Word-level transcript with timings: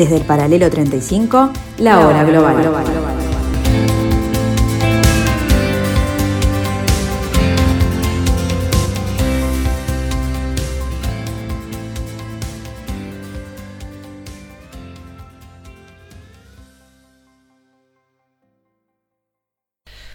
Desde 0.00 0.16
el 0.16 0.24
paralelo 0.24 0.70
35, 0.70 1.50
la, 1.80 2.06
hora 2.06 2.24
global. 2.24 2.56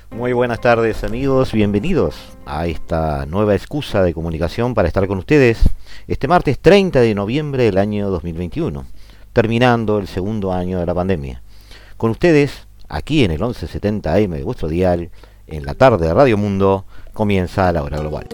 Muy 0.10 0.34
buenas 0.34 0.62
tardes 0.62 1.04
amigos, 1.04 1.52
bienvenidos 1.52 2.16
a 2.48 2.66
esta 2.66 3.28
nueva 3.28 3.54
excusa 3.54 4.02
de 4.02 4.16
comunicación 4.16 4.74
para 4.74 4.88
estar 4.88 5.06
con 5.06 5.20
ustedes 5.20 5.60
este 6.08 6.28
martes 6.28 6.58
30 6.58 7.02
de 7.02 7.14
noviembre 7.14 7.66
del 7.66 7.78
año 7.78 8.10
2021, 8.10 8.84
terminando 9.36 9.98
el 9.98 10.08
segundo 10.08 10.54
año 10.54 10.80
de 10.80 10.86
la 10.86 10.96
pandemia. 10.96 11.42
Con 11.98 12.10
ustedes, 12.10 12.68
aquí 12.88 13.26
en 13.26 13.32
el 13.32 13.40
1170 13.40 14.14
AM 14.14 14.32
de 14.32 14.44
vuestro 14.46 14.70
dial, 14.70 15.10
en 15.46 15.66
la 15.66 15.74
tarde 15.74 16.08
de 16.08 16.14
Radio 16.14 16.38
Mundo, 16.38 16.86
comienza 17.12 17.70
la 17.74 17.84
hora 17.84 17.98
global. 18.00 18.30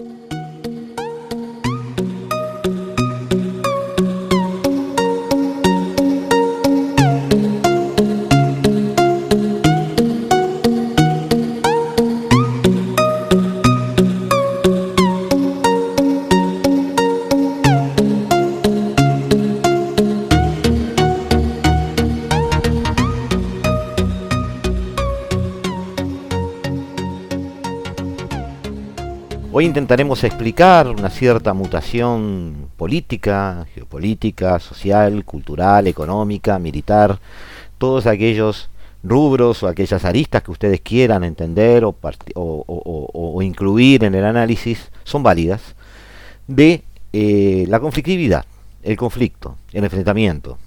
Intentaremos 29.62 30.24
explicar 30.24 30.88
una 30.88 31.08
cierta 31.08 31.54
mutación 31.54 32.68
política, 32.76 33.64
geopolítica, 33.72 34.58
social, 34.58 35.24
cultural, 35.24 35.86
económica, 35.86 36.58
militar, 36.58 37.20
todos 37.78 38.06
aquellos 38.08 38.70
rubros 39.04 39.62
o 39.62 39.68
aquellas 39.68 40.04
aristas 40.04 40.42
que 40.42 40.50
ustedes 40.50 40.80
quieran 40.80 41.22
entender 41.22 41.84
o, 41.84 43.38
incluir 43.40 44.02
en 44.02 44.16
el 44.16 44.24
análisis 44.24 44.90
son 45.04 45.22
válidas 45.22 45.76
de 46.48 46.82
eh, 47.12 47.64
la 47.68 47.78
conflictividad, 47.78 48.44
el 48.82 48.96
conflicto, 48.96 49.58
el 49.72 49.84
enfrentamiento. 49.84 50.58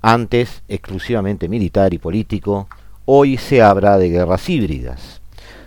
Antes 0.00 0.62
exclusivamente 0.66 1.46
militar 1.46 1.92
y 1.92 1.98
político, 1.98 2.68
hoy 3.04 3.36
se 3.36 3.60
habla 3.60 3.98
de 3.98 4.08
guerras 4.08 4.48
híbridas. 4.48 5.20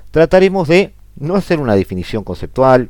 Trataremos 0.09 0.67
de 0.67 0.96
no 1.19 1.35
hacer 1.35 1.59
una 1.59 1.75
definición 1.75 2.23
conceptual, 2.23 2.89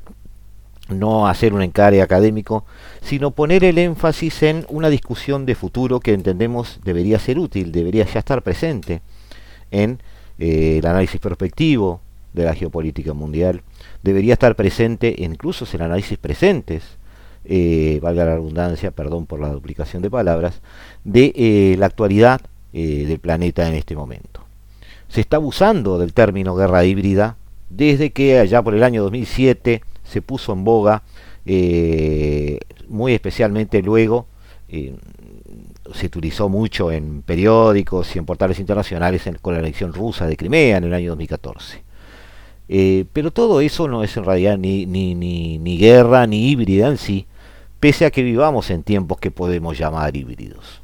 no 0.89 1.27
hacer 1.27 1.53
un 1.53 1.61
encare 1.61 2.01
académico, 2.01 2.65
sino 3.01 3.31
poner 3.31 3.63
el 3.63 3.77
énfasis 3.77 4.43
en 4.43 4.65
una 4.69 4.89
discusión 4.89 5.45
de 5.45 5.55
futuro 5.55 5.99
que 5.99 6.13
entendemos 6.13 6.79
debería 6.83 7.19
ser 7.19 7.39
útil, 7.39 7.71
debería 7.71 8.05
ya 8.05 8.19
estar 8.19 8.41
presente 8.41 9.01
en 9.71 9.99
eh, 10.39 10.77
el 10.79 10.85
análisis 10.85 11.19
perspectivo 11.19 12.01
de 12.33 12.45
la 12.45 12.53
geopolítica 12.53 13.13
mundial, 13.13 13.63
debería 14.03 14.33
estar 14.33 14.55
presente 14.55 15.13
incluso 15.17 15.65
en 15.73 15.81
análisis 15.81 16.17
presentes, 16.17 16.83
eh, 17.45 17.99
valga 18.01 18.25
la 18.25 18.35
redundancia, 18.35 18.91
perdón 18.91 19.25
por 19.25 19.39
la 19.39 19.49
duplicación 19.49 20.01
de 20.01 20.09
palabras, 20.09 20.61
de 21.03 21.33
eh, 21.35 21.75
la 21.77 21.87
actualidad 21.87 22.41
del 22.73 23.17
planeta 23.17 23.67
en 23.67 23.73
este 23.73 23.95
momento. 23.95 24.45
Se 25.07 25.19
está 25.19 25.37
abusando 25.37 25.97
del 25.97 26.13
término 26.13 26.53
guerra 26.53 26.85
híbrida 26.85 27.35
desde 27.69 28.11
que 28.11 28.39
allá 28.39 28.61
por 28.61 28.75
el 28.75 28.83
año 28.83 29.03
2007 29.03 29.81
se 30.03 30.21
puso 30.21 30.53
en 30.53 30.63
boga, 30.63 31.03
eh, 31.45 32.59
muy 32.87 33.13
especialmente 33.13 33.81
luego, 33.81 34.27
eh, 34.69 34.95
se 35.93 36.07
utilizó 36.07 36.49
mucho 36.49 36.91
en 36.91 37.21
periódicos 37.21 38.15
y 38.15 38.19
en 38.19 38.25
portales 38.25 38.59
internacionales 38.59 39.23
con 39.41 39.53
la 39.53 39.59
elección 39.59 39.93
rusa 39.93 40.27
de 40.27 40.37
Crimea 40.37 40.77
en 40.77 40.85
el 40.85 40.93
año 40.93 41.11
2014. 41.11 41.83
Eh, 42.69 43.05
pero 43.13 43.31
todo 43.31 43.61
eso 43.61 43.87
no 43.87 44.03
es 44.03 44.15
en 44.17 44.25
realidad 44.25 44.57
ni, 44.57 44.85
ni, 44.85 45.15
ni, 45.15 45.57
ni 45.57 45.77
guerra 45.77 46.27
ni 46.27 46.49
híbrida 46.49 46.89
en 46.89 46.97
sí, 46.97 47.25
pese 47.79 48.05
a 48.05 48.11
que 48.11 48.23
vivamos 48.23 48.69
en 48.69 48.83
tiempos 48.83 49.19
que 49.19 49.31
podemos 49.31 49.77
llamar 49.77 50.15
híbridos. 50.15 50.81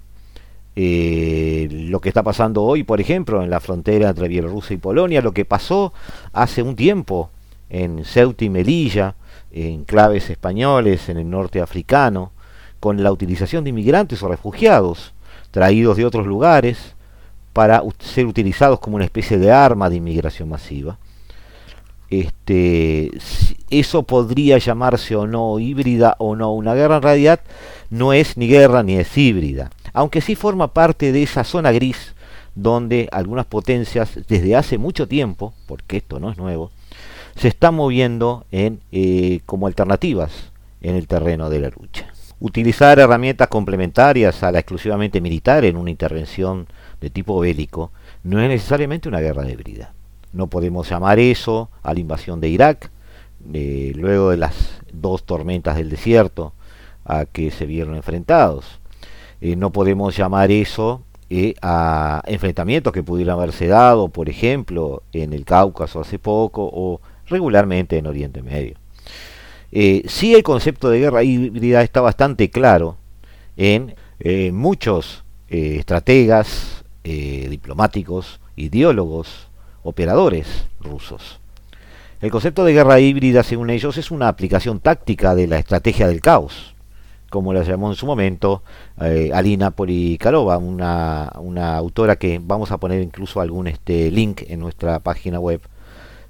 Eh, 0.75 1.67
lo 1.72 2.01
que 2.01 2.09
está 2.09 2.23
pasando 2.23 2.63
hoy, 2.63 2.84
por 2.84 3.00
ejemplo, 3.00 3.44
en 3.44 3.50
la 3.50 3.59
frontera 3.59 4.09
entre 4.09 4.28
Bielorrusia 4.28 4.73
y 4.73 4.78
Polonia, 4.78 5.22
lo 5.22 5.31
que 5.31 5.45
pasó 5.45 5.94
hace 6.31 6.63
un 6.63 6.75
tiempo 6.75 7.29
en 7.69 8.06
Ceuta 8.06 8.45
y 8.45 8.50
Melilla, 8.50 9.16
en 9.51 9.84
claves 9.84 10.29
españoles, 10.29 11.09
en 11.09 11.17
el 11.17 11.29
norte 11.29 11.61
africano, 11.61 12.31
con 12.79 13.03
la 13.03 13.11
utilización 13.11 13.63
de 13.63 13.69
inmigrantes 13.69 14.22
o 14.23 14.28
refugiados 14.28 15.13
traídos 15.53 15.97
de 15.97 16.06
otros 16.06 16.25
lugares 16.25 16.95
para 17.53 17.84
ser 18.00 18.25
utilizados 18.25 18.79
como 18.79 18.95
una 18.95 19.05
especie 19.05 19.38
de 19.38 19.51
arma 19.51 19.88
de 19.88 19.97
inmigración 19.97 20.50
masiva. 20.50 20.97
Este, 22.19 23.12
eso 23.69 24.03
podría 24.03 24.57
llamarse 24.57 25.16
o 25.16 25.25
no 25.28 25.59
híbrida 25.59 26.16
o 26.19 26.35
no 26.35 26.53
una 26.53 26.74
guerra, 26.74 26.97
en 26.97 27.03
realidad 27.03 27.40
no 27.90 28.13
es 28.13 28.38
ni 28.38 28.47
guerra 28.47 28.84
ni 28.84 28.96
es 28.96 29.18
híbrida 29.18 29.72
aunque 29.94 30.22
sí 30.22 30.35
forma 30.35 30.73
parte 30.73 31.12
de 31.12 31.23
esa 31.23 31.44
zona 31.44 31.72
gris 31.72 32.16
donde 32.56 33.07
algunas 33.12 33.46
potencias 33.46 34.19
desde 34.28 34.56
hace 34.56 34.78
mucho 34.78 35.07
tiempo, 35.07 35.53
porque 35.68 35.97
esto 35.97 36.19
no 36.19 36.31
es 36.31 36.38
nuevo, 36.38 36.72
se 37.35 37.47
están 37.47 37.75
moviendo 37.75 38.46
en, 38.52 38.79
eh, 38.91 39.40
como 39.46 39.68
alternativas 39.68 40.52
en 40.81 40.96
el 40.96 41.07
terreno 41.07 41.50
de 41.50 41.59
la 41.59 41.69
lucha. 41.69 42.12
Utilizar 42.40 43.00
herramientas 43.00 43.47
complementarias 43.47 44.44
a 44.44 44.52
la 44.52 44.59
exclusivamente 44.59 45.22
militar 45.22 45.63
en 45.63 45.78
una 45.78 45.90
intervención 45.90 46.68
de 47.00 47.09
tipo 47.09 47.40
bélico 47.40 47.91
no 48.23 48.41
es 48.41 48.50
necesariamente 48.50 49.07
una 49.07 49.22
guerra 49.22 49.50
híbrida. 49.50 49.94
No 50.34 50.48
podemos 50.48 50.90
llamar 50.90 51.20
eso 51.20 51.70
a 51.84 51.94
la 51.94 52.00
invasión 52.00 52.42
de 52.42 52.50
Irak, 52.50 52.92
eh, 53.54 53.94
luego 53.96 54.32
de 54.32 54.38
las 54.38 54.82
dos 54.92 55.24
tormentas 55.24 55.78
del 55.78 55.90
desierto 55.90 56.54
a 57.06 57.26
que 57.26 57.52
se 57.52 57.66
vieron 57.66 57.96
enfrentados. 57.96 58.80
Eh, 59.42 59.56
no 59.56 59.72
podemos 59.72 60.16
llamar 60.16 60.52
eso 60.52 61.04
eh, 61.30 61.56
a 61.62 62.24
enfrentamientos 62.28 62.94
que 62.94 63.04
pudieran 63.04 63.38
haberse 63.38 63.68
dado, 63.68 64.08
por 64.08 64.30
ejemplo, 64.30 65.04
en 65.12 65.34
el 65.34 65.44
Cáucaso 65.44 66.00
hace 66.00 66.20
poco 66.20 66.70
o 66.72 67.02
regularmente 67.28 67.98
en 67.98 68.08
Oriente 68.08 68.42
Medio. 68.42 68.76
Eh, 69.72 70.04
sí 70.08 70.34
el 70.36 70.44
concepto 70.44 70.90
de 70.90 71.00
guerra 71.00 71.24
híbrida 71.24 71.82
está 71.82 72.00
bastante 72.00 72.50
claro 72.50 72.98
en 73.58 73.96
muchos 74.54 75.26
estrategas, 75.50 76.86
diplomáticos, 77.04 78.40
ideólogos, 78.56 79.50
operadores 79.84 80.66
rusos. 80.80 81.40
El 82.22 82.32
concepto 82.32 82.64
de 82.64 82.74
guerra 82.74 83.00
híbrida, 83.00 83.44
según 83.44 83.70
ellos, 83.70 83.98
es 83.98 84.10
una 84.10 84.28
aplicación 84.28 84.80
táctica 84.80 85.36
de 85.36 85.48
la 85.48 85.60
estrategia 85.60 86.08
del 86.08 86.22
caos 86.22 86.74
como 87.34 87.52
la 87.52 87.64
llamó 87.64 87.90
en 87.90 87.96
su 87.96 88.06
momento 88.06 88.62
eh, 89.02 89.32
Alina 89.34 89.72
Polikarova, 89.72 90.59
una, 90.59 91.32
una, 91.40 91.78
autora 91.78 92.16
que 92.16 92.40
vamos 92.40 92.72
a 92.72 92.78
poner 92.78 93.02
incluso 93.02 93.41
algún 93.41 93.66
este 93.66 94.12
link 94.12 94.44
en 94.47 94.59
nuestra 94.59 95.00
página 95.00 95.40
web, 95.40 95.59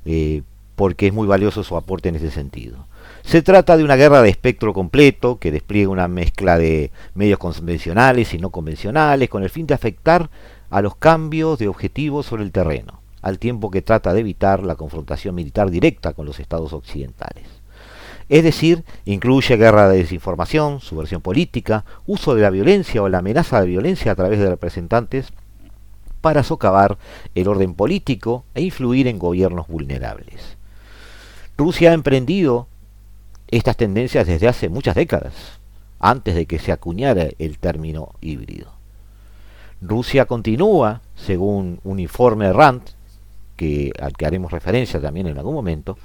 eh, 0.05 0.43
porque 0.77 1.07
es 1.07 1.13
muy 1.13 1.27
valioso 1.27 1.61
su 1.65 1.75
aporte 1.75 2.07
en 2.07 2.15
ese 2.15 2.31
sentido. 2.31 2.87
Se 3.21 3.41
trata 3.41 3.75
de 3.75 3.83
una 3.83 3.97
guerra 3.97 4.21
de 4.21 4.29
espectro 4.29 4.71
completo 4.71 5.39
que 5.39 5.51
despliega 5.51 5.89
una 5.89 6.07
mezcla 6.07 6.57
de 6.57 6.91
medios 7.15 7.37
convencionales 7.37 8.33
y 8.33 8.37
no 8.37 8.49
convencionales 8.49 9.27
con 9.27 9.43
el 9.43 9.49
fin 9.49 9.67
de 9.67 9.73
afectar 9.73 10.29
a 10.69 10.81
los 10.81 10.95
cambios 10.95 11.59
de 11.59 11.67
objetivos 11.67 12.27
sobre 12.27 12.43
el 12.43 12.53
terreno, 12.53 13.01
al 13.23 13.39
tiempo 13.39 13.71
que 13.71 13.81
trata 13.81 14.13
de 14.13 14.19
evitar 14.19 14.61
la 14.63 14.75
confrontación 14.75 15.33
militar 15.33 15.71
directa 15.71 16.13
con 16.13 16.27
los 16.27 16.39
estados 16.39 16.73
occidentales. 16.73 17.45
Es 18.29 18.43
decir, 18.43 18.83
incluye 19.05 19.57
guerra 19.57 19.89
de 19.89 19.97
desinformación, 19.97 20.81
subversión 20.81 21.21
política, 21.21 21.85
uso 22.05 22.35
de 22.35 22.41
la 22.41 22.49
violencia 22.49 23.01
o 23.01 23.09
la 23.09 23.19
amenaza 23.19 23.61
de 23.61 23.67
violencia 23.67 24.11
a 24.11 24.15
través 24.15 24.39
de 24.39 24.49
representantes 24.49 25.27
para 26.21 26.43
socavar 26.43 26.97
el 27.33 27.47
orden 27.47 27.73
político 27.73 28.45
e 28.53 28.61
influir 28.61 29.07
en 29.07 29.19
gobiernos 29.19 29.67
vulnerables. 29.67 30.57
Rusia 31.57 31.91
ha 31.91 31.93
emprendido 31.93 32.67
estas 33.49 33.77
tendencias 33.77 34.27
desde 34.27 34.47
hace 34.47 34.67
muchas 34.69 34.95
décadas, 34.95 35.33
antes 35.99 36.35
de 36.35 36.45
que 36.45 36.59
se 36.59 36.71
acuñara 36.71 37.27
el 37.39 37.57
término 37.57 38.13
híbrido. 38.19 38.71
Rusia 39.81 40.25
continúa, 40.25 41.01
según 41.15 41.79
un 41.83 41.99
informe 41.99 42.51
RAND, 42.51 42.81
al 43.99 44.13
que 44.13 44.25
haremos 44.25 44.51
referencia 44.51 44.99
también 44.99 45.27
en 45.27 45.37
algún 45.37 45.53
momento, 45.53 45.97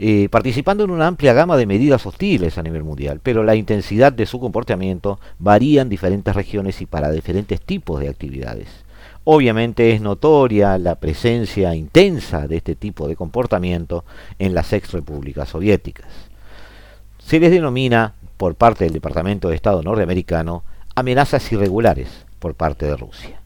eh, 0.00 0.28
participando 0.30 0.84
en 0.84 0.90
una 0.90 1.08
amplia 1.08 1.32
gama 1.32 1.56
de 1.56 1.66
medidas 1.66 2.06
hostiles 2.06 2.56
a 2.56 2.62
nivel 2.62 2.84
mundial, 2.84 3.20
pero 3.22 3.42
la 3.42 3.56
intensidad 3.56 4.12
de 4.12 4.26
su 4.26 4.38
comportamiento 4.38 5.18
varía 5.38 5.82
en 5.82 5.88
diferentes 5.88 6.36
regiones 6.36 6.80
y 6.80 6.86
para 6.86 7.10
diferentes 7.10 7.60
tipos 7.60 8.00
de 8.00 8.08
actividades. 8.08 8.68
Obviamente 9.24 9.92
es 9.92 10.00
notoria 10.00 10.78
la 10.78 10.94
presencia 10.94 11.74
intensa 11.74 12.46
de 12.46 12.58
este 12.58 12.76
tipo 12.76 13.08
de 13.08 13.16
comportamiento 13.16 14.04
en 14.38 14.54
las 14.54 14.72
ex 14.72 14.92
repúblicas 14.92 15.48
soviéticas. 15.48 16.06
Se 17.18 17.40
les 17.40 17.50
denomina, 17.50 18.14
por 18.36 18.54
parte 18.54 18.84
del 18.84 18.94
Departamento 18.94 19.48
de 19.48 19.56
Estado 19.56 19.82
norteamericano, 19.82 20.62
amenazas 20.94 21.50
irregulares 21.52 22.08
por 22.38 22.54
parte 22.54 22.86
de 22.86 22.96
Rusia. 22.96 23.40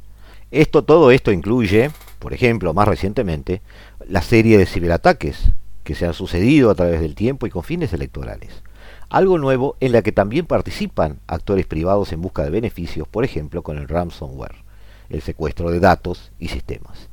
Esto, 0.53 0.85
todo 0.85 1.11
esto 1.11 1.33
incluye, 1.33 1.91
por 2.23 2.33
ejemplo, 2.33 2.73
más 2.73 2.87
recientemente, 2.87 3.63
la 4.07 4.23
serie 4.23 4.57
de 4.57 4.67
ciberataques 4.67 5.51
que 5.83 5.97
se 5.97 6.07
han 6.07 6.15
sucedido 6.15 6.71
a 6.71 6.77
través 6.77 7.01
del 7.01 7.17
tiempo 7.17 7.49
y 7.49 7.51
con 7.51 7.65
fines 7.65 7.93
electorales. 7.93 8.63
Algo 9.09 9.39
nuevo 9.39 9.77
en 9.81 9.91
la 9.91 10.03
que 10.03 10.13
también 10.13 10.47
participan 10.47 11.19
actores 11.27 11.67
privados 11.67 12.13
en 12.13 12.23
busca 12.23 12.45
de 12.45 12.51
beneficios, 12.51 13.09
por 13.09 13.25
ejemplo, 13.25 13.63
con 13.63 13.77
el 13.77 13.89
ransomware 13.89 14.63
el 15.11 15.21
secuestro 15.21 15.71
de 15.73 15.81
datos 15.81 16.31
y 16.39 16.49
sistemas. 16.49 17.09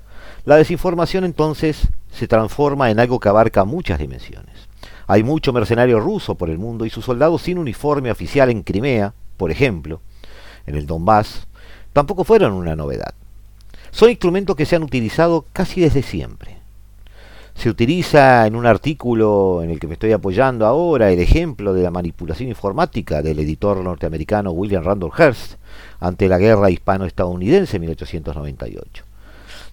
La 0.46 0.56
desinformación 0.56 1.26
entonces 1.26 1.90
se 2.12 2.28
transforma 2.28 2.92
en 2.92 3.00
algo 3.00 3.20
que 3.20 3.30
abarca 3.30 3.66
muchas 3.66 3.98
dimensiones. 3.98 4.70
Hay 5.08 5.24
mucho 5.24 5.52
mercenario 5.52 6.00
ruso 6.00 6.36
por 6.36 6.52
el 6.52 6.60
mundo 6.60 6.86
y 6.86 6.92
sus 6.92 7.06
soldados 7.06 7.42
sin 7.42 7.58
uniforme 7.58 8.12
oficial 8.12 8.52
en 8.52 8.62
Crimea, 8.62 9.16
por 9.38 9.50
ejemplo, 9.50 10.02
en 10.68 10.76
el 10.76 10.86
Donbass, 10.86 11.48
tampoco 11.94 12.24
fueron 12.24 12.54
una 12.54 12.76
novedad. 12.76 13.16
Son 13.92 14.10
instrumentos 14.10 14.56
que 14.56 14.66
se 14.66 14.76
han 14.76 14.84
utilizado 14.84 15.46
casi 15.54 15.82
desde 15.82 16.02
siempre. 16.02 16.58
Se 17.56 17.70
utiliza 17.70 18.48
en 18.48 18.56
un 18.56 18.66
artículo 18.66 19.62
en 19.62 19.70
el 19.70 19.80
que 19.80 19.88
me 19.88 19.94
estoy 19.94 20.14
apoyando 20.14 20.66
ahora 20.66 21.12
el 21.12 21.20
ejemplo 21.20 21.74
de 21.74 21.84
la 21.84 21.92
manipulación 21.92 22.48
informática 22.48 23.22
del 23.22 23.40
editor 23.40 23.84
norteamericano 23.84 24.52
William 24.52 24.84
Randolph 24.84 25.20
Hearst 25.20 25.56
ante 26.00 26.30
la 26.30 26.38
guerra 26.38 26.70
hispano-estadounidense 26.70 27.76
en 27.76 27.82
1898. 27.82 29.04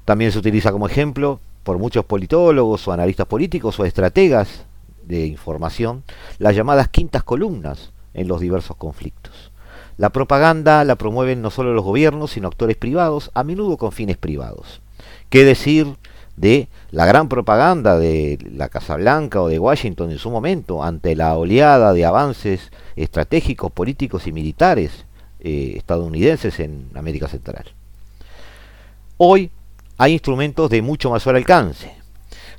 También 0.05 0.33
se 0.33 0.39
utiliza 0.39 0.73
como 0.73 0.89
ejemplo 0.89 1.39
por 1.63 1.79
muchos 1.79 2.05
politólogos 2.05 2.87
o 2.89 2.93
analistas 2.93 3.27
políticos 3.27 3.79
o 3.79 3.85
estrategas 3.85 4.65
de 5.05 5.27
información 5.27 6.03
las 6.39 6.57
llamadas 6.57 6.89
quintas 6.89 7.23
columnas 7.23 7.93
en 8.15 8.29
los 8.29 8.41
diversos 8.41 8.77
conflictos. 8.77 9.53
La 9.97 10.11
propaganda 10.11 10.85
la 10.85 10.97
promueven 10.97 11.41
no 11.41 11.51
solo 11.51 11.73
los 11.73 11.85
gobiernos, 11.85 12.33
sino 12.33 12.49
actores 12.49 12.77
privados, 12.77 13.31
a 13.35 13.45
menudo 13.45 13.77
con 13.79 13.93
fines 13.93 14.17
privados. 14.17 14.83
¿Qué 15.31 15.45
decir 15.45 15.97
de 16.37 16.69
la 16.91 17.07
gran 17.07 17.29
propaganda 17.29 17.99
de 17.99 18.39
la 18.53 18.69
Casa 18.69 18.97
Blanca 18.97 19.41
o 19.41 19.49
de 19.49 19.59
Washington 19.59 20.11
en 20.11 20.19
su 20.19 20.31
momento 20.31 20.85
ante 20.85 21.17
la 21.17 21.35
oleada 21.37 21.93
de 21.95 22.05
avances 22.05 22.71
estratégicos, 22.95 23.73
políticos 23.73 24.27
y 24.27 24.33
militares 24.33 25.07
eh, 25.41 25.75
estadounidenses 25.77 26.61
en 26.61 26.91
América 26.95 27.27
Central. 27.29 27.65
Hoy 29.17 29.51
hay 29.97 30.13
instrumentos 30.13 30.69
de 30.69 30.83
mucho 30.83 31.11
mayor 31.11 31.37
alcance. 31.37 31.95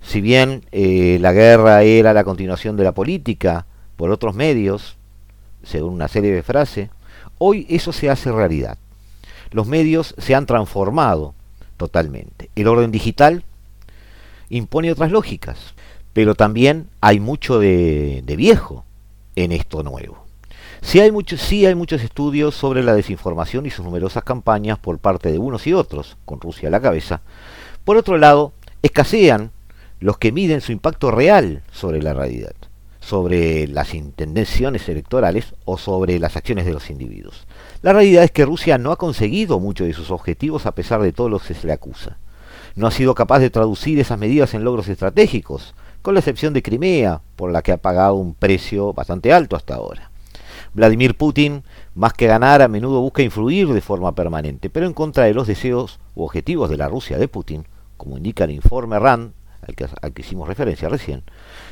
Si 0.02 0.22
bien 0.22 0.64
eh, 0.72 1.20
la 1.22 1.34
guerra 1.34 1.84
era 1.84 2.14
la 2.14 2.24
continuación 2.24 2.78
de 2.78 2.84
la 2.84 2.94
política 2.94 3.68
por 3.96 4.10
otros 4.10 4.34
medios, 4.34 4.98
según 5.64 5.94
una 5.94 6.08
serie 6.08 6.32
de 6.32 6.44
frases, 6.44 6.90
hoy 7.38 7.66
eso 7.70 7.92
se 7.92 8.10
hace 8.10 8.32
realidad. 8.32 8.78
Los 9.52 9.68
medios 9.68 10.16
se 10.18 10.36
han 10.36 10.46
transformado 10.46 11.34
totalmente. 11.78 12.50
El 12.56 12.68
orden 12.68 12.92
digital 12.92 13.44
impone 14.50 14.92
otras 14.92 15.12
lógicas, 15.12 15.74
pero 16.14 16.36
también 16.36 16.90
hay 17.02 17.20
mucho 17.20 17.60
de, 17.60 18.24
viejo 18.38 18.86
en 19.36 19.52
esto 19.52 19.84
nuevo. 19.84 20.26
Sí 20.82 21.00
hay, 21.00 21.12
sí 21.38 21.66
hay 21.66 21.76
muchos 21.76 22.02
estudios 22.04 22.56
sobre 22.56 22.84
la 22.84 22.94
desinformación 22.94 23.66
y 23.66 23.72
sus 23.72 23.86
numerosas 23.86 24.24
campañas 24.24 24.78
por 24.80 25.00
parte 25.00 25.32
de 25.32 25.40
unos 25.40 25.66
y 25.68 25.74
otros, 25.74 26.18
con 26.26 26.40
Rusia 26.40 26.68
a 26.68 26.72
la 26.72 26.82
cabeza. 26.82 27.22
Por 27.84 27.98
otro 27.98 28.18
lado, 28.18 28.54
escasean 28.82 29.52
los 30.00 30.18
que 30.18 30.32
miden 30.32 30.62
su 30.62 30.72
impacto 30.72 31.12
real 31.12 31.64
sobre 31.72 32.02
la 32.02 32.14
realidad, 32.14 32.54
sobre 33.08 33.68
las 33.68 33.94
intenciones 33.94 34.90
electorales 34.90 35.56
o 35.66 35.78
sobre 35.78 36.20
las 36.20 36.36
acciones 36.36 36.66
de 36.66 36.74
los 36.74 36.90
individuos. 36.90 37.48
La 37.82 37.94
realidad 37.94 38.24
es 38.24 38.32
que 38.32 38.46
Rusia 38.46 38.78
no 38.78 38.92
ha 38.92 38.98
conseguido 38.98 39.60
mucho 39.60 39.86
de 39.86 39.94
sus 39.94 40.12
objetivos 40.12 40.66
a 40.66 40.74
pesar 40.74 41.02
de 41.02 41.14
todo 41.14 41.30
lo 41.30 41.40
que 41.40 41.54
se 41.54 41.68
le 41.68 41.74
acusa 41.74 42.18
no 42.78 42.86
ha 42.86 42.92
sido 42.92 43.16
capaz 43.16 43.40
de 43.40 43.50
traducir 43.50 44.00
esas 44.00 44.20
medidas 44.20 44.54
en 44.54 44.64
logros 44.64 44.88
estratégicos, 44.88 45.74
con 46.04 46.14
la 46.14 46.20
excepción 46.20 46.54
de 46.54 46.62
Crimea, 46.62 47.22
por 47.36 47.52
la 47.52 47.64
que 47.64 47.72
ha 47.72 47.78
pagado 47.78 48.14
un 48.14 48.36
precio 48.36 48.94
bastante 48.94 49.34
alto 49.34 49.56
hasta 49.56 49.74
ahora. 49.74 50.12
Vladimir 50.76 51.18
Putin, 51.18 51.64
más 51.96 52.14
que 52.14 52.28
ganar, 52.28 52.62
a 52.62 52.68
menudo 52.68 53.02
busca 53.02 53.24
influir 53.24 53.68
de 53.70 53.82
forma 53.82 54.14
permanente, 54.14 54.70
pero 54.70 54.86
en 54.86 54.94
contra 54.94 55.24
de 55.24 55.34
los 55.34 55.48
deseos 55.48 56.00
u 56.14 56.24
objetivos 56.24 56.70
de 56.70 56.78
la 56.78 56.88
Rusia 56.88 57.18
de 57.18 57.28
Putin, 57.28 57.66
como 57.98 58.16
indica 58.16 58.44
el 58.44 58.52
informe 58.52 59.00
RAND, 59.00 59.32
al 59.68 59.76
que, 59.76 59.88
al 60.00 60.14
que 60.14 60.22
hicimos 60.22 60.48
referencia 60.48 60.88
recién, 60.88 61.24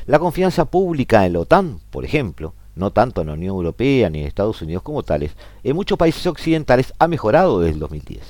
la 0.06 0.18
confianza 0.18 0.64
pública 0.64 1.26
en 1.26 1.32
la 1.32 1.40
OTAN, 1.40 1.80
por 1.90 2.04
ejemplo, 2.04 2.54
no 2.76 2.92
tanto 2.92 3.22
en 3.22 3.28
la 3.28 3.32
Unión 3.32 3.56
Europea 3.56 4.10
ni 4.10 4.20
en 4.20 4.26
Estados 4.26 4.62
Unidos 4.62 4.82
como 4.82 5.02
tales, 5.02 5.32
en 5.64 5.74
muchos 5.74 5.98
países 5.98 6.26
occidentales 6.26 6.92
ha 6.98 7.08
mejorado 7.08 7.60
desde 7.60 7.74
el 7.74 7.80
2010. 7.80 8.22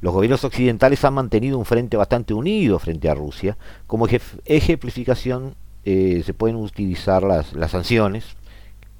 Los 0.00 0.12
gobiernos 0.12 0.44
occidentales 0.44 1.04
han 1.04 1.14
mantenido 1.14 1.58
un 1.58 1.64
frente 1.64 1.96
bastante 1.96 2.34
unido 2.34 2.78
frente 2.78 3.08
a 3.08 3.14
Rusia. 3.14 3.56
Como 3.86 4.06
ejemplificación 4.44 5.54
eh, 5.84 6.22
se 6.26 6.34
pueden 6.34 6.56
utilizar 6.56 7.22
las, 7.22 7.46
sanciones, 7.70 8.24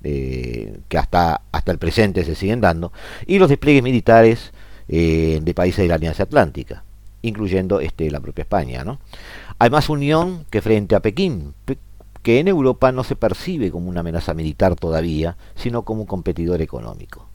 eh, 0.04 0.78
que 0.88 0.98
hasta, 0.98 1.42
hasta 1.52 1.72
el 1.72 1.78
presente 1.78 2.24
se 2.24 2.34
siguen 2.34 2.60
dando, 2.60 2.92
y 3.26 3.38
los 3.38 3.48
despliegues 3.48 3.82
militares 3.82 4.52
eh, 4.88 5.40
de 5.42 5.54
países 5.54 5.82
de 5.82 5.88
la 5.88 5.96
Alianza 5.96 6.22
Atlántica, 6.22 6.84
incluyendo 7.22 7.80
este, 7.80 8.10
la 8.10 8.20
propia 8.20 8.42
España. 8.42 8.84
¿no? 8.84 9.00
Hay 9.58 9.68
más 9.68 9.88
unión 9.88 10.46
que 10.48 10.62
frente 10.62 10.94
a 10.94 11.00
Pekín, 11.00 11.54
que 12.26 12.40
en 12.40 12.48
Europa 12.48 12.90
no 12.90 13.04
se 13.04 13.14
percibe 13.14 13.70
como 13.70 13.88
una 13.88 14.00
amenaza 14.00 14.34
militar 14.34 14.74
todavía, 14.74 15.36
sino 15.54 15.84
como 15.84 16.00
un 16.00 16.06
competidor 16.08 16.60
económico 16.60 17.28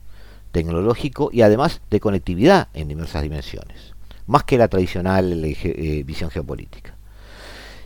tecnológico 0.52 1.30
y 1.32 1.44
además 1.44 1.80
de 1.90 2.02
conectividad 2.02 2.68
en 2.74 2.90
diversas 2.90 3.24
dimensiones, 3.24 3.94
más 4.28 4.44
que 4.44 4.58
la 4.58 4.68
tradicional 4.68 5.46
eh, 5.46 6.04
visión 6.06 6.30
geopolítica. 6.30 6.98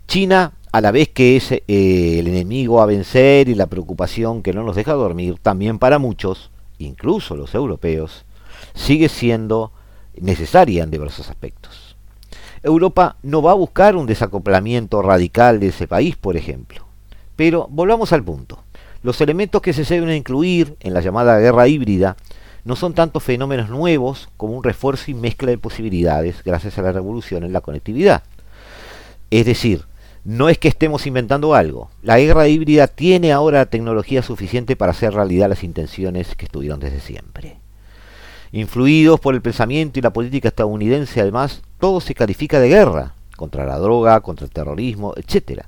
China, 0.08 0.54
a 0.72 0.82
la 0.82 0.90
vez 0.90 1.10
que 1.10 1.36
es 1.36 1.52
eh, 1.52 1.62
el 1.68 2.26
enemigo 2.26 2.82
a 2.82 2.88
vencer 2.88 3.50
y 3.50 3.54
la 3.54 3.68
preocupación 3.68 4.42
que 4.42 4.54
no 4.54 4.64
nos 4.64 4.76
deja 4.76 4.94
dormir, 4.94 5.38
también 5.40 5.78
para 5.78 6.00
muchos, 6.00 6.50
incluso 6.80 7.36
los 7.36 7.54
europeos, 7.54 8.26
sigue 8.74 9.10
siendo 9.10 9.72
necesaria 10.20 10.82
en 10.82 10.90
diversos 10.90 11.30
aspectos. 11.30 11.98
Europa 12.64 13.18
no 13.22 13.44
va 13.44 13.52
a 13.52 13.54
buscar 13.54 13.96
un 13.96 14.08
desacoplamiento 14.08 15.04
radical 15.04 15.60
de 15.60 15.68
ese 15.68 15.88
país, 15.88 16.16
por 16.16 16.36
ejemplo. 16.36 16.85
Pero 17.36 17.68
volvamos 17.70 18.14
al 18.14 18.24
punto. 18.24 18.64
Los 19.04 19.22
elementos 19.22 19.62
que 19.62 19.74
se 19.74 19.84
deben 19.84 20.16
incluir 20.16 20.76
en 20.80 20.94
la 20.94 21.02
llamada 21.02 21.40
guerra 21.40 21.68
híbrida 21.68 22.18
no 22.64 22.76
son 22.76 22.94
tanto 22.94 23.20
fenómenos 23.20 23.70
nuevos 23.70 24.30
como 24.38 24.54
un 24.54 24.64
refuerzo 24.64 25.12
y 25.12 25.14
mezcla 25.14 25.52
de 25.52 25.58
posibilidades 25.58 26.44
gracias 26.44 26.78
a 26.78 26.82
la 26.82 26.92
revolución 26.92 27.44
en 27.44 27.54
la 27.54 27.62
conectividad. 27.62 28.24
Es 29.30 29.46
decir, 29.46 29.86
no 30.24 30.50
es 30.50 30.58
que 30.58 30.68
estemos 30.68 31.06
inventando 31.06 31.54
algo. 31.54 31.92
La 32.02 32.18
guerra 32.18 32.48
híbrida 32.48 32.88
tiene 32.88 33.32
ahora 33.32 33.68
tecnología 33.68 34.24
suficiente 34.24 34.76
para 34.76 34.92
hacer 34.92 35.14
realidad 35.14 35.50
las 35.50 35.64
intenciones 35.64 36.36
que 36.36 36.46
estuvieron 36.46 36.80
desde 36.80 37.00
siempre. 37.00 37.58
Influidos 38.52 39.20
por 39.20 39.36
el 39.36 39.44
pensamiento 39.44 40.00
y 40.00 40.02
la 40.02 40.14
política 40.14 40.48
estadounidense, 40.48 41.22
además, 41.22 41.62
todo 41.80 42.02
se 42.02 42.16
califica 42.16 42.60
de 42.60 42.70
guerra, 42.70 43.14
contra 43.36 43.66
la 43.66 43.78
droga, 43.78 44.22
contra 44.22 44.46
el 44.46 44.52
terrorismo, 44.52 45.14
etc. 45.16 45.66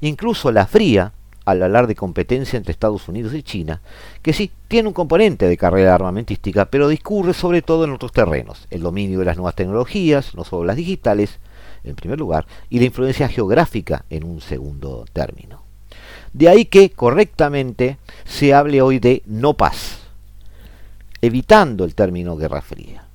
Incluso 0.00 0.52
la 0.52 0.66
fría, 0.66 1.12
al 1.44 1.62
hablar 1.62 1.86
de 1.86 1.94
competencia 1.94 2.56
entre 2.56 2.72
Estados 2.72 3.08
Unidos 3.08 3.32
y 3.34 3.42
China, 3.42 3.80
que 4.22 4.32
sí 4.32 4.50
tiene 4.68 4.88
un 4.88 4.94
componente 4.94 5.46
de 5.46 5.56
carrera 5.56 5.94
armamentística, 5.94 6.66
pero 6.66 6.88
discurre 6.88 7.32
sobre 7.34 7.62
todo 7.62 7.84
en 7.84 7.92
otros 7.92 8.12
terrenos, 8.12 8.66
el 8.70 8.82
dominio 8.82 9.20
de 9.20 9.24
las 9.24 9.36
nuevas 9.36 9.54
tecnologías, 9.54 10.34
no 10.34 10.44
solo 10.44 10.64
las 10.64 10.76
digitales, 10.76 11.38
en 11.84 11.94
primer 11.94 12.18
lugar, 12.18 12.46
y 12.68 12.80
la 12.80 12.86
influencia 12.86 13.28
geográfica 13.28 14.04
en 14.10 14.24
un 14.24 14.40
segundo 14.40 15.04
término. 15.12 15.62
De 16.32 16.48
ahí 16.48 16.64
que 16.64 16.90
correctamente 16.90 17.98
se 18.24 18.52
hable 18.52 18.82
hoy 18.82 18.98
de 18.98 19.22
no 19.24 19.54
paz, 19.54 20.00
evitando 21.22 21.84
el 21.84 21.94
término 21.94 22.36
guerra 22.36 22.60
fría, 22.60 23.06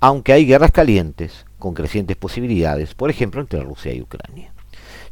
aunque 0.00 0.32
hay 0.32 0.46
guerras 0.46 0.72
calientes 0.72 1.44
con 1.58 1.74
crecientes 1.74 2.16
posibilidades, 2.16 2.94
por 2.94 3.10
ejemplo, 3.10 3.40
entre 3.42 3.60
Rusia 3.60 3.92
y 3.92 4.00
Ucrania. 4.00 4.52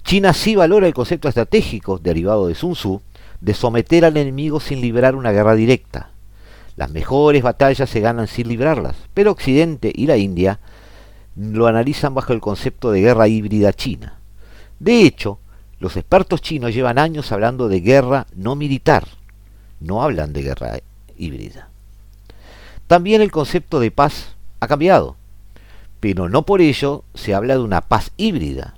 China 0.08 0.32
sí 0.32 0.56
valora 0.56 0.86
el 0.86 0.94
concepto 0.94 1.28
estratégico 1.28 1.98
derivado 1.98 2.48
de 2.48 2.54
Sun 2.54 2.72
Tzu 2.72 3.02
de 3.42 3.52
someter 3.52 4.06
al 4.06 4.16
enemigo 4.16 4.58
sin 4.58 4.80
librar 4.80 5.14
una 5.14 5.32
guerra 5.32 5.54
directa. 5.54 6.12
Las 6.76 6.90
mejores 6.90 7.42
batallas 7.42 7.90
se 7.90 8.00
ganan 8.00 8.26
sin 8.26 8.48
librarlas, 8.48 8.96
pero 9.12 9.32
Occidente 9.32 9.92
y 9.94 10.06
la 10.06 10.16
India 10.16 10.60
lo 11.36 11.66
analizan 11.66 12.14
bajo 12.14 12.32
el 12.32 12.40
concepto 12.40 12.90
de 12.90 13.02
guerra 13.02 13.28
híbrida 13.28 13.74
china. 13.74 14.14
De 14.78 15.02
hecho, 15.02 15.40
los 15.78 15.94
expertos 15.98 16.40
chinos 16.40 16.72
llevan 16.72 16.98
años 16.98 17.30
hablando 17.30 17.68
de 17.68 17.80
guerra 17.80 18.26
no 18.34 18.56
militar, 18.56 19.06
no 19.78 20.02
hablan 20.02 20.32
de 20.32 20.40
guerra 20.40 20.78
híbrida. 21.18 21.68
También 22.86 23.20
el 23.20 23.30
concepto 23.30 23.78
de 23.78 23.90
paz 23.90 24.36
ha 24.60 24.68
cambiado, 24.68 25.16
pero 26.00 26.30
no 26.30 26.46
por 26.46 26.62
ello 26.62 27.04
se 27.12 27.34
habla 27.34 27.58
de 27.58 27.60
una 27.60 27.82
paz 27.82 28.10
híbrida. 28.16 28.77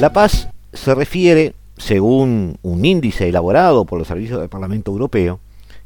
La 0.00 0.14
paz 0.14 0.48
se 0.72 0.94
refiere, 0.94 1.54
según 1.76 2.56
un 2.62 2.84
índice 2.86 3.28
elaborado 3.28 3.84
por 3.84 3.98
los 3.98 4.08
servicios 4.08 4.40
del 4.40 4.48
Parlamento 4.48 4.90
Europeo, 4.90 5.40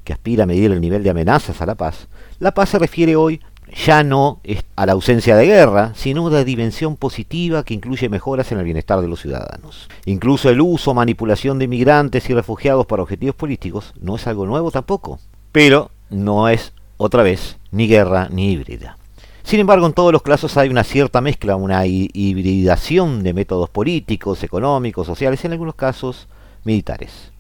que 0.05 0.13
aspira 0.13 0.45
a 0.45 0.47
medir 0.47 0.71
el 0.71 0.81
nivel 0.81 1.03
de 1.03 1.11
amenazas 1.11 1.61
a 1.61 1.67
la 1.67 1.75
paz, 1.75 2.07
la 2.39 2.55
paz 2.55 2.69
se 2.69 2.79
refiere 2.79 3.17
hoy 3.17 3.41
ya 3.85 4.05
no 4.05 4.41
a 4.77 4.87
la 4.87 4.93
ausencia 4.93 5.35
de 5.35 5.47
guerra, 5.47 5.95
sino 5.97 6.21
a 6.21 6.29
una 6.29 6.45
dimensión 6.45 6.95
positiva 6.97 7.65
que 7.65 7.75
incluye 7.75 8.09
mejoras 8.09 8.53
en 8.53 8.59
el 8.59 8.65
bienestar 8.65 9.01
de 9.01 9.09
los 9.09 9.21
ciudadanos. 9.21 9.89
Incluso 10.05 10.49
el 10.49 10.61
uso 10.61 10.93
o 10.93 10.95
manipulación 10.95 11.59
de 11.59 11.67
migrantes 11.67 12.31
y 12.31 12.35
refugiados 12.35 12.87
para 12.87 13.03
objetivos 13.03 13.35
políticos 13.35 13.95
no 14.01 14.15
es 14.15 14.29
algo 14.29 14.47
nuevo 14.47 14.71
tampoco, 14.71 15.19
pero 15.51 15.91
no 16.09 16.49
es 16.49 16.73
otra 16.99 17.25
vez 17.25 17.57
ni 17.73 17.89
guerra 17.89 18.29
ni 18.31 18.53
híbrida. 18.53 18.97
Sin 19.45 19.61
embargo, 19.61 19.87
en 19.87 19.93
todos 19.93 20.11
los 20.11 20.23
casos 20.23 20.57
hay 20.57 20.71
una 20.71 20.85
cierta 20.85 21.21
mezcla, 21.21 21.55
una 21.55 21.85
hibridación 21.85 23.23
de 23.23 23.35
métodos 23.35 23.69
políticos, 23.69 24.43
económicos, 24.43 25.07
sociales, 25.07 25.45
en 25.45 25.53
algunos 25.53 25.75
casos 25.75 26.29
militares. 26.65 27.31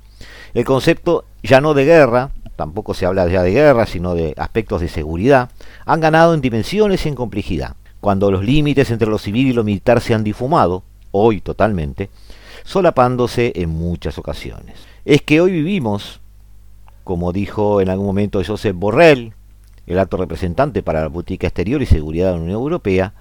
El 0.53 0.67
concepto 0.67 1.25
ya 1.43 1.63
no 1.63 1.73
de 1.73 1.87
guerra, 1.87 2.31
tampoco 2.57 2.93
se 2.93 3.07
habla 3.07 3.27
ya 3.29 3.43
de 3.43 3.53
guerra, 3.53 3.87
sino 3.87 4.15
de 4.15 4.35
aspectos 4.37 4.83
de 4.83 4.89
seguridad, 4.89 5.51
han 5.87 6.01
ganado 6.01 6.35
en 6.35 6.43
dimensiones 6.43 7.07
y 7.07 7.09
en 7.09 7.15
complejidad. 7.15 7.75
Cuando 8.01 8.31
los 8.31 8.45
límites 8.45 8.91
entre 8.91 9.09
lo 9.09 9.17
civil 9.17 9.47
y 9.47 9.53
lo 9.55 9.65
militar 9.65 10.03
se 10.03 10.13
han 10.13 10.25
difumado, 10.25 10.83
hoy 11.11 11.41
totalmente, 11.41 12.11
solapándose 12.65 13.53
en 13.57 13.71
muchas 13.71 14.19
ocasiones. 14.19 14.77
Es 15.07 15.23
que 15.23 15.41
hoy 15.41 15.53
vivimos, 15.53 16.21
como 17.03 17.33
dijo 17.33 17.81
en 17.81 17.89
algún 17.89 18.07
momento 18.07 18.43
Joseph 18.47 18.77
Borrell, 18.77 19.33
el 19.87 19.99
alto 19.99 20.17
representante 20.17 20.83
para 20.83 21.03
la 21.03 21.11
política 21.11 21.47
exterior 21.47 21.83
y 21.83 21.87
seguridad 21.87 22.27
de 22.27 22.33
la 22.33 22.43
Unión 22.43 22.61
Europea, 22.61 23.15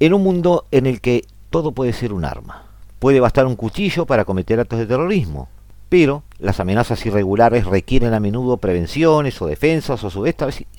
en 0.00 0.14
un 0.14 0.22
mundo 0.22 0.66
en 0.70 0.86
el 0.86 1.00
que 1.00 1.24
todo 1.50 1.72
puede 1.72 1.92
ser 1.92 2.12
un 2.12 2.24
arma. 2.24 2.64
Puede 2.98 3.20
bastar 3.20 3.46
un 3.46 3.56
cuchillo 3.56 4.06
para 4.06 4.24
cometer 4.24 4.60
actos 4.60 4.78
de 4.78 4.86
terrorismo, 4.86 5.48
pero 5.88 6.22
las 6.38 6.60
amenazas 6.60 7.04
irregulares 7.06 7.64
requieren 7.64 8.14
a 8.14 8.20
menudo 8.20 8.58
prevenciones 8.58 9.40
o 9.40 9.46
defensas 9.46 10.02
o 10.04 10.08
a 10.08 10.10
su 10.10 10.34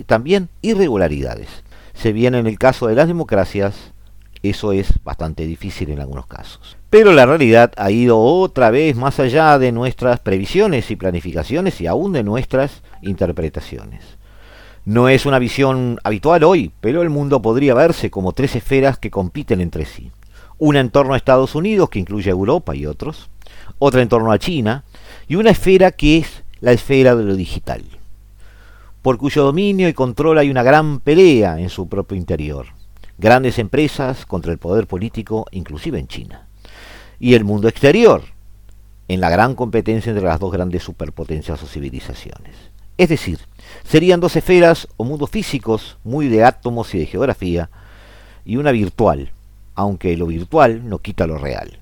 también 0.06 0.48
irregularidades. 0.62 1.48
Se 1.94 2.12
bien 2.12 2.34
en 2.34 2.46
el 2.46 2.58
caso 2.58 2.86
de 2.86 2.94
las 2.94 3.08
democracias, 3.08 3.92
eso 4.42 4.72
es 4.72 5.02
bastante 5.04 5.44
difícil 5.44 5.90
en 5.90 6.00
algunos 6.00 6.26
casos. 6.26 6.78
Pero 6.88 7.12
la 7.12 7.26
realidad 7.26 7.72
ha 7.76 7.90
ido 7.90 8.18
otra 8.18 8.70
vez 8.70 8.96
más 8.96 9.20
allá 9.20 9.58
de 9.58 9.72
nuestras 9.72 10.20
previsiones 10.20 10.90
y 10.90 10.96
planificaciones 10.96 11.80
y 11.80 11.86
aún 11.86 12.12
de 12.12 12.22
nuestras 12.22 12.82
interpretaciones. 13.02 14.19
No 14.86 15.08
es 15.08 15.26
una 15.26 15.38
visión 15.38 15.98
habitual 16.04 16.42
hoy, 16.42 16.72
pero 16.80 17.02
el 17.02 17.10
mundo 17.10 17.42
podría 17.42 17.74
verse 17.74 18.10
como 18.10 18.32
tres 18.32 18.56
esferas 18.56 18.98
que 18.98 19.10
compiten 19.10 19.60
entre 19.60 19.84
sí. 19.84 20.10
Una 20.58 20.80
en 20.80 20.90
torno 20.90 21.12
a 21.12 21.18
Estados 21.18 21.54
Unidos, 21.54 21.90
que 21.90 21.98
incluye 21.98 22.30
a 22.30 22.32
Europa 22.32 22.74
y 22.74 22.86
otros, 22.86 23.28
otra 23.78 24.00
en 24.00 24.08
torno 24.08 24.32
a 24.32 24.38
China, 24.38 24.84
y 25.28 25.36
una 25.36 25.50
esfera 25.50 25.90
que 25.90 26.18
es 26.18 26.44
la 26.60 26.72
esfera 26.72 27.14
de 27.14 27.24
lo 27.24 27.36
digital, 27.36 27.84
por 29.02 29.18
cuyo 29.18 29.44
dominio 29.44 29.88
y 29.88 29.92
control 29.92 30.38
hay 30.38 30.50
una 30.50 30.62
gran 30.62 31.00
pelea 31.00 31.58
en 31.58 31.68
su 31.68 31.88
propio 31.88 32.16
interior. 32.16 32.66
Grandes 33.18 33.58
empresas 33.58 34.24
contra 34.24 34.50
el 34.50 34.58
poder 34.58 34.86
político, 34.86 35.46
inclusive 35.50 35.98
en 35.98 36.08
China. 36.08 36.46
Y 37.18 37.34
el 37.34 37.44
mundo 37.44 37.68
exterior, 37.68 38.22
en 39.08 39.20
la 39.20 39.28
gran 39.28 39.54
competencia 39.54 40.10
entre 40.10 40.26
las 40.26 40.40
dos 40.40 40.52
grandes 40.52 40.82
superpotencias 40.82 41.62
o 41.62 41.66
civilizaciones. 41.66 42.69
Es 43.00 43.08
decir, 43.08 43.38
serían 43.82 44.20
dos 44.20 44.36
esferas 44.36 44.86
o 44.98 45.04
mundos 45.04 45.30
físicos 45.30 45.96
muy 46.04 46.28
de 46.28 46.44
átomos 46.44 46.94
y 46.94 46.98
de 46.98 47.06
geografía, 47.06 47.70
y 48.44 48.56
una 48.56 48.72
virtual, 48.72 49.32
aunque 49.74 50.14
lo 50.18 50.26
virtual 50.26 50.86
no 50.86 50.98
quita 50.98 51.26
lo 51.26 51.38
real. 51.38 51.78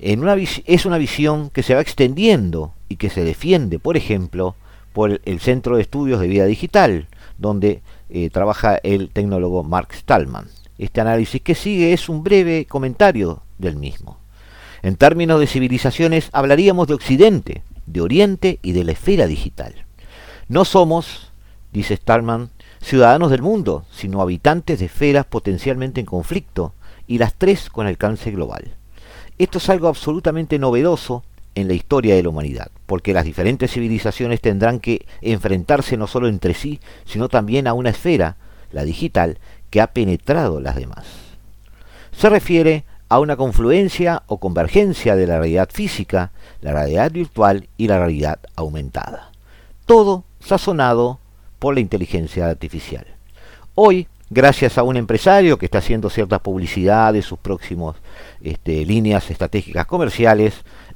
Es 0.00 0.84
una 0.84 0.98
visión 0.98 1.50
que 1.50 1.62
se 1.62 1.76
va 1.76 1.80
extendiendo 1.80 2.74
y 2.88 2.96
que 2.96 3.08
se 3.08 3.22
defiende, 3.22 3.78
por 3.78 3.96
ejemplo, 3.96 4.56
por 4.92 5.20
el 5.24 5.38
Centro 5.38 5.76
de 5.76 5.82
Estudios 5.82 6.20
de 6.20 6.26
Vida 6.26 6.46
Digital, 6.46 7.06
donde 7.38 7.80
eh, 8.08 8.30
trabaja 8.30 8.80
el 8.82 9.10
tecnólogo 9.10 9.62
Mark 9.62 9.94
Stallman. 9.94 10.48
Este 10.76 11.00
análisis 11.00 11.40
que 11.40 11.54
sigue 11.54 11.92
es 11.92 12.08
un 12.08 12.24
breve 12.24 12.64
comentario 12.64 13.44
del 13.58 13.76
mismo. 13.76 14.18
En 14.82 14.96
términos 14.96 15.38
de 15.38 15.46
civilizaciones 15.46 16.30
hablaríamos 16.32 16.88
de 16.88 16.94
Occidente, 16.94 17.62
de 17.86 18.00
Oriente 18.00 18.58
y 18.60 18.72
de 18.72 18.82
la 18.82 18.90
esfera 18.90 19.28
digital. 19.28 19.86
No 20.50 20.64
somos, 20.64 21.30
dice 21.72 21.94
Stallman, 21.94 22.50
ciudadanos 22.82 23.30
del 23.30 23.40
mundo, 23.40 23.84
sino 23.92 24.20
habitantes 24.20 24.80
de 24.80 24.86
esferas 24.86 25.24
potencialmente 25.24 26.00
en 26.00 26.06
conflicto, 26.06 26.74
y 27.06 27.18
las 27.18 27.34
tres 27.34 27.70
con 27.70 27.86
alcance 27.86 28.32
global. 28.32 28.74
Esto 29.38 29.58
es 29.58 29.70
algo 29.70 29.86
absolutamente 29.86 30.58
novedoso 30.58 31.22
en 31.54 31.68
la 31.68 31.74
historia 31.74 32.16
de 32.16 32.24
la 32.24 32.30
humanidad, 32.30 32.72
porque 32.86 33.14
las 33.14 33.26
diferentes 33.26 33.70
civilizaciones 33.70 34.40
tendrán 34.40 34.80
que 34.80 35.06
enfrentarse 35.20 35.96
no 35.96 36.08
solo 36.08 36.26
entre 36.26 36.54
sí, 36.54 36.80
sino 37.04 37.28
también 37.28 37.68
a 37.68 37.72
una 37.72 37.90
esfera, 37.90 38.34
la 38.72 38.82
digital, 38.82 39.38
que 39.70 39.80
ha 39.80 39.92
penetrado 39.92 40.60
las 40.60 40.74
demás. 40.74 41.06
Se 42.10 42.28
refiere 42.28 42.84
a 43.08 43.20
una 43.20 43.36
confluencia 43.36 44.24
o 44.26 44.38
convergencia 44.38 45.14
de 45.14 45.28
la 45.28 45.38
realidad 45.38 45.68
física, 45.72 46.32
la 46.60 46.72
realidad 46.72 47.12
virtual 47.12 47.68
y 47.76 47.86
la 47.86 48.00
realidad 48.00 48.40
aumentada. 48.56 49.30
Todo 49.86 50.24
sazonado 50.40 51.18
por 51.58 51.74
la 51.74 51.80
inteligencia 51.80 52.48
artificial. 52.48 53.06
Hoy, 53.74 54.08
gracias 54.30 54.78
a 54.78 54.82
un 54.82 54.96
empresario 54.96 55.58
que 55.58 55.66
está 55.66 55.78
haciendo 55.78 56.10
cierta 56.10 56.40
publicidad 56.40 57.12
de 57.12 57.22
sus 57.22 57.38
próximos 57.38 57.96
este, 58.42 58.84
líneas 58.84 59.30
estratégicas 59.30 59.86
comerciales, 59.86 60.54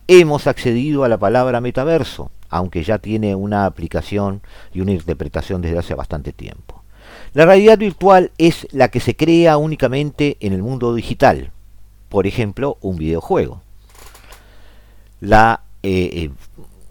hemos 0.09 0.47
accedido 0.47 1.05
a 1.05 1.09
la 1.09 1.19
palabra 1.19 1.61
metaverso, 1.61 2.31
aunque 2.49 2.83
ya 2.83 2.99
tiene 2.99 3.35
una 3.35 3.67
aplicación 3.67 4.41
y 4.73 4.81
una 4.81 4.93
interpretación 4.93 5.63
desde 5.63 5.79
hace 5.79 5.95
bastante 5.95 6.33
tiempo. 6.33 6.83
La 7.33 7.47
realidad 7.47 7.79
virtual 7.79 8.31
es 8.39 8.67
la 8.71 8.89
que 8.89 9.01
se 9.01 9.17
crea 9.17 9.57
únicamente 9.57 10.37
en 10.41 10.53
el 10.53 10.63
mundo 10.63 10.95
digital, 10.95 11.51
por 12.09 12.27
ejemplo, 12.27 12.79
un 12.81 12.97
videojuego. 12.97 13.61
La 15.21 15.63
eh, 15.83 16.31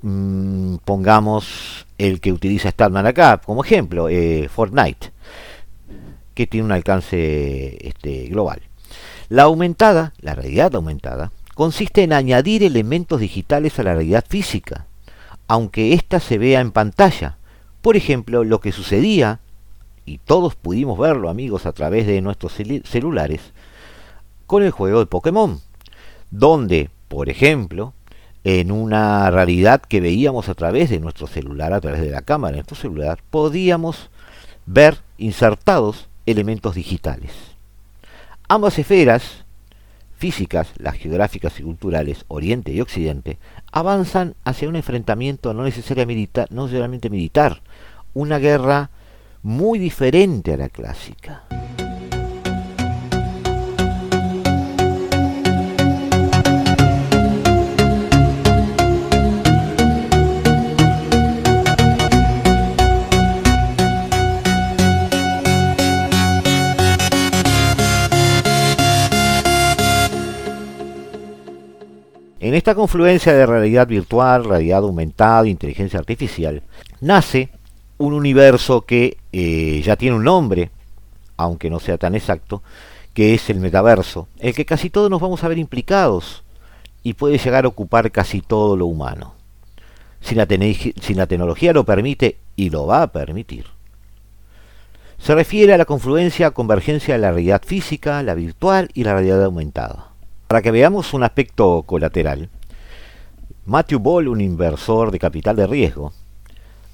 mm, 0.03 0.75
pongamos 0.85 1.87
el 1.97 2.21
que 2.21 2.31
utiliza 2.31 2.69
Starman 2.69 3.07
acá 3.07 3.37
como 3.37 3.63
ejemplo, 3.63 4.09
eh, 4.09 4.47
Fortnite, 4.47 5.11
que 6.35 6.45
tiene 6.47 6.65
un 6.65 6.71
alcance 6.71 7.87
este, 7.87 8.27
global. 8.27 8.61
La 9.29 9.43
aumentada, 9.43 10.13
la 10.19 10.35
realidad 10.35 10.75
aumentada, 10.75 11.31
consiste 11.55 12.03
en 12.03 12.13
añadir 12.13 12.63
elementos 12.63 13.19
digitales 13.19 13.79
a 13.79 13.83
la 13.83 13.93
realidad 13.93 14.25
física, 14.27 14.85
aunque 15.47 15.93
ésta 15.93 16.19
se 16.19 16.37
vea 16.37 16.61
en 16.61 16.71
pantalla. 16.71 17.37
Por 17.81 17.95
ejemplo, 17.95 18.43
lo 18.43 18.59
que 18.59 18.71
sucedía, 18.71 19.39
y 20.05 20.17
todos 20.17 20.55
pudimos 20.55 20.99
verlo 20.99 21.29
amigos 21.29 21.65
a 21.65 21.71
través 21.71 22.07
de 22.07 22.21
nuestros 22.21 22.53
celulares, 22.85 23.41
con 24.45 24.63
el 24.63 24.71
juego 24.71 24.99
de 24.99 25.05
Pokémon, 25.05 25.61
donde, 26.31 26.89
por 27.07 27.29
ejemplo, 27.29 27.93
en 28.43 28.71
una 28.71 29.29
realidad 29.31 29.81
que 29.81 30.01
veíamos 30.01 30.49
a 30.49 30.53
través 30.53 30.89
de 30.89 30.99
nuestro 30.99 31.27
celular, 31.27 31.73
a 31.73 31.81
través 31.81 32.01
de 32.01 32.11
la 32.11 32.21
cámara 32.21 32.51
de 32.51 32.57
nuestro 32.57 32.75
celular, 32.75 33.19
podíamos 33.29 34.09
ver 34.65 34.99
insertados 35.17 36.09
elementos 36.25 36.75
digitales. 36.75 37.31
Ambas 38.47 38.77
esferas 38.77 39.45
físicas, 40.17 40.69
las 40.77 40.95
geográficas 40.95 41.59
y 41.59 41.63
culturales, 41.63 42.25
Oriente 42.27 42.71
y 42.71 42.81
Occidente, 42.81 43.39
avanzan 43.71 44.35
hacia 44.45 44.69
un 44.69 44.75
enfrentamiento 44.75 45.53
no, 45.53 45.63
no 45.63 45.65
necesariamente 45.65 47.09
militar, 47.09 47.61
una 48.13 48.39
guerra 48.39 48.89
muy 49.41 49.79
diferente 49.79 50.53
a 50.53 50.57
la 50.57 50.69
clásica. 50.69 51.43
En 72.43 72.55
esta 72.55 72.75
confluencia 72.75 73.31
de 73.31 73.45
realidad 73.45 73.87
virtual, 73.87 74.43
realidad 74.43 74.79
aumentada, 74.79 75.47
inteligencia 75.47 75.97
artificial, 75.97 76.61
nace 76.99 77.47
un 77.97 78.11
universo 78.11 78.81
que 78.81 79.15
eh, 79.31 79.81
ya 79.81 79.95
tiene 79.95 80.17
un 80.17 80.25
nombre, 80.25 80.69
aunque 81.37 81.69
no 81.69 81.79
sea 81.79 81.97
tan 81.97 82.15
exacto, 82.15 82.61
que 83.13 83.33
es 83.33 83.49
el 83.49 83.61
metaverso, 83.61 84.27
el 84.39 84.53
que 84.53 84.65
casi 84.65 84.89
todos 84.89 85.09
nos 85.09 85.21
vamos 85.21 85.41
a 85.41 85.47
ver 85.47 85.57
implicados 85.57 86.43
y 87.01 87.13
puede 87.13 87.37
llegar 87.37 87.63
a 87.63 87.69
ocupar 87.69 88.11
casi 88.11 88.41
todo 88.41 88.75
lo 88.75 88.87
humano. 88.87 89.35
Si 90.19 90.35
la, 90.35 90.45
si 90.45 91.13
la 91.13 91.27
tecnología 91.27 91.71
lo 91.71 91.85
permite 91.85 92.39
y 92.57 92.71
lo 92.71 92.85
va 92.87 93.03
a 93.03 93.11
permitir. 93.13 93.67
Se 95.17 95.33
refiere 95.33 95.73
a 95.73 95.77
la 95.77 95.85
confluencia, 95.85 96.51
convergencia 96.51 97.13
de 97.13 97.21
la 97.21 97.31
realidad 97.31 97.61
física, 97.65 98.21
la 98.21 98.35
virtual 98.35 98.89
y 98.93 99.05
la 99.05 99.13
realidad 99.13 99.45
aumentada. 99.45 100.12
Para 100.53 100.61
que 100.61 100.69
veamos 100.69 101.15
un 101.15 101.23
aspecto 101.23 101.81
colateral, 101.81 102.47
Matthew 103.65 103.97
Ball, 103.97 104.27
un 104.27 104.39
inversor 104.39 105.09
de 105.09 105.17
capital 105.17 105.55
de 105.55 105.65
riesgo, 105.65 106.13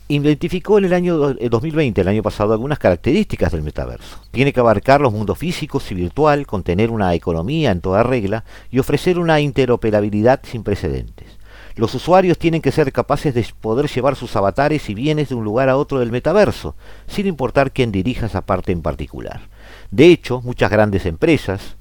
identificó 0.07 0.77
en 0.77 0.85
el 0.85 0.93
año 0.93 1.17
2020, 1.17 1.99
el 1.99 2.07
año 2.07 2.23
pasado, 2.23 2.53
algunas 2.53 2.79
características 2.79 3.51
del 3.51 3.63
metaverso. 3.63 4.21
Tiene 4.31 4.53
que 4.53 4.61
abarcar 4.61 5.01
los 5.01 5.11
mundos 5.11 5.37
físicos 5.37 5.91
y 5.91 5.95
virtual, 5.95 6.47
contener 6.47 6.89
una 6.89 7.13
economía 7.13 7.71
en 7.71 7.81
toda 7.81 8.01
regla 8.01 8.45
y 8.71 8.79
ofrecer 8.79 9.19
una 9.19 9.41
interoperabilidad 9.41 10.39
sin 10.43 10.63
precedentes. 10.63 11.27
Los 11.75 11.93
usuarios 11.93 12.37
tienen 12.37 12.61
que 12.61 12.71
ser 12.71 12.93
capaces 12.93 13.33
de 13.33 13.45
poder 13.59 13.89
llevar 13.89 14.15
sus 14.15 14.37
avatares 14.37 14.89
y 14.89 14.93
bienes 14.93 15.27
de 15.27 15.35
un 15.35 15.43
lugar 15.43 15.67
a 15.67 15.75
otro 15.75 15.99
del 15.99 16.13
metaverso, 16.13 16.77
sin 17.07 17.27
importar 17.27 17.73
quién 17.73 17.91
dirija 17.91 18.27
esa 18.27 18.39
parte 18.39 18.71
en 18.71 18.81
particular. 18.81 19.49
De 19.91 20.05
hecho, 20.05 20.39
muchas 20.41 20.71
grandes 20.71 21.05
empresas, 21.05 21.75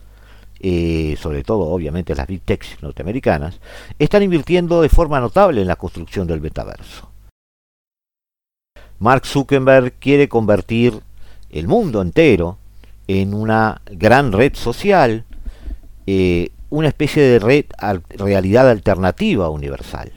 eh, 0.60 1.16
sobre 1.20 1.44
todo 1.44 1.66
obviamente 1.68 2.14
las 2.14 2.26
big 2.26 2.42
techs 2.42 2.82
norteamericanas, 2.82 3.60
están 3.98 4.22
invirtiendo 4.22 4.82
de 4.82 4.88
forma 4.88 5.20
notable 5.20 5.60
en 5.60 5.68
la 5.68 5.76
construcción 5.76 6.26
del 6.26 6.40
metaverso. 6.40 7.08
Mark 8.98 9.26
Zuckerberg 9.26 9.92
quiere 10.00 10.28
convertir 10.28 11.00
el 11.50 11.68
mundo 11.68 12.02
entero 12.02 12.58
en 13.06 13.32
una 13.32 13.80
gran 13.90 14.32
red 14.32 14.54
social, 14.54 15.24
eh, 16.06 16.50
una 16.70 16.88
especie 16.88 17.22
de 17.22 17.38
red 17.38 17.64
realidad 18.10 18.68
alternativa 18.68 19.48
universal, 19.48 20.12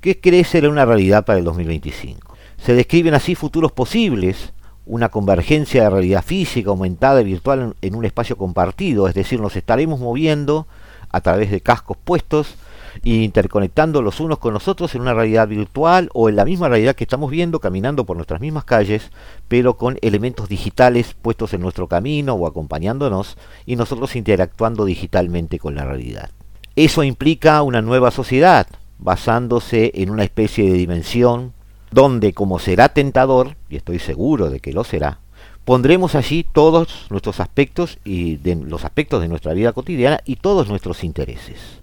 que 0.00 0.20
cree 0.20 0.44
ser 0.44 0.68
una 0.68 0.84
realidad 0.84 1.24
para 1.24 1.38
el 1.38 1.44
2025. 1.44 2.36
Se 2.58 2.74
describen 2.74 3.14
así 3.14 3.34
futuros 3.34 3.72
posibles, 3.72 4.52
una 4.90 5.08
convergencia 5.08 5.84
de 5.84 5.90
realidad 5.90 6.24
física 6.24 6.70
aumentada 6.70 7.20
y 7.20 7.24
virtual 7.24 7.76
en 7.80 7.94
un 7.94 8.04
espacio 8.04 8.36
compartido, 8.36 9.06
es 9.06 9.14
decir, 9.14 9.40
nos 9.40 9.54
estaremos 9.54 10.00
moviendo 10.00 10.66
a 11.10 11.20
través 11.20 11.50
de 11.52 11.60
cascos 11.60 11.96
puestos 11.96 12.56
interconectando 13.04 14.02
los 14.02 14.18
unos 14.18 14.40
con 14.40 14.52
los 14.52 14.66
otros 14.66 14.96
en 14.96 15.02
una 15.02 15.14
realidad 15.14 15.46
virtual 15.46 16.10
o 16.12 16.28
en 16.28 16.34
la 16.34 16.44
misma 16.44 16.68
realidad 16.68 16.96
que 16.96 17.04
estamos 17.04 17.30
viendo 17.30 17.60
caminando 17.60 18.04
por 18.04 18.16
nuestras 18.16 18.40
mismas 18.40 18.64
calles, 18.64 19.12
pero 19.46 19.76
con 19.76 19.96
elementos 20.02 20.48
digitales 20.48 21.14
puestos 21.14 21.54
en 21.54 21.60
nuestro 21.60 21.86
camino 21.86 22.34
o 22.34 22.48
acompañándonos 22.48 23.36
y 23.66 23.76
nosotros 23.76 24.16
interactuando 24.16 24.84
digitalmente 24.84 25.60
con 25.60 25.76
la 25.76 25.84
realidad. 25.84 26.30
Eso 26.74 27.04
implica 27.04 27.62
una 27.62 27.80
nueva 27.80 28.10
sociedad, 28.10 28.66
basándose 28.98 29.92
en 29.94 30.10
una 30.10 30.24
especie 30.24 30.68
de 30.68 30.76
dimensión 30.76 31.52
donde, 31.90 32.32
como 32.32 32.58
será 32.58 32.90
tentador, 32.90 33.56
y 33.68 33.76
estoy 33.76 33.98
seguro 33.98 34.50
de 34.50 34.60
que 34.60 34.72
lo 34.72 34.84
será, 34.84 35.18
pondremos 35.64 36.14
allí 36.14 36.44
todos 36.44 37.06
nuestros 37.10 37.40
aspectos 37.40 37.98
y 38.04 38.36
de 38.36 38.56
los 38.56 38.84
aspectos 38.84 39.20
de 39.20 39.28
nuestra 39.28 39.52
vida 39.52 39.72
cotidiana 39.72 40.20
y 40.24 40.36
todos 40.36 40.68
nuestros 40.68 41.04
intereses. 41.04 41.80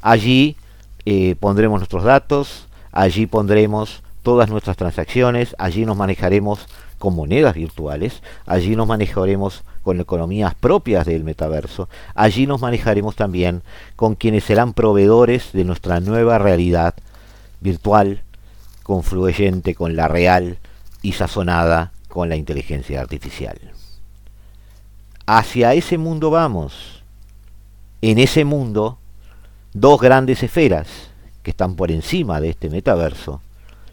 Allí 0.00 0.56
eh, 1.06 1.34
pondremos 1.38 1.80
nuestros 1.80 2.04
datos, 2.04 2.66
allí 2.92 3.26
pondremos 3.26 4.02
todas 4.22 4.48
nuestras 4.48 4.76
transacciones, 4.76 5.54
allí 5.58 5.84
nos 5.84 5.96
manejaremos 5.96 6.66
con 6.98 7.14
monedas 7.14 7.54
virtuales, 7.54 8.22
allí 8.46 8.74
nos 8.76 8.88
manejaremos 8.88 9.62
con 9.82 10.00
economías 10.00 10.54
propias 10.54 11.04
del 11.04 11.24
metaverso, 11.24 11.90
allí 12.14 12.46
nos 12.46 12.62
manejaremos 12.62 13.16
también 13.16 13.62
con 13.96 14.14
quienes 14.14 14.44
serán 14.44 14.72
proveedores 14.72 15.52
de 15.52 15.64
nuestra 15.64 16.00
nueva 16.00 16.38
realidad 16.38 16.94
virtual, 17.60 18.22
confluyente 18.84 19.74
con 19.74 19.96
la 19.96 20.06
real 20.06 20.58
y 21.02 21.12
sazonada 21.12 21.92
con 22.06 22.28
la 22.28 22.36
inteligencia 22.36 23.00
artificial. 23.00 23.58
Hacia 25.26 25.74
ese 25.74 25.98
mundo 25.98 26.30
vamos. 26.30 27.02
En 28.02 28.18
ese 28.18 28.44
mundo 28.44 28.98
dos 29.72 30.00
grandes 30.00 30.42
esferas 30.44 30.86
que 31.42 31.50
están 31.50 31.74
por 31.74 31.90
encima 31.90 32.40
de 32.40 32.50
este 32.50 32.70
metaverso 32.70 33.40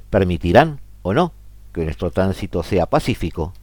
permitirán 0.10 0.80
o 1.02 1.14
no 1.14 1.34
que 1.74 1.84
nuestro 1.86 2.12
tránsito 2.12 2.62
sea 2.62 2.86
pacífico 2.86 3.54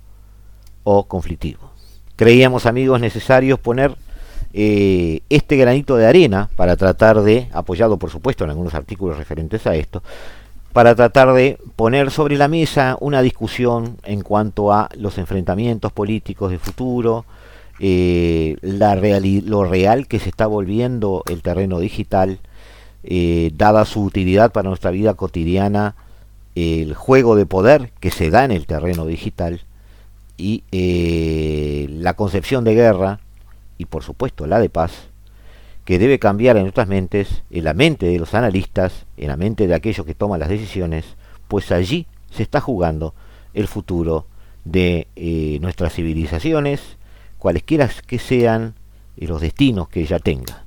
o 0.83 1.07
conflictivo. 1.07 1.71
Creíamos 2.17 2.65
amigos 2.67 3.01
necesarios 3.01 3.61
poner 3.61 3.95
eh, 4.55 5.21
este 5.29 5.57
granito 5.57 5.97
de 5.97 6.07
arena 6.07 6.49
para 6.57 6.77
tratar 6.77 7.21
de, 7.21 7.49
apoyado 7.53 7.99
por 7.99 8.11
supuesto 8.11 8.45
en 8.45 8.51
algunos 8.51 8.75
artículos 8.75 9.19
referentes 9.19 9.67
a 9.67 9.75
esto, 9.75 10.03
para 10.73 10.95
tratar 10.95 11.33
de 11.33 11.59
poner 11.77 12.11
sobre 12.11 12.37
la 12.37 12.49
mesa 12.49 12.97
una 13.01 13.23
discusión 13.23 13.97
en 14.05 14.23
cuanto 14.23 14.73
a 14.73 14.89
los 14.97 15.19
enfrentamientos 15.19 15.93
políticos 15.93 16.51
de 16.51 16.59
futuro, 16.59 17.25
eh, 17.81 18.57
lo 18.63 19.65
real 19.65 20.07
que 20.09 20.19
se 20.19 20.29
está 20.29 20.47
volviendo 20.47 21.23
el 21.29 21.43
terreno 21.43 21.79
digital, 21.79 22.41
eh, 23.05 23.51
dada 23.55 23.85
su 23.85 24.03
utilidad 24.03 24.53
para 24.53 24.69
nuestra 24.69 24.91
vida 24.91 25.15
cotidiana, 25.15 25.95
el 26.55 26.95
juego 26.95 27.37
de 27.37 27.47
poder 27.47 27.93
que 28.01 28.11
se 28.11 28.31
da 28.31 28.45
en 28.45 28.51
el 28.51 28.67
terreno 28.67 29.07
digital 29.07 29.63
y 30.37 30.65
eh, 30.73 31.87
la 31.91 32.15
concepción 32.15 32.65
de 32.65 32.75
guerra 32.75 33.21
y 33.77 33.85
por 33.85 34.03
supuesto 34.03 34.47
la 34.47 34.59
de 34.61 34.69
paz 34.69 35.08
que 35.89 35.99
debe 35.99 36.19
cambiar 36.19 36.59
en 36.59 36.65
nuestras 36.65 36.87
mentes, 36.87 37.45
en 37.49 37.65
la 37.65 37.73
mente 37.73 38.05
de 38.05 38.19
los 38.19 38.35
analistas, 38.35 39.07
en 39.17 39.29
la 39.29 39.39
mente 39.39 39.67
de 39.67 39.75
aquellos 39.75 40.05
que 40.05 40.15
toman 40.15 40.39
las 40.39 40.51
decisiones, 40.51 41.17
pues 41.49 41.73
allí 41.73 42.07
se 42.31 42.43
está 42.43 42.61
jugando 42.61 43.15
el 43.55 43.69
futuro 43.69 44.27
de 44.67 45.07
nuestras 45.63 45.95
civilizaciones 45.95 46.99
cualesquiera 47.39 47.89
que 48.07 48.19
sean 48.19 48.75
los 49.17 49.41
destinos 49.41 49.89
que 49.89 50.03
ella 50.03 50.19
tenga. 50.19 50.67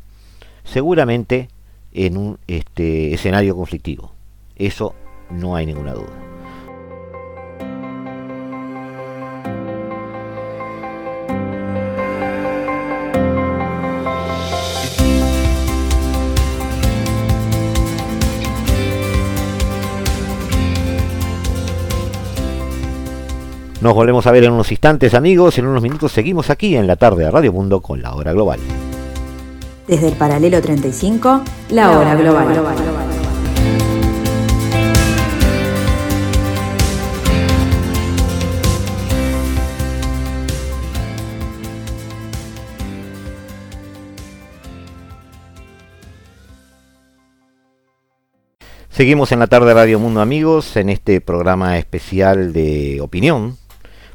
Seguramente 0.63 1.49
en 1.93 2.17
un 2.17 2.39
este, 2.47 3.13
escenario 3.13 3.55
conflictivo. 3.55 4.13
Eso 4.55 4.95
no 5.29 5.55
hay 5.55 5.67
ninguna 5.67 5.93
duda. 5.93 6.20
Nos 23.82 23.96
volvemos 23.96 24.28
a 24.28 24.32
ver 24.32 24.44
en 24.44 24.52
unos 24.52 24.72
instantes, 24.72 25.15
amigos. 25.15 25.58
En 25.58 25.65
unos 25.65 25.82
minutos 25.82 26.12
seguimos 26.12 26.52
aquí 26.52 26.76
en 26.76 26.86
la 26.86 26.98
tarde 26.98 27.26
de 27.26 27.32
Radio 27.32 27.52
Mundo 27.52 27.82
con 27.82 28.00
la 28.00 28.13
hora 28.13 28.32
global. 28.32 28.60
Desde 29.88 30.10
el 30.10 30.13
paralelo 30.13 30.62
35, 30.62 31.41
la, 31.72 31.89
hora, 31.98 32.13
global. 32.13 32.48
Seguimos 48.89 49.32
en 49.32 49.39
la 49.39 49.48
tarde 49.48 49.70
de 49.70 49.74
Radio 49.74 50.00
Mundo 50.00 50.22
amigos, 50.22 50.78
en 50.78 50.91
este 50.91 51.20
programa 51.20 51.80
especial 51.80 52.54
de 52.54 53.02
opinión 53.02 53.58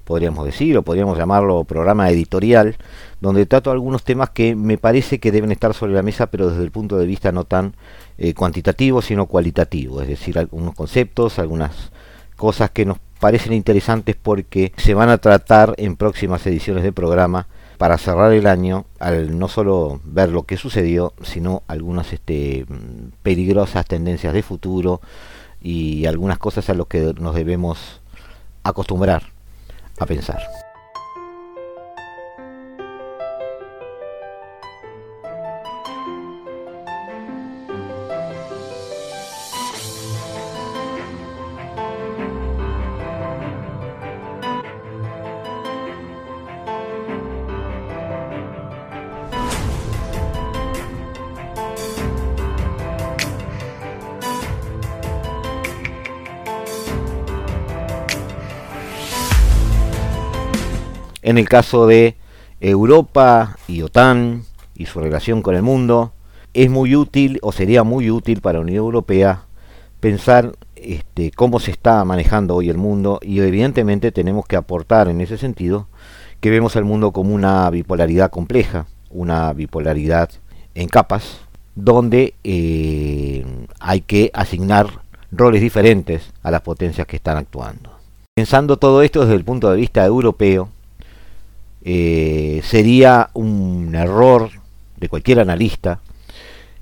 podríamos 0.06 0.46
decir, 0.46 0.78
o 0.78 0.82
podríamos 0.82 1.18
llamarlo 1.18 1.64
programa 1.64 2.08
editorial, 2.08 2.76
donde 3.20 3.44
trato 3.44 3.72
algunos 3.72 4.04
temas 4.04 4.30
que 4.30 4.54
me 4.54 4.78
parece 4.78 5.18
que 5.18 5.32
deben 5.32 5.50
estar 5.50 5.74
sobre 5.74 5.94
la 5.94 6.02
mesa, 6.02 6.28
pero 6.28 6.48
desde 6.48 6.62
el 6.62 6.70
punto 6.70 6.96
de 6.96 7.06
vista 7.06 7.32
no 7.32 7.42
tan 7.44 7.74
eh, 8.16 8.32
cuantitativo, 8.32 9.02
sino 9.02 9.26
cualitativo, 9.26 10.00
es 10.00 10.08
decir, 10.08 10.38
algunos 10.38 10.74
conceptos, 10.74 11.40
algunas 11.40 11.90
cosas 12.36 12.70
que 12.70 12.86
nos 12.86 12.98
parecen 13.18 13.52
interesantes 13.52 14.14
porque 14.14 14.72
se 14.76 14.94
van 14.94 15.08
a 15.08 15.18
tratar 15.18 15.74
en 15.76 15.96
próximas 15.96 16.46
ediciones 16.46 16.84
del 16.84 16.92
programa 16.92 17.48
para 17.76 17.98
cerrar 17.98 18.32
el 18.32 18.46
año, 18.46 18.86
al 19.00 19.36
no 19.36 19.48
solo 19.48 20.00
ver 20.04 20.30
lo 20.30 20.44
que 20.44 20.56
sucedió, 20.56 21.14
sino 21.22 21.64
algunas 21.66 22.12
este, 22.12 22.64
peligrosas 23.24 23.84
tendencias 23.86 24.32
de 24.32 24.42
futuro 24.44 25.00
y 25.60 26.06
algunas 26.06 26.38
cosas 26.38 26.70
a 26.70 26.74
las 26.74 26.86
que 26.86 27.12
nos 27.18 27.34
debemos 27.34 28.00
acostumbrar 28.62 29.35
a 29.98 30.06
pensar. 30.06 30.65
En 61.36 61.40
el 61.40 61.50
caso 61.50 61.86
de 61.86 62.16
Europa 62.62 63.58
y 63.68 63.82
OTAN 63.82 64.44
y 64.74 64.86
su 64.86 65.00
relación 65.00 65.42
con 65.42 65.54
el 65.54 65.60
mundo, 65.60 66.14
es 66.54 66.70
muy 66.70 66.96
útil 66.96 67.38
o 67.42 67.52
sería 67.52 67.82
muy 67.82 68.10
útil 68.10 68.40
para 68.40 68.56
la 68.56 68.62
Unión 68.62 68.78
Europea 68.78 69.42
pensar 70.00 70.54
este, 70.76 71.30
cómo 71.32 71.60
se 71.60 71.72
está 71.72 72.02
manejando 72.06 72.54
hoy 72.54 72.70
el 72.70 72.78
mundo 72.78 73.20
y 73.20 73.40
evidentemente 73.40 74.12
tenemos 74.12 74.46
que 74.46 74.56
aportar 74.56 75.08
en 75.08 75.20
ese 75.20 75.36
sentido 75.36 75.88
que 76.40 76.48
vemos 76.48 76.74
al 76.74 76.86
mundo 76.86 77.12
como 77.12 77.34
una 77.34 77.68
bipolaridad 77.68 78.30
compleja, 78.30 78.86
una 79.10 79.52
bipolaridad 79.52 80.30
en 80.74 80.88
capas, 80.88 81.40
donde 81.74 82.32
eh, 82.44 83.44
hay 83.78 84.00
que 84.00 84.30
asignar 84.32 85.02
roles 85.30 85.60
diferentes 85.60 86.32
a 86.42 86.50
las 86.50 86.62
potencias 86.62 87.06
que 87.06 87.16
están 87.16 87.36
actuando. 87.36 87.90
Pensando 88.34 88.78
todo 88.78 89.02
esto 89.02 89.20
desde 89.20 89.34
el 89.34 89.44
punto 89.44 89.70
de 89.70 89.76
vista 89.76 90.02
europeo, 90.06 90.70
eh, 91.88 92.62
sería 92.64 93.30
un 93.32 93.94
error 93.94 94.50
de 94.96 95.08
cualquier 95.08 95.38
analista 95.38 96.00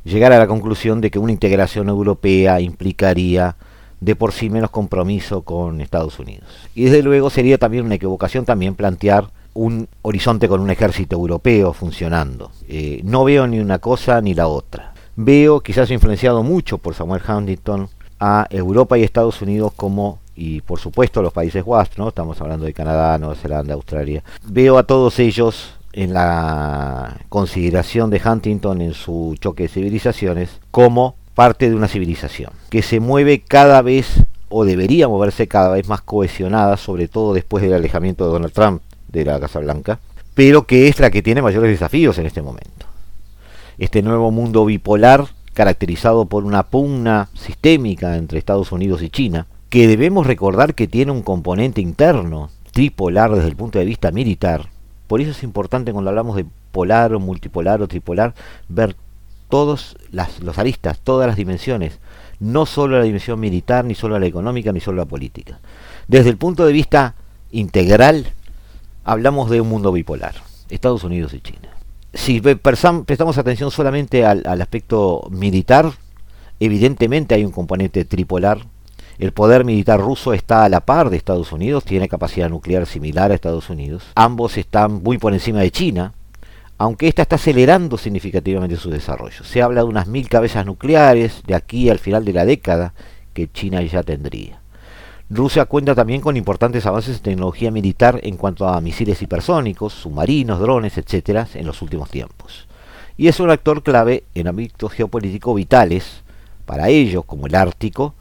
llegar 0.03 0.33
a 0.33 0.38
la 0.38 0.47
conclusión 0.47 1.03
de 1.03 1.11
que 1.11 1.19
una 1.19 1.31
integración 1.31 1.90
europea 1.90 2.59
implicaría 2.62 3.55
de 4.01 4.17
por 4.17 4.33
sí 4.33 4.49
menos 4.49 4.71
compromiso 4.71 5.43
con 5.43 5.83
Estados 5.83 6.19
Unidos. 6.19 6.49
Y 6.75 6.85
desde 6.85 7.03
luego 7.03 7.29
sería 7.29 7.59
también 7.59 7.85
una 7.85 7.97
equivocación 7.97 8.47
también 8.47 8.77
plantear 8.77 9.31
un 9.53 9.88
horizonte 10.01 10.49
con 10.49 10.62
un 10.62 10.71
ejército 10.71 11.17
europeo 11.17 11.75
funcionando. 11.75 12.51
Eh, 12.67 13.03
no 13.05 13.25
veo 13.25 13.47
ni 13.47 13.61
una 13.61 13.81
cosa 13.81 14.23
ni 14.23 14.33
la 14.33 14.49
otra. 14.49 14.95
Veo, 15.17 15.61
quizás 15.61 15.90
influenciado 15.90 16.43
mucho 16.43 16.79
por 16.79 16.95
Samuel 16.95 17.21
Huntington, 17.29 17.90
a 18.21 18.47
Europa 18.49 18.97
y 18.97 19.03
Estados 19.03 19.43
Unidos 19.43 19.73
como, 19.77 20.19
y 20.37 20.61
por 20.62 20.81
supuesto 20.81 21.23
los 21.23 21.33
países 21.33 21.62
WASP, 21.64 21.99
¿no? 21.99 22.09
estamos 22.09 22.40
hablando 22.40 22.66
de 22.66 22.73
Canadá, 22.73 23.18
Nueva 23.18 23.35
Zelanda, 23.35 23.75
Australia. 23.75 24.23
Veo 24.44 24.79
a 24.79 24.85
todos 24.85 25.18
ellos 25.18 25.75
en 25.92 26.12
la 26.12 27.16
consideración 27.29 28.11
de 28.11 28.20
Huntington 28.25 28.81
en 28.81 28.94
su 28.94 29.37
choque 29.38 29.64
de 29.64 29.68
civilizaciones 29.68 30.61
como 30.70 31.14
parte 31.35 31.68
de 31.68 31.77
una 31.77 31.88
civilización 31.88 32.53
que 32.70 32.83
se 32.83 33.01
mueve 33.01 33.40
cada 33.40 33.83
vez 33.83 34.25
o 34.49 34.64
debería 34.64 35.09
moverse 35.09 35.49
cada 35.49 35.70
vez 35.70 35.88
más 35.88 36.01
cohesionada, 36.01 36.77
sobre 36.77 37.09
todo 37.09 37.35
después 37.35 37.62
del 37.62 37.75
alejamiento 37.75 38.25
de 38.25 38.33
Donald 38.33 38.53
Trump 38.53 38.83
de 39.09 39.25
la 39.25 39.40
Casa 39.40 39.61
Blanca, 39.61 39.99
pero 40.35 40.66
que 40.66 40.88
es 40.88 41.01
la 41.01 41.11
que 41.11 41.23
tiene 41.23 41.42
mayores 41.42 41.70
desafíos 41.70 42.18
en 42.18 42.27
este 42.27 42.42
momento. 42.42 42.87
Este 43.79 44.03
nuevo 44.03 44.31
mundo 44.31 44.64
bipolar, 44.64 45.27
caracterizado 45.55 46.27
por 46.27 46.44
una 46.44 46.64
pugna 46.64 47.29
sistémica 47.35 48.16
entre 48.16 48.38
Estados 48.38 48.70
Unidos 48.70 49.03
y 49.03 49.11
China, 49.11 49.47
que 49.74 49.88
debemos 49.88 50.24
recordar 50.24 50.76
que 50.76 50.87
tiene 50.87 51.10
un 51.10 51.22
componente 51.22 51.80
interno 51.80 52.48
tripolar 52.70 53.34
desde 53.34 53.48
el 53.48 53.56
punto 53.56 53.80
de 53.80 53.84
vista 53.84 54.12
militar. 54.12 54.68
Por 55.08 55.20
eso 55.20 55.32
es 55.32 55.42
importante 55.42 55.92
cuando 55.92 56.10
hablamos 56.10 56.37
de 56.37 56.46
polar 56.70 57.12
o 57.12 57.18
multipolar 57.18 57.82
o 57.82 57.88
tripolar 57.88 58.37
ver 58.68 58.94
todos 59.48 59.96
las, 60.12 60.38
los 60.38 60.58
aristas, 60.58 61.00
todas 61.00 61.26
las 61.26 61.34
dimensiones, 61.34 61.98
no 62.38 62.66
solo 62.66 62.98
la 62.98 63.02
dimensión 63.02 63.40
militar, 63.40 63.84
ni 63.84 63.96
solo 63.96 64.16
la 64.16 64.26
económica, 64.26 64.70
ni 64.70 64.78
solo 64.78 64.98
la 64.98 65.06
política. 65.06 65.58
Desde 66.06 66.30
el 66.30 66.37
punto 66.37 66.64
de 66.66 66.72
vista 66.72 67.16
integral, 67.50 68.28
hablamos 69.02 69.50
de 69.50 69.60
un 69.60 69.68
mundo 69.68 69.90
bipolar, 69.90 70.37
Estados 70.70 71.02
Unidos 71.02 71.34
y 71.34 71.40
China. 71.40 71.70
Si 72.12 72.40
prestamos 72.40 73.38
atención 73.38 73.72
solamente 73.72 74.24
al, 74.24 74.46
aspecto 74.62 75.26
militar, 75.32 75.90
evidentemente 76.60 77.34
hay 77.34 77.44
un 77.44 77.50
componente 77.50 78.04
tripolar. 78.04 78.72
El 79.18 79.33
poder 79.33 79.64
militar 79.64 80.00
ruso 80.00 80.33
está 80.33 80.64
a 80.64 80.68
la 80.68 80.81
par 80.81 81.09
de 81.09 81.16
Estados 81.16 81.53
Unidos, 81.53 81.85
tiene 81.85 82.09
capacidad 82.09 82.48
nuclear 82.48 82.87
similar 82.87 83.31
a 83.31 83.35
Estados 83.35 83.70
Unidos. 83.70 84.05
Ambos 84.16 84.57
están 84.59 85.03
muy 85.03 85.18
por 85.18 85.33
encima 85.33 85.61
de 85.61 85.70
China, 85.70 86.14
aunque 86.79 87.07
ésta 87.07 87.22
está 87.22 87.37
acelerando 87.37 87.96
significativamente 87.96 88.77
su 88.77 88.90
desarrollo. 88.90 89.44
Se 89.44 89.62
habla 89.62 89.83
de 89.83 89.88
unas 89.88 90.09
mil 90.09 90.29
cabezas 90.29 90.66
nucleares 90.66 91.42
de 91.46 91.55
aquí 91.55 91.88
al 91.90 92.00
final 92.00 92.24
de 92.24 92.33
la 92.33 92.44
década 92.44 92.92
que 93.33 93.50
China 93.50 93.83
ya 93.83 94.03
tendría. 94.03 94.61
Rusia 95.31 95.64
cuenta 95.64 95.94
también 95.94 96.20
con 96.20 96.37
importantes 96.37 96.85
avances 96.85 97.16
en 97.16 97.22
tecnología 97.22 97.70
militar 97.70 98.20
en 98.22 98.37
cuanto 98.37 98.68
a 98.68 98.81
misiles 98.81 99.22
hipersónicos, 99.22 99.92
submarinos, 99.92 100.61
drones, 100.61 100.98
etc. 100.98 101.46
en 101.55 101.66
los 101.66 101.81
últimos 101.83 102.11
tiempos. 102.11 102.66
Y 103.16 103.29
es 103.29 103.38
un 103.40 103.50
actor 103.50 103.83
clave 103.83 104.24
en 104.35 104.48
ámbitos 104.48 104.92
geopolíticos 104.92 105.55
vitales 105.55 106.22
para 106.66 106.88
ellos, 106.88 107.24
como 107.24 107.46
el 107.46 107.55
Ártico, 107.55 108.14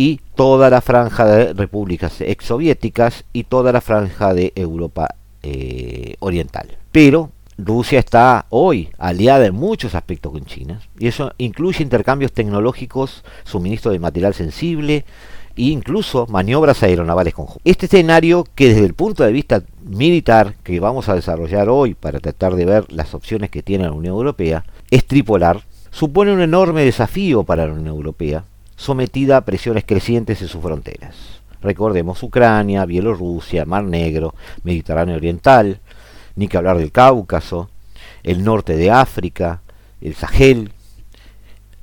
y 0.00 0.18
toda 0.34 0.70
la 0.70 0.80
franja 0.80 1.26
de 1.26 1.52
repúblicas 1.52 2.22
exsoviéticas 2.22 3.24
y 3.34 3.44
toda 3.44 3.70
la 3.70 3.82
franja 3.82 4.32
de 4.32 4.50
Europa 4.56 5.14
eh, 5.42 6.14
Oriental. 6.20 6.78
Pero 6.90 7.32
Rusia 7.58 7.98
está 7.98 8.46
hoy 8.48 8.88
aliada 8.96 9.44
en 9.44 9.54
muchos 9.54 9.94
aspectos 9.94 10.32
con 10.32 10.46
China, 10.46 10.80
y 10.98 11.08
eso 11.08 11.34
incluye 11.36 11.82
intercambios 11.82 12.32
tecnológicos, 12.32 13.22
suministro 13.44 13.92
de 13.92 13.98
material 13.98 14.32
sensible, 14.32 15.04
e 15.54 15.64
incluso 15.64 16.26
maniobras 16.30 16.82
aeronavales 16.82 17.34
conjuntas. 17.34 17.60
Este 17.66 17.84
escenario 17.84 18.46
que 18.54 18.68
desde 18.68 18.86
el 18.86 18.94
punto 18.94 19.22
de 19.22 19.32
vista 19.32 19.62
militar 19.82 20.54
que 20.62 20.80
vamos 20.80 21.10
a 21.10 21.14
desarrollar 21.14 21.68
hoy 21.68 21.92
para 21.92 22.20
tratar 22.20 22.54
de 22.54 22.64
ver 22.64 22.90
las 22.90 23.12
opciones 23.12 23.50
que 23.50 23.62
tiene 23.62 23.84
la 23.84 23.92
Unión 23.92 24.14
Europea 24.14 24.64
es 24.90 25.04
tripolar, 25.04 25.60
supone 25.90 26.32
un 26.32 26.40
enorme 26.40 26.86
desafío 26.86 27.44
para 27.44 27.66
la 27.66 27.74
Unión 27.74 27.88
Europea, 27.88 28.44
sometida 28.80 29.36
a 29.36 29.44
presiones 29.44 29.84
crecientes 29.84 30.40
en 30.40 30.48
sus 30.48 30.62
fronteras. 30.62 31.14
Recordemos 31.60 32.22
Ucrania, 32.22 32.86
Bielorrusia, 32.86 33.66
Mar 33.66 33.84
Negro, 33.84 34.34
Mediterráneo 34.64 35.16
Oriental, 35.16 35.80
ni 36.34 36.48
que 36.48 36.56
hablar 36.56 36.78
del 36.78 36.90
Cáucaso, 36.90 37.68
el 38.22 38.42
norte 38.42 38.76
de 38.76 38.90
África, 38.90 39.60
el 40.00 40.14
Sahel. 40.14 40.72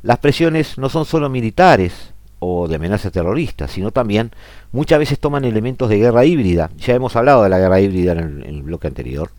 Las 0.01 0.17
presiones 0.17 0.79
no 0.79 0.89
son 0.89 1.05
solo 1.05 1.29
militares, 1.29 2.13
o 2.39 2.67
de 2.67 2.75
amenazas 2.75 3.11
terroristas, 3.11 3.71
sino 3.71 3.91
también 3.91 4.31
muchas 4.71 4.97
veces 4.97 5.19
toman 5.19 5.45
elementos 5.45 5.89
de 5.89 5.97
guerra 5.97 6.25
híbrida. 6.25 6.71
Ya 6.77 6.95
hemos 6.95 7.15
hablado 7.15 7.43
de 7.43 7.49
la 7.49 7.59
guerra 7.59 7.79
híbrida 7.79 8.13
en 8.13 8.43
el, 8.43 8.63
bloque 8.63 8.87
anterior, 8.87 9.29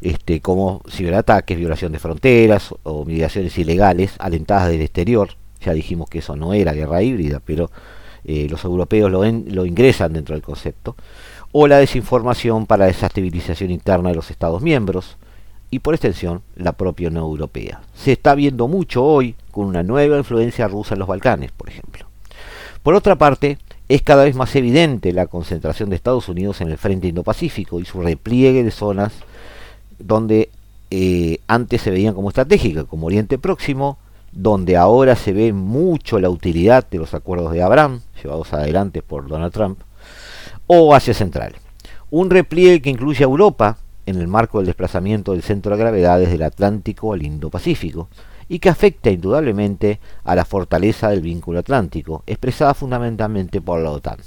este, 0.00 0.40
como 0.40 0.82
ciberataques, 0.88 1.56
violación 1.56 1.92
de 1.92 1.98
fronteras 2.00 2.74
o 2.82 3.04
mediaciones 3.04 3.56
ilegales 3.56 4.14
alentadas 4.18 4.68
del 4.68 4.82
exterior. 4.82 5.30
Ya 5.60 5.72
dijimos 5.72 6.08
que 6.08 6.18
eso 6.18 6.36
no 6.36 6.52
era 6.54 6.72
guerra 6.72 7.02
híbrida, 7.02 7.40
pero 7.44 7.70
eh, 8.24 8.46
los 8.48 8.64
europeos 8.64 9.10
lo, 9.10 9.24
lo 9.24 9.66
ingresan 9.66 10.12
dentro 10.12 10.34
del 10.34 10.42
concepto. 10.42 10.96
O 11.52 11.66
la 11.66 11.78
desinformación 11.78 12.66
para 12.66 12.80
la 12.80 12.86
desestabilización 12.86 13.70
interna 13.70 14.10
de 14.10 14.16
los 14.16 14.30
Estados 14.30 14.62
miembros, 14.62 15.16
y 15.70 15.80
por 15.80 15.94
extensión 15.94 16.42
la 16.56 16.72
propia 16.72 17.08
Unión 17.08 17.24
Europea. 17.24 17.82
Se 17.94 18.12
está 18.12 18.34
viendo 18.34 18.68
mucho 18.68 19.04
hoy 19.04 19.34
con 19.50 19.66
una 19.66 19.82
nueva 19.82 20.16
influencia 20.16 20.68
rusa 20.68 20.94
en 20.94 21.00
los 21.00 21.08
Balcanes, 21.08 21.52
por 21.52 21.68
ejemplo. 21.68 22.06
Por 22.82 22.94
otra 22.94 23.16
parte, 23.16 23.58
es 23.88 24.02
cada 24.02 24.24
vez 24.24 24.34
más 24.34 24.54
evidente 24.56 25.12
la 25.12 25.26
concentración 25.26 25.90
de 25.90 25.96
Estados 25.96 26.28
Unidos 26.28 26.60
en 26.60 26.68
el 26.68 26.78
frente 26.78 27.08
Indo-Pacífico 27.08 27.80
y 27.80 27.84
su 27.84 28.00
repliegue 28.00 28.64
de 28.64 28.70
zonas 28.70 29.12
donde 29.98 30.50
eh, 30.90 31.40
antes 31.48 31.82
se 31.82 31.90
veían 31.90 32.14
como 32.14 32.28
estratégicas, 32.28 32.84
como 32.84 33.06
Oriente 33.06 33.38
Próximo, 33.38 33.98
donde 34.38 34.76
ahora 34.76 35.16
se 35.16 35.32
ve 35.32 35.52
mucho 35.52 36.20
la 36.20 36.30
utilidad 36.30 36.88
de 36.88 36.98
los 36.98 37.12
acuerdos 37.12 37.52
de 37.52 37.60
Abraham, 37.60 38.02
llevados 38.22 38.52
adelante 38.52 39.02
por 39.02 39.26
Donald 39.26 39.52
Trump, 39.52 39.80
o 40.68 40.94
Asia 40.94 41.12
Central. 41.12 41.56
Un 42.10 42.30
repliegue 42.30 42.80
que 42.80 42.90
incluye 42.90 43.24
a 43.24 43.26
Europa 43.26 43.78
en 44.06 44.20
el 44.20 44.28
marco 44.28 44.58
del 44.58 44.66
desplazamiento 44.66 45.32
del 45.32 45.42
centro 45.42 45.72
de 45.72 45.82
gravedad 45.82 46.20
desde 46.20 46.36
el 46.36 46.44
Atlántico 46.44 47.12
al 47.12 47.24
Indo-Pacífico, 47.24 48.08
y 48.48 48.60
que 48.60 48.68
afecta 48.68 49.10
indudablemente 49.10 49.98
a 50.22 50.36
la 50.36 50.44
fortaleza 50.44 51.10
del 51.10 51.20
vínculo 51.20 51.58
atlántico, 51.58 52.22
expresada 52.24 52.74
fundamentalmente 52.74 53.60
por 53.60 53.80
la 53.80 53.90
OTAN. 53.90 54.18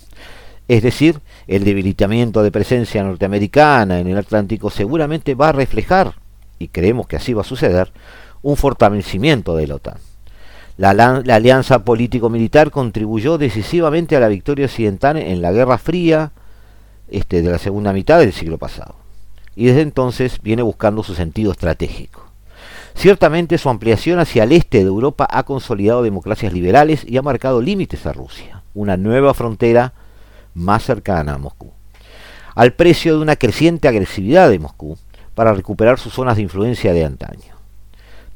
Es 0.68 0.84
decir, 0.84 1.22
el 1.48 1.64
debilitamiento 1.64 2.44
de 2.44 2.52
presencia 2.52 3.02
norteamericana 3.02 4.00
en 4.00 4.08
el 4.08 4.18
Atlántico 4.18 4.70
seguramente 4.70 5.36
va 5.36 5.50
a 5.50 5.54
reflejar, 5.54 6.16
y 6.60 6.68
creemos 6.68 7.08
que 7.08 7.16
así 7.16 7.34
va 7.34 7.42
a 7.42 7.46
suceder, 7.46 7.94
un 8.42 8.58
fortalecimiento 8.58 9.56
de 9.56 9.68
la 9.68 9.76
OTAN. 9.76 9.98
La, 10.78 10.90
alianza 10.90 11.84
político-militar 11.84 12.72
contribuyó 12.72 13.38
decisivamente 13.38 14.16
a 14.16 14.20
la 14.20 14.30
victoria 14.30 14.66
occidental 14.66 15.18
en 15.18 15.42
la 15.42 15.52
Guerra 15.52 15.78
Fría 15.78 16.32
este, 17.08 17.42
de 17.42 17.52
la 17.52 17.60
segunda 17.60 17.94
mitad 17.94 18.20
del 18.20 18.34
siglo 18.34 18.58
pasado, 18.58 18.96
y 19.56 19.66
desde 19.66 19.82
entonces 19.82 20.42
viene 20.42 20.64
buscando 20.64 21.04
su 21.04 21.14
sentido 21.14 21.52
estratégico. 21.52 22.26
Ciertamente 22.96 23.58
su 23.58 23.70
ampliación 23.70 24.20
hacia 24.20 24.44
el 24.44 24.54
este 24.54 24.80
de 24.80 24.86
Europa 24.86 25.28
ha 25.30 25.44
consolidado 25.44 26.04
democracias 26.04 26.52
liberales 26.52 27.06
y 27.08 27.18
ha 27.18 27.22
marcado 27.22 27.62
límites 27.62 28.06
a 28.06 28.14
Rusia, 28.14 28.64
una 28.74 28.98
nueva 28.98 29.34
frontera 29.34 29.94
más 30.54 30.84
cercana 30.84 31.36
a 31.36 31.38
Moscú, 31.38 31.72
al 32.56 32.74
precio 32.74 33.16
de 33.16 33.22
una 33.22 33.36
creciente 33.36 33.88
agresividad 33.88 34.50
de 34.50 34.60
Moscú 34.60 34.98
para 35.36 35.54
recuperar 35.54 36.00
sus 36.00 36.14
zonas 36.14 36.38
de 36.38 36.44
influencia 36.44 36.94
de 36.94 37.06
antaño. 37.06 37.61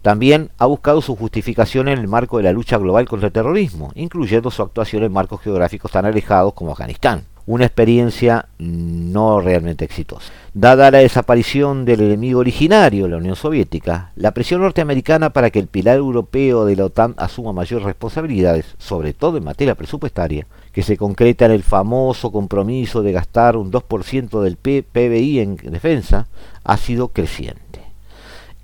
También 0.05 0.51
ha 0.59 0.67
buscado 0.67 1.01
su 1.01 1.15
justificación 1.15 1.87
en 1.87 1.97
el 1.97 2.07
marco 2.07 2.37
de 2.37 2.43
la 2.43 2.51
lucha 2.51 2.77
global 2.77 3.09
contra 3.09 3.25
el 3.25 3.33
terrorismo, 3.33 3.91
incluyendo 3.95 4.51
su 4.51 4.61
actuación 4.61 5.01
en 5.01 5.11
marcos 5.11 5.41
geográficos 5.41 5.91
tan 5.91 6.05
alejados 6.05 6.53
como 6.53 6.73
Afganistán. 6.73 7.23
una 7.47 7.65
experiencia 7.65 8.47
no 8.59 9.39
realmente 9.41 9.83
exitosa. 9.83 10.31
Dada 10.53 10.91
la 10.91 10.99
desaparición 10.99 11.85
del 11.85 12.01
enemigo 12.01 12.39
originario, 12.39 13.07
la 13.07 13.17
Unión 13.17 13.35
Soviética, 13.35 14.11
la 14.15 14.31
presión 14.31 14.61
norteamericana 14.61 15.31
para 15.31 15.49
que 15.49 15.57
el 15.57 15.67
pilar 15.67 15.97
europeo 15.97 16.65
de 16.65 16.75
la 16.75 16.85
OTAN 16.85 17.15
asuma 17.17 17.51
mayores 17.51 17.85
responsabilidades, 17.85 18.75
sobre 18.77 19.13
todo 19.13 19.37
en 19.37 19.43
materia 19.43 19.73
presupuestaria, 19.73 20.45
que 20.71 20.83
se 20.83 20.97
concreta 20.97 21.45
en 21.45 21.51
el 21.51 21.63
famoso 21.63 22.31
compromiso 22.31 23.01
de 23.01 23.11
gastar 23.11 23.57
un 23.57 23.71
2% 23.71 24.41
del 24.41 24.57
PBI 24.57 25.39
en 25.39 25.55
defensa, 25.55 26.27
ha 26.63 26.77
sido 26.77 27.07
creciente. 27.07 27.84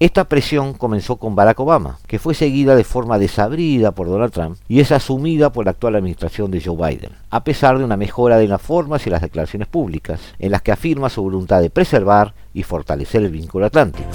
Esta 0.01 0.23
presión 0.23 0.73
comenzó 0.73 1.17
con 1.17 1.35
Barack 1.35 1.59
Obama, 1.59 1.99
que 2.07 2.17
fue 2.17 2.33
seguida 2.33 2.75
de 2.75 2.83
forma 2.83 3.19
desabrida 3.19 3.91
por 3.91 4.07
Donald 4.07 4.33
Trump 4.33 4.57
y 4.67 4.79
es 4.79 4.91
asumida 4.91 5.51
por 5.51 5.65
la 5.65 5.71
actual 5.71 5.95
administración 5.95 6.49
de 6.49 6.59
Joe 6.59 6.75
Biden, 6.75 7.11
a 7.29 7.43
pesar 7.43 7.77
de 7.77 7.83
una 7.83 7.97
mejora 7.97 8.37
de 8.37 8.47
las 8.47 8.63
formas 8.63 9.05
y 9.05 9.11
las 9.11 9.21
declaraciones 9.21 9.67
públicas, 9.67 10.19
en 10.39 10.49
las 10.49 10.63
que 10.63 10.71
afirma 10.71 11.11
su 11.11 11.21
voluntad 11.21 11.61
de 11.61 11.69
preservar 11.69 12.33
y 12.51 12.63
fortalecer 12.63 13.21
el 13.21 13.29
vínculo 13.29 13.67
atlántico. 13.67 14.09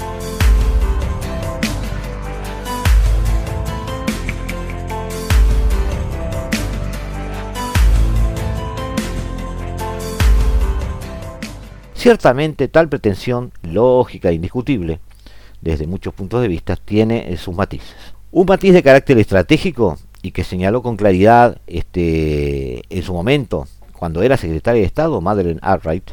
Ciertamente 11.93 12.67
tal 12.67 12.89
pretensión, 12.89 13.53
lógica 13.63 14.29
e 14.29 14.33
indiscutible, 14.33 14.99
desde 15.61 15.87
muchos 15.87 16.13
puntos 16.13 16.41
de 16.41 16.47
vista, 16.47 16.75
tiene 16.75 17.35
sus 17.37 17.55
matices. 17.55 17.95
Un 18.31 18.45
matiz 18.45 18.73
de 18.73 18.83
carácter 18.83 19.17
estratégico 19.17 19.97
y 20.21 20.31
que 20.31 20.43
señaló 20.43 20.81
con 20.81 20.97
claridad 20.97 21.59
este, 21.67 22.81
en 22.89 23.03
su 23.03 23.13
momento, 23.13 23.67
cuando 23.93 24.21
era 24.21 24.37
secretaria 24.37 24.81
de 24.81 24.87
Estado, 24.87 25.21
Madeleine 25.21 25.59
Albright, 25.63 26.11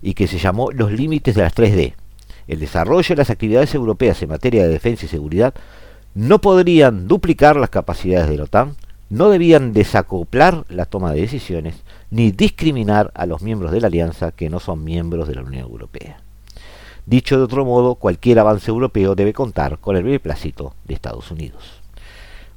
y 0.00 0.14
que 0.14 0.26
se 0.26 0.38
llamó 0.38 0.70
los 0.72 0.92
límites 0.92 1.34
de 1.34 1.42
las 1.42 1.54
3D. 1.54 1.94
El 2.48 2.60
desarrollo 2.60 3.08
de 3.14 3.16
las 3.16 3.30
actividades 3.30 3.74
europeas 3.74 4.22
en 4.22 4.30
materia 4.30 4.62
de 4.62 4.68
defensa 4.68 5.06
y 5.06 5.08
seguridad 5.08 5.54
no 6.14 6.40
podrían 6.40 7.08
duplicar 7.08 7.56
las 7.56 7.70
capacidades 7.70 8.28
de 8.28 8.36
la 8.36 8.44
OTAN, 8.44 8.76
no 9.10 9.28
debían 9.28 9.72
desacoplar 9.72 10.64
la 10.68 10.86
toma 10.86 11.12
de 11.12 11.20
decisiones, 11.20 11.82
ni 12.10 12.32
discriminar 12.32 13.10
a 13.14 13.26
los 13.26 13.42
miembros 13.42 13.70
de 13.70 13.80
la 13.80 13.88
alianza 13.88 14.32
que 14.32 14.48
no 14.48 14.58
son 14.58 14.84
miembros 14.84 15.28
de 15.28 15.34
la 15.34 15.42
Unión 15.42 15.64
Europea. 15.64 16.21
Dicho 17.06 17.36
de 17.36 17.44
otro 17.44 17.64
modo, 17.64 17.96
cualquier 17.96 18.38
avance 18.38 18.70
europeo 18.70 19.14
debe 19.14 19.32
contar 19.32 19.78
con 19.78 19.96
el 19.96 20.04
beneplácito 20.04 20.74
de 20.84 20.94
Estados 20.94 21.30
Unidos. 21.30 21.82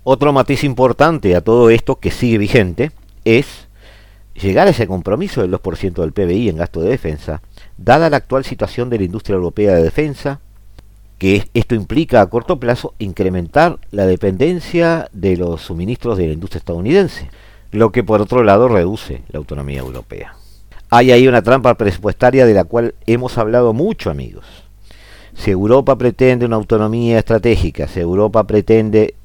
Otro 0.03 0.31
matiz 0.34 0.63
importante 0.63 1.36
a 1.36 1.41
todo 1.41 1.71
esto 1.71 1.95
que 1.95 2.12
sigue 2.12 2.38
vigente 2.38 2.91
es 3.23 3.67
llegar 4.36 4.67
a 4.67 4.69
ese 4.69 4.86
compromiso 4.86 5.41
del 5.41 5.51
2% 5.51 5.93
del 5.93 6.12
PBI 6.12 6.49
en 6.49 6.58
gasto 6.58 6.81
de 6.81 6.89
defensa, 6.89 7.41
dada 7.77 8.10
la 8.10 8.17
actual 8.17 8.45
situación 8.45 8.89
de 8.89 8.99
la 8.99 9.05
industria 9.05 9.36
europea 9.36 9.73
de 9.73 9.81
defensa, 9.81 10.41
que 11.17 11.47
esto 11.53 11.73
implica 11.73 12.21
a 12.21 12.27
corto 12.27 12.60
plazo 12.60 12.93
incrementar 12.99 13.79
la 13.89 14.05
dependencia 14.05 15.10
de 15.12 15.38
los 15.38 15.62
suministros 15.62 16.17
de 16.17 16.27
la 16.27 16.34
industria 16.34 16.60
estadounidense, 16.60 17.29
lo 17.71 17.91
que 17.91 18.03
por 18.03 18.21
otro 18.21 18.43
lado 18.43 18.67
reduce 18.67 19.23
la 19.29 19.39
autonomía 19.39 19.79
europea. 19.79 20.36
Hay 20.89 21.12
ahí 21.12 21.28
una 21.28 21.41
trampa 21.41 21.74
presupuestaria 21.76 22.45
de 22.45 22.54
la 22.54 22.63
cual 22.63 22.95
hemos 23.06 23.38
hablado 23.38 23.74
mucho, 23.74 24.10
amigos. 24.10 24.45
Si 25.34 25.52
Europa 25.52 25.98
pretende 25.98 26.45
una 26.45 26.56
autonomía 26.56 27.19
estratégica, 27.19 27.88
si 27.88 28.00
Europa 28.00 28.45
pretende 28.45 29.15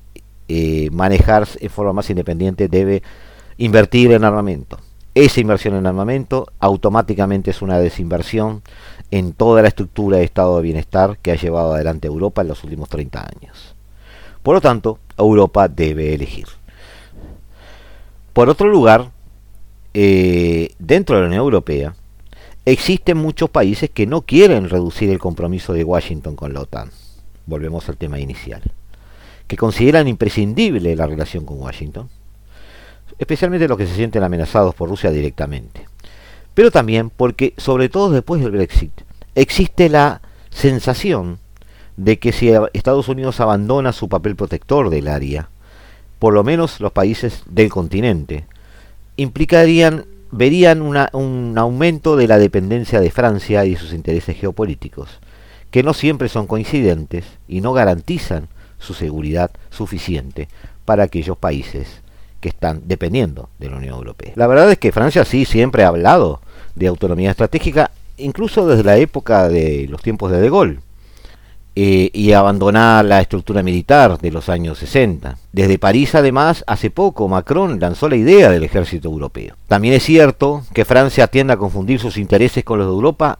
eh, 0.48 0.88
manejarse 0.90 1.58
en 1.62 1.70
forma 1.70 1.92
más 1.92 2.10
independiente, 2.10 2.68
debe 2.68 3.02
invertir 3.58 4.12
en 4.12 4.24
armamento. 4.24 4.78
Esa 5.14 5.40
inversión 5.40 5.74
en 5.74 5.86
armamento 5.86 6.46
automáticamente 6.58 7.50
es 7.50 7.62
una 7.62 7.78
desinversión 7.78 8.62
en 9.10 9.32
toda 9.32 9.62
la 9.62 9.68
estructura 9.68 10.18
de 10.18 10.24
estado 10.24 10.56
de 10.56 10.62
bienestar 10.62 11.18
que 11.18 11.32
ha 11.32 11.36
llevado 11.36 11.74
adelante 11.74 12.08
Europa 12.08 12.42
en 12.42 12.48
los 12.48 12.64
últimos 12.64 12.88
30 12.88 13.20
años. 13.20 13.74
Por 14.42 14.54
lo 14.54 14.60
tanto, 14.60 14.98
Europa 15.18 15.68
debe 15.68 16.14
elegir. 16.14 16.46
Por 18.32 18.48
otro 18.48 18.68
lugar, 18.68 19.10
eh, 19.94 20.74
dentro 20.78 21.16
de 21.16 21.22
la 21.22 21.28
Unión 21.28 21.42
Europea, 21.42 21.94
existen 22.64 23.16
muchos 23.16 23.50
países 23.50 23.90
que 23.90 24.06
no 24.06 24.22
quieren 24.22 24.68
reducir 24.68 25.10
el 25.10 25.18
compromiso 25.18 25.72
de 25.72 25.84
Washington 25.84 26.36
con 26.36 26.52
la 26.52 26.60
OTAN. 26.60 26.90
Volvemos 27.46 27.88
al 27.88 27.96
tema 27.96 28.18
inicial. 28.20 28.62
Que 29.46 29.56
consideran 29.56 30.06
imprescindible 30.06 30.94
la 30.94 31.06
relación 31.06 31.44
con 31.44 31.60
Washington, 31.60 32.08
especialmente 33.18 33.66
los 33.66 33.76
que 33.76 33.86
se 33.86 33.96
sienten 33.96 34.22
amenazados 34.22 34.74
por 34.74 34.88
Rusia 34.88 35.10
directamente. 35.10 35.86
Pero 36.54 36.70
también 36.70 37.10
porque, 37.10 37.54
sobre 37.56 37.88
todo 37.88 38.10
después 38.10 38.42
del 38.42 38.52
Brexit, 38.52 38.92
existe 39.34 39.88
la 39.88 40.20
sensación 40.50 41.38
de 41.96 42.18
que 42.18 42.32
si 42.32 42.52
Estados 42.72 43.08
Unidos 43.08 43.40
abandona 43.40 43.92
su 43.92 44.08
papel 44.08 44.36
protector 44.36 44.90
del 44.90 45.08
área, 45.08 45.48
por 46.18 46.34
lo 46.34 46.44
menos 46.44 46.80
los 46.80 46.92
países 46.92 47.42
del 47.46 47.70
continente, 47.70 48.46
implicarían, 49.20 50.06
verían 50.30 50.82
un 50.82 51.58
aumento 51.58 52.16
de 52.16 52.26
la 52.28 52.38
dependencia 52.38 53.00
de 53.00 53.10
Francia 53.10 53.64
y 53.64 53.76
sus 53.76 53.92
intereses 53.92 54.36
geopolíticos, 54.36 55.20
que 55.70 55.82
no 55.82 55.94
siempre 55.94 56.28
son 56.28 56.46
coincidentes 56.46 57.24
y 57.46 57.60
no 57.60 57.72
garantizan 57.72 58.48
su 58.78 58.94
seguridad 58.94 59.50
suficiente 59.70 60.48
para 60.84 61.04
aquellos 61.04 61.36
países 61.36 62.00
que 62.40 62.48
están 62.48 62.82
dependiendo 62.86 63.50
de 63.58 63.68
la 63.68 63.76
Unión 63.76 63.94
Europea. 63.94 64.32
La 64.36 64.46
verdad 64.46 64.70
es 64.70 64.78
que 64.78 64.92
Francia 64.92 65.24
sí 65.26 65.44
siempre 65.44 65.84
ha 65.84 65.88
hablado 65.88 66.40
de 66.74 66.86
autonomía 66.86 67.30
estratégica, 67.30 67.90
incluso 68.16 68.66
desde 68.66 68.84
la 68.84 68.96
época 68.96 69.48
de 69.48 69.86
los 69.90 70.00
tiempos 70.00 70.30
de 70.32 70.40
De 70.40 70.48
Gaulle. 70.48 70.78
Eh, 71.76 72.10
y 72.12 72.32
abandonar 72.32 73.04
la 73.04 73.20
estructura 73.20 73.62
militar 73.62 74.18
de 74.18 74.32
los 74.32 74.48
años 74.48 74.78
60. 74.78 75.38
Desde 75.52 75.78
París, 75.78 76.16
además, 76.16 76.64
hace 76.66 76.90
poco 76.90 77.28
Macron 77.28 77.78
lanzó 77.78 78.08
la 78.08 78.16
idea 78.16 78.50
del 78.50 78.64
ejército 78.64 79.08
europeo. 79.08 79.54
También 79.68 79.94
es 79.94 80.02
cierto 80.02 80.64
que 80.74 80.84
Francia 80.84 81.28
tiende 81.28 81.52
a 81.52 81.56
confundir 81.56 82.00
sus 82.00 82.16
intereses 82.16 82.64
con 82.64 82.78
los 82.80 82.88
de 82.88 82.92
Europa 82.92 83.38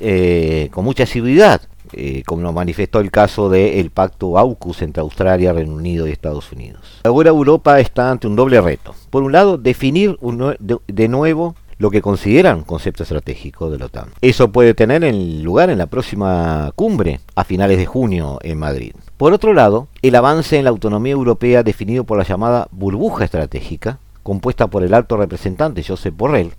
eh, 0.00 0.68
con 0.70 0.84
mucha 0.84 1.04
asiduidad, 1.04 1.62
eh, 1.94 2.22
como 2.26 2.42
nos 2.42 2.52
manifestó 2.52 3.00
el 3.00 3.10
caso 3.10 3.48
del 3.48 3.90
pacto 3.90 4.36
AUKUS 4.36 4.82
entre 4.82 5.00
Australia, 5.00 5.54
Reino 5.54 5.74
Unido 5.74 6.06
y 6.06 6.12
Estados 6.12 6.52
Unidos. 6.52 7.00
Ahora 7.04 7.30
Europa 7.30 7.80
está 7.80 8.10
ante 8.10 8.26
un 8.26 8.36
doble 8.36 8.60
reto. 8.60 8.94
Por 9.08 9.22
un 9.22 9.32
lado, 9.32 9.56
definir 9.56 10.18
de 10.18 11.08
nuevo 11.08 11.56
lo 11.78 11.90
que 11.90 12.02
consideran 12.02 12.62
concepto 12.62 13.02
estratégico 13.02 13.70
de 13.70 13.78
la 13.78 13.86
OTAN. 13.86 14.08
Eso 14.20 14.52
puede 14.52 14.74
tener 14.74 15.02
lugar 15.14 15.70
en 15.70 15.78
la 15.78 15.86
próxima 15.86 16.72
cumbre 16.76 17.20
a 17.34 17.44
finales 17.44 17.78
de 17.78 17.86
junio 17.86 18.38
en 18.42 18.58
Madrid. 18.58 18.94
Por 19.16 19.32
otro 19.32 19.52
lado, 19.52 19.88
el 20.02 20.14
avance 20.16 20.58
en 20.58 20.64
la 20.64 20.70
autonomía 20.70 21.12
europea 21.12 21.62
definido 21.62 22.04
por 22.04 22.18
la 22.18 22.24
llamada 22.24 22.68
burbuja 22.72 23.24
estratégica, 23.24 23.98
compuesta 24.22 24.66
por 24.66 24.82
el 24.82 24.94
alto 24.94 25.16
representante 25.16 25.84
Josep 25.84 26.16
Borrell, 26.16 26.52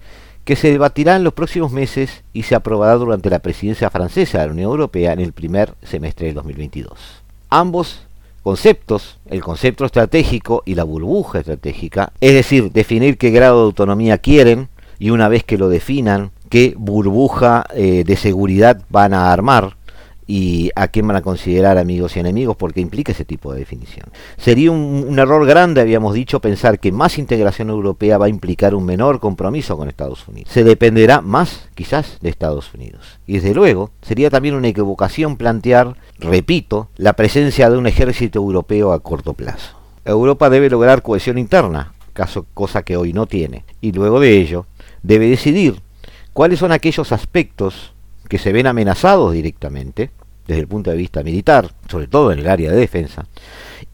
que 0.45 0.55
se 0.55 0.71
debatirá 0.71 1.15
en 1.15 1.23
los 1.23 1.33
próximos 1.33 1.71
meses 1.71 2.23
y 2.31 2.43
se 2.43 2.55
aprobará 2.55 2.93
durante 2.95 3.29
la 3.29 3.39
presidencia 3.39 3.89
francesa 3.89 4.39
de 4.39 4.45
la 4.45 4.53
Unión 4.53 4.71
Europea 4.71 5.11
en 5.11 5.19
el 5.19 5.33
primer 5.33 5.73
semestre 5.83 6.27
de 6.27 6.33
2022. 6.33 6.91
Ambos 7.49 8.05
conceptos, 8.43 9.17
el 9.25 9.41
concepto 9.41 9.85
estratégico 9.85 10.61
y 10.65 10.75
la 10.75 10.83
burbuja 10.83 11.39
estratégica, 11.39 12.13
es 12.21 12.33
decir, 12.33 12.71
definir 12.71 13.17
qué 13.17 13.31
grado 13.31 13.57
de 13.57 13.65
autonomía 13.65 14.19
quieren, 14.19 14.69
y 15.05 15.11
una 15.11 15.27
vez 15.27 15.43
que 15.43 15.59
lo 15.59 15.69
definan, 15.69 16.31
qué 16.49 16.73
burbuja 16.75 17.63
eh, 17.75 18.03
de 18.03 18.15
seguridad 18.15 18.81
van 18.89 19.13
a 19.13 19.31
armar 19.31 19.77
y 20.25 20.71
a 20.75 20.87
quién 20.87 21.07
van 21.07 21.17
a 21.17 21.21
considerar 21.21 21.77
amigos 21.77 22.17
y 22.17 22.21
enemigos, 22.21 22.57
porque 22.57 22.81
implica 22.81 23.11
ese 23.11 23.23
tipo 23.23 23.53
de 23.53 23.59
definición. 23.59 24.07
Sería 24.35 24.71
un, 24.71 25.05
un, 25.07 25.19
error 25.19 25.45
grande, 25.45 25.79
habíamos 25.79 26.15
dicho, 26.15 26.39
pensar 26.39 26.79
que 26.79 26.91
más 26.91 27.19
integración 27.19 27.69
europea 27.69 28.17
va 28.17 28.25
a 28.25 28.29
implicar 28.29 28.73
un 28.73 28.83
menor 28.83 29.19
compromiso 29.19 29.77
con 29.77 29.89
Estados 29.89 30.27
Unidos. 30.27 30.51
Se 30.51 30.63
dependerá 30.63 31.21
más, 31.21 31.69
quizás, 31.75 32.17
de 32.21 32.29
Estados 32.29 32.73
Unidos. 32.73 33.19
Y 33.27 33.33
desde 33.33 33.53
luego, 33.53 33.91
sería 34.01 34.31
también 34.31 34.55
una 34.55 34.69
equivocación 34.69 35.37
plantear, 35.37 35.97
repito, 36.17 36.89
la 36.97 37.13
presencia 37.13 37.69
de 37.69 37.77
un 37.77 37.85
ejército 37.85 38.39
europeo 38.39 38.91
a 38.91 39.01
corto 39.01 39.35
plazo. 39.35 39.77
Europa 40.03 40.49
debe 40.49 40.71
lograr 40.71 41.03
cohesión 41.03 41.37
interna, 41.37 41.93
caso, 42.13 42.47
cosa 42.55 42.81
que 42.81 42.97
hoy 42.97 43.13
no 43.13 43.27
tiene. 43.27 43.65
Y 43.81 43.91
luego 43.91 44.19
de 44.19 44.39
ello, 44.39 44.65
debe 45.05 45.29
decidir 45.29 45.81
cuáles 46.33 46.59
son 46.59 46.71
aquellos 46.71 47.11
aspectos 47.11 47.93
que 48.27 48.37
se 48.37 48.51
ven 48.51 48.67
amenazados 48.67 49.33
directamente 49.33 50.11
desde 50.47 50.61
el 50.61 50.67
punto 50.67 50.91
de 50.91 50.97
vista 50.97 51.23
militar, 51.23 51.71
sobre 51.89 52.07
todo 52.07 52.31
en 52.31 52.39
el 52.39 52.47
área 52.47 52.71
de 52.71 52.77
defensa, 52.77 53.27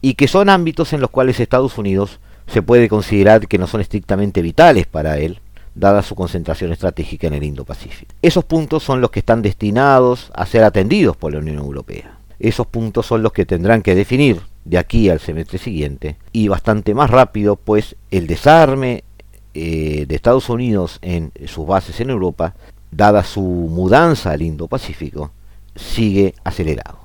y 0.00 0.14
que 0.14 0.28
son 0.28 0.48
ámbitos 0.48 0.92
en 0.92 1.00
los 1.00 1.10
cuales 1.10 1.40
Estados 1.40 1.78
Unidos 1.78 2.18
se 2.46 2.62
puede 2.62 2.88
considerar 2.88 3.46
que 3.46 3.58
no 3.58 3.66
son 3.66 3.80
estrictamente 3.80 4.42
vitales 4.42 4.86
para 4.86 5.18
él, 5.18 5.40
dada 5.74 6.02
su 6.02 6.14
concentración 6.14 6.72
estratégica 6.72 7.26
en 7.26 7.34
el 7.34 7.44
Indo-Pacífico. 7.44 8.12
Esos 8.20 8.44
puntos 8.44 8.82
son 8.82 9.00
los 9.00 9.10
que 9.10 9.20
están 9.20 9.40
destinados 9.42 10.30
a 10.34 10.44
ser 10.44 10.64
atendidos 10.64 11.16
por 11.16 11.32
la 11.32 11.38
Unión 11.38 11.58
Europea. 11.58 12.18
Esos 12.38 12.66
puntos 12.66 13.06
son 13.06 13.22
los 13.22 13.32
que 13.32 13.46
tendrán 13.46 13.82
que 13.82 13.94
definir 13.94 14.40
de 14.64 14.78
aquí 14.78 15.08
al 15.08 15.20
semestre 15.20 15.58
siguiente 15.58 16.16
y 16.32 16.48
bastante 16.48 16.94
más 16.94 17.08
rápido, 17.10 17.56
pues 17.56 17.96
el 18.10 18.26
desarme 18.26 19.04
eh, 19.54 20.06
de 20.06 20.14
Estados 20.14 20.48
Unidos 20.48 20.98
en 21.02 21.32
sus 21.46 21.66
bases 21.66 22.00
en 22.00 22.10
Europa, 22.10 22.54
dada 22.90 23.24
su 23.24 23.40
mudanza 23.40 24.30
al 24.32 24.42
Indo-Pacífico, 24.42 25.30
sigue 25.74 26.34
acelerado. 26.44 27.01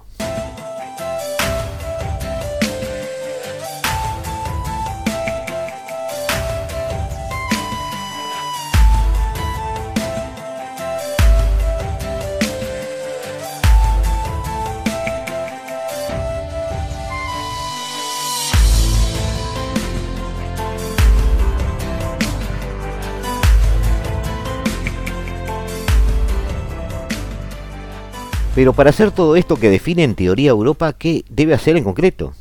Pero 28.57 28.73
para 28.73 28.89
hacer 28.89 29.11
todo 29.11 29.35
esto 29.35 29.57
que 29.57 29.69
define 29.69 30.03
en 30.03 30.15
teoría 30.15 30.49
Europa, 30.49 30.91
¿qué 30.91 31.23
debe 31.29 31.53
hacer 31.53 31.77
en 31.77 31.83
concreto? 31.83 32.33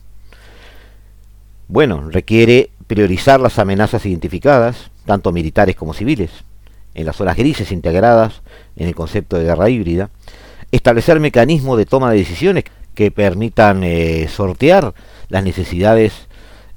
Bueno, 1.68 2.08
requiere 2.08 2.70
priorizar 2.86 3.38
las 3.38 3.58
amenazas 3.58 4.06
identificadas, 4.06 4.90
tanto 5.04 5.30
militares 5.30 5.76
como 5.76 5.92
civiles, 5.92 6.30
en 6.94 7.04
las 7.04 7.16
zonas 7.16 7.36
grises 7.36 7.70
integradas 7.70 8.40
en 8.76 8.88
el 8.88 8.94
concepto 8.94 9.36
de 9.36 9.44
guerra 9.44 9.68
híbrida, 9.68 10.08
establecer 10.72 11.20
mecanismos 11.20 11.76
de 11.76 11.84
toma 11.84 12.10
de 12.10 12.16
decisiones 12.16 12.64
que 12.94 13.10
permitan 13.10 13.84
eh, 13.84 14.26
sortear 14.26 14.94
las 15.28 15.44
necesidades 15.44 16.28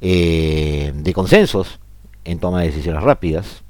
eh, 0.02 0.92
de 0.94 1.14
consensos 1.14 1.80
en 2.26 2.40
toma 2.40 2.60
de 2.60 2.68
decisiones 2.68 3.04
rápidas, 3.04 3.64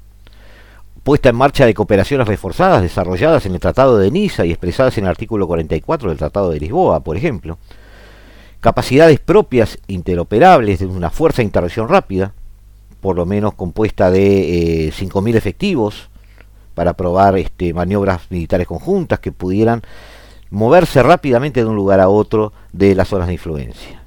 puesta 1.10 1.30
en 1.30 1.34
marcha 1.34 1.66
de 1.66 1.74
cooperaciones 1.74 2.28
reforzadas 2.28 2.82
desarrolladas 2.82 3.44
en 3.44 3.54
el 3.54 3.58
Tratado 3.58 3.98
de 3.98 4.12
Niza 4.12 4.46
y 4.46 4.50
expresadas 4.50 4.96
en 4.96 5.06
el 5.06 5.10
artículo 5.10 5.48
44 5.48 6.08
del 6.08 6.18
Tratado 6.18 6.50
de 6.50 6.60
Lisboa, 6.60 7.00
por 7.00 7.16
ejemplo, 7.16 7.58
capacidades 8.60 9.18
propias 9.18 9.76
interoperables 9.88 10.78
de 10.78 10.86
una 10.86 11.10
fuerza 11.10 11.38
de 11.38 11.46
intervención 11.46 11.88
rápida, 11.88 12.32
por 13.00 13.16
lo 13.16 13.26
menos 13.26 13.54
compuesta 13.54 14.08
de 14.12 14.86
eh, 14.86 14.92
5.000 14.92 15.34
efectivos, 15.34 16.10
para 16.76 16.92
probar 16.92 17.36
este, 17.38 17.74
maniobras 17.74 18.30
militares 18.30 18.68
conjuntas 18.68 19.18
que 19.18 19.32
pudieran 19.32 19.82
moverse 20.50 21.02
rápidamente 21.02 21.58
de 21.58 21.66
un 21.66 21.74
lugar 21.74 21.98
a 21.98 22.08
otro 22.08 22.52
de 22.72 22.94
las 22.94 23.08
zonas 23.08 23.26
de 23.26 23.32
influencia 23.32 23.99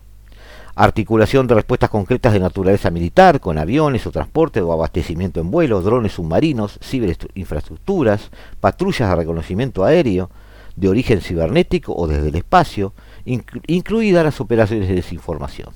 articulación 0.75 1.45
de 1.47 1.55
respuestas 1.55 1.89
concretas 1.89 2.33
de 2.33 2.39
naturaleza 2.39 2.89
militar, 2.89 3.39
con 3.39 3.57
aviones 3.57 4.07
o 4.07 4.11
transporte 4.11 4.61
o 4.61 4.73
abastecimiento 4.73 5.39
en 5.39 5.51
vuelo, 5.51 5.81
drones 5.81 6.13
submarinos, 6.13 6.79
ciberinfraestructuras, 6.81 8.31
patrullas 8.59 9.09
de 9.09 9.15
reconocimiento 9.15 9.83
aéreo, 9.83 10.29
de 10.75 10.89
origen 10.89 11.21
cibernético 11.21 11.93
o 11.95 12.07
desde 12.07 12.29
el 12.29 12.35
espacio, 12.35 12.93
incluidas 13.25 14.23
las 14.23 14.41
operaciones 14.41 14.87
de 14.87 14.95
desinformación. 14.95 15.69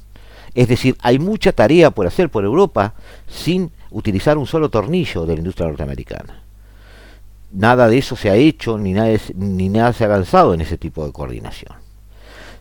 Es 0.55 0.67
decir, 0.67 0.97
hay 1.01 1.19
mucha 1.19 1.51
tarea 1.51 1.91
por 1.91 2.07
hacer 2.07 2.31
por 2.31 2.43
Europa 2.43 2.95
sin 3.27 3.71
utilizar 3.91 4.39
un 4.39 4.47
solo 4.47 4.69
tornillo 4.69 5.25
de 5.25 5.33
la 5.33 5.39
industria 5.39 5.67
norteamericana. 5.67 6.41
Nada 7.51 7.87
de 7.87 7.99
eso 7.99 8.15
se 8.15 8.31
ha 8.31 8.35
hecho 8.35 8.77
ni 8.79 8.93
nada, 8.93 9.15
ni 9.35 9.69
nada 9.69 9.93
se 9.93 10.03
ha 10.03 10.07
avanzado 10.07 10.55
en 10.55 10.61
ese 10.61 10.77
tipo 10.77 11.05
de 11.05 11.11
coordinación. 11.11 11.86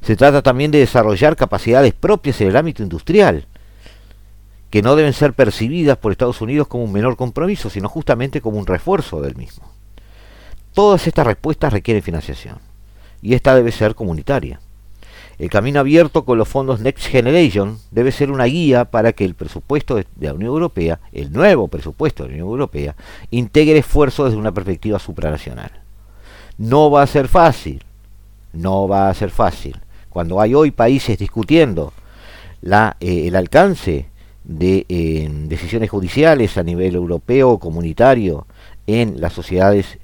Se 0.07 0.15
trata 0.15 0.41
también 0.41 0.71
de 0.71 0.79
desarrollar 0.79 1.35
capacidades 1.35 1.93
propias 1.93 2.41
en 2.41 2.47
el 2.47 2.57
ámbito 2.57 2.81
industrial, 2.81 3.45
que 4.71 4.81
no 4.81 4.95
deben 4.95 5.13
ser 5.13 5.33
percibidas 5.33 5.99
por 5.99 6.13
Estados 6.13 6.41
Unidos 6.41 6.69
como 6.69 6.85
un 6.85 6.93
menor 6.93 7.17
compromiso, 7.17 7.71
sino 7.71 7.89
justamente 7.89 8.41
como 8.41 8.57
un 8.57 8.69
refuerzo 8.69 9.21
del 9.21 9.35
mismo. 9.35 9.69
Todas 10.75 11.09
estas 11.09 11.27
respuestas 11.27 11.73
requieren 11.73 12.05
financiación, 12.05 12.59
y 13.21 13.35
esta 13.35 13.57
debe 13.57 13.73
ser 13.73 13.97
comunitaria. 13.97 14.61
El 15.41 15.51
camino 15.51 15.81
abierto 15.81 16.25
con 16.25 16.39
los 16.39 16.47
fondos 16.47 16.79
Next 16.79 17.09
Generation 17.09 17.81
debe 17.91 18.13
ser 18.13 18.31
una 18.31 18.45
guía 18.45 18.85
para 18.85 19.13
que 19.13 19.25
el 19.25 19.35
presupuesto 19.35 19.97
de 19.97 20.07
la 20.21 20.35
Unión 20.35 20.53
Europea, 20.53 21.01
el 21.11 21.33
nuevo 21.33 21.67
presupuesto 21.67 22.23
de 22.23 22.29
la 22.29 22.35
Unión 22.37 22.49
Europea, 22.51 22.95
integre 23.33 23.79
esfuerzos 23.79 24.27
desde 24.27 24.39
una 24.39 24.55
perspectiva 24.55 25.01
supranacional. 25.01 25.73
No 26.59 26.93
va 26.93 27.03
a 27.03 27.09
ser 27.09 27.27
fácil, 27.27 27.83
no 28.53 28.87
va 28.87 29.11
a 29.11 29.15
ser 29.15 29.31
fácil, 29.31 29.81
cuando 30.17 30.41
hay 30.41 30.55
hoy 30.55 30.71
países 30.71 31.19
discutiendo 31.19 31.93
la, 32.63 32.97
eh, 33.01 33.27
el 33.27 33.37
alcance 33.37 34.07
de 34.45 34.87
eh, 34.89 35.29
decisiones 35.31 35.91
judiciales 35.91 36.57
a 36.57 36.63
nivel 36.63 36.95
europeo 36.95 37.59
comunitario 37.59 38.47
en 38.87 39.21
las 39.21 39.35
sociedades 39.35 39.99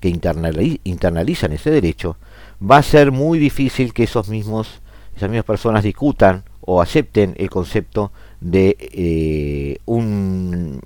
que 0.00 0.08
internalizan 0.08 1.52
ese 1.52 1.70
derecho, 1.70 2.16
va 2.58 2.78
a 2.78 2.82
ser 2.82 3.12
muy 3.12 3.38
difícil 3.38 3.92
que 3.92 4.04
esos 4.04 4.30
mismos, 4.30 4.80
esas 5.14 5.28
mismas 5.28 5.44
personas 5.44 5.84
discutan 5.84 6.44
o 6.62 6.80
acepten 6.80 7.34
el 7.36 7.50
concepto 7.50 8.10
de 8.40 8.74
eh, 8.80 9.80
un, 9.84 10.80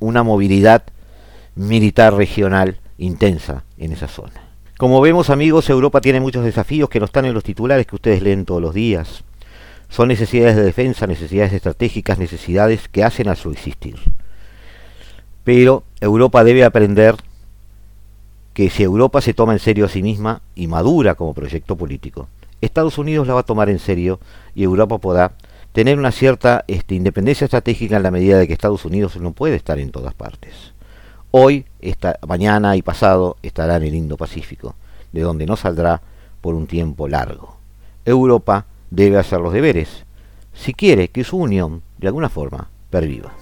una 0.00 0.22
movilidad 0.22 0.84
militar 1.54 2.14
regional 2.14 2.80
intensa 2.96 3.64
en 3.76 3.92
esa 3.92 4.08
zona. 4.08 4.51
Como 4.82 5.00
vemos 5.00 5.30
amigos, 5.30 5.70
Europa 5.70 6.00
tiene 6.00 6.18
muchos 6.18 6.44
desafíos 6.44 6.88
que 6.88 6.98
no 6.98 7.04
están 7.04 7.24
en 7.24 7.34
los 7.34 7.44
titulares 7.44 7.86
que 7.86 7.94
ustedes 7.94 8.20
leen 8.20 8.44
todos 8.44 8.60
los 8.60 8.74
días. 8.74 9.22
Son 9.88 10.08
necesidades 10.08 10.56
de 10.56 10.64
defensa, 10.64 11.06
necesidades 11.06 11.52
estratégicas, 11.52 12.18
necesidades 12.18 12.88
que 12.88 13.04
hacen 13.04 13.28
a 13.28 13.36
su 13.36 13.52
existir. 13.52 13.94
Pero 15.44 15.84
Europa 16.00 16.42
debe 16.42 16.64
aprender 16.64 17.14
que 18.54 18.70
si 18.70 18.82
Europa 18.82 19.20
se 19.20 19.34
toma 19.34 19.52
en 19.52 19.60
serio 19.60 19.84
a 19.84 19.88
sí 19.88 20.02
misma 20.02 20.42
y 20.56 20.66
madura 20.66 21.14
como 21.14 21.32
proyecto 21.32 21.76
político, 21.76 22.26
Estados 22.60 22.98
Unidos 22.98 23.28
la 23.28 23.34
va 23.34 23.40
a 23.42 23.44
tomar 23.44 23.70
en 23.70 23.78
serio 23.78 24.18
y 24.52 24.64
Europa 24.64 24.98
podrá 24.98 25.34
tener 25.70 25.96
una 25.96 26.10
cierta 26.10 26.64
este, 26.66 26.96
independencia 26.96 27.44
estratégica 27.44 27.98
en 27.98 28.02
la 28.02 28.10
medida 28.10 28.36
de 28.36 28.48
que 28.48 28.52
Estados 28.52 28.84
Unidos 28.84 29.16
no 29.18 29.30
puede 29.30 29.54
estar 29.54 29.78
en 29.78 29.92
todas 29.92 30.14
partes. 30.14 30.71
Hoy, 31.34 31.64
esta, 31.80 32.18
mañana 32.28 32.76
y 32.76 32.82
pasado 32.82 33.38
estará 33.40 33.76
en 33.76 33.84
el 33.84 33.94
Indo-Pacífico, 33.94 34.74
de 35.12 35.22
donde 35.22 35.46
no 35.46 35.56
saldrá 35.56 36.02
por 36.42 36.54
un 36.54 36.66
tiempo 36.66 37.08
largo. 37.08 37.56
Europa 38.04 38.66
debe 38.90 39.16
hacer 39.16 39.40
los 39.40 39.54
deberes, 39.54 40.04
si 40.52 40.74
quiere 40.74 41.08
que 41.08 41.24
su 41.24 41.38
unión, 41.38 41.80
de 41.96 42.08
alguna 42.08 42.28
forma, 42.28 42.68
perviva. 42.90 43.32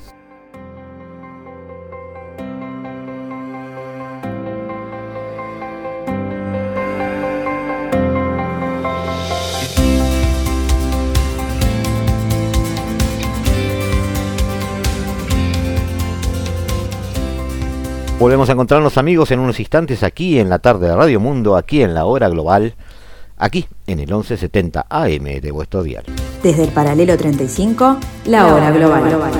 Volvemos 18.21 18.51
a 18.51 18.53
encontrarnos 18.53 18.99
amigos 18.99 19.31
en 19.31 19.41
unos 19.41 19.59
instantes 19.61 20.03
aquí 20.03 20.39
en 20.39 20.51
la 20.51 20.59
tarde 20.59 20.89
de 20.89 20.95
Radio 20.95 21.19
Mundo, 21.21 21.57
aquí 21.57 21.83
en 21.83 21.95
la 21.95 22.05
hora 22.05 22.29
global, 22.29 22.75
aquí 23.39 23.67
en 23.87 23.99
el 23.99 24.09
1170 24.09 24.85
AM 24.91 25.41
de 25.41 25.51
vuestro 25.51 25.83
dial. 25.83 26.05
Desde 26.43 26.65
el 26.65 26.69
paralelo 26.69 27.17
35, 27.17 27.97
la, 28.27 28.55
hora, 28.55 28.71
global. 28.73 29.09
global. 29.09 29.33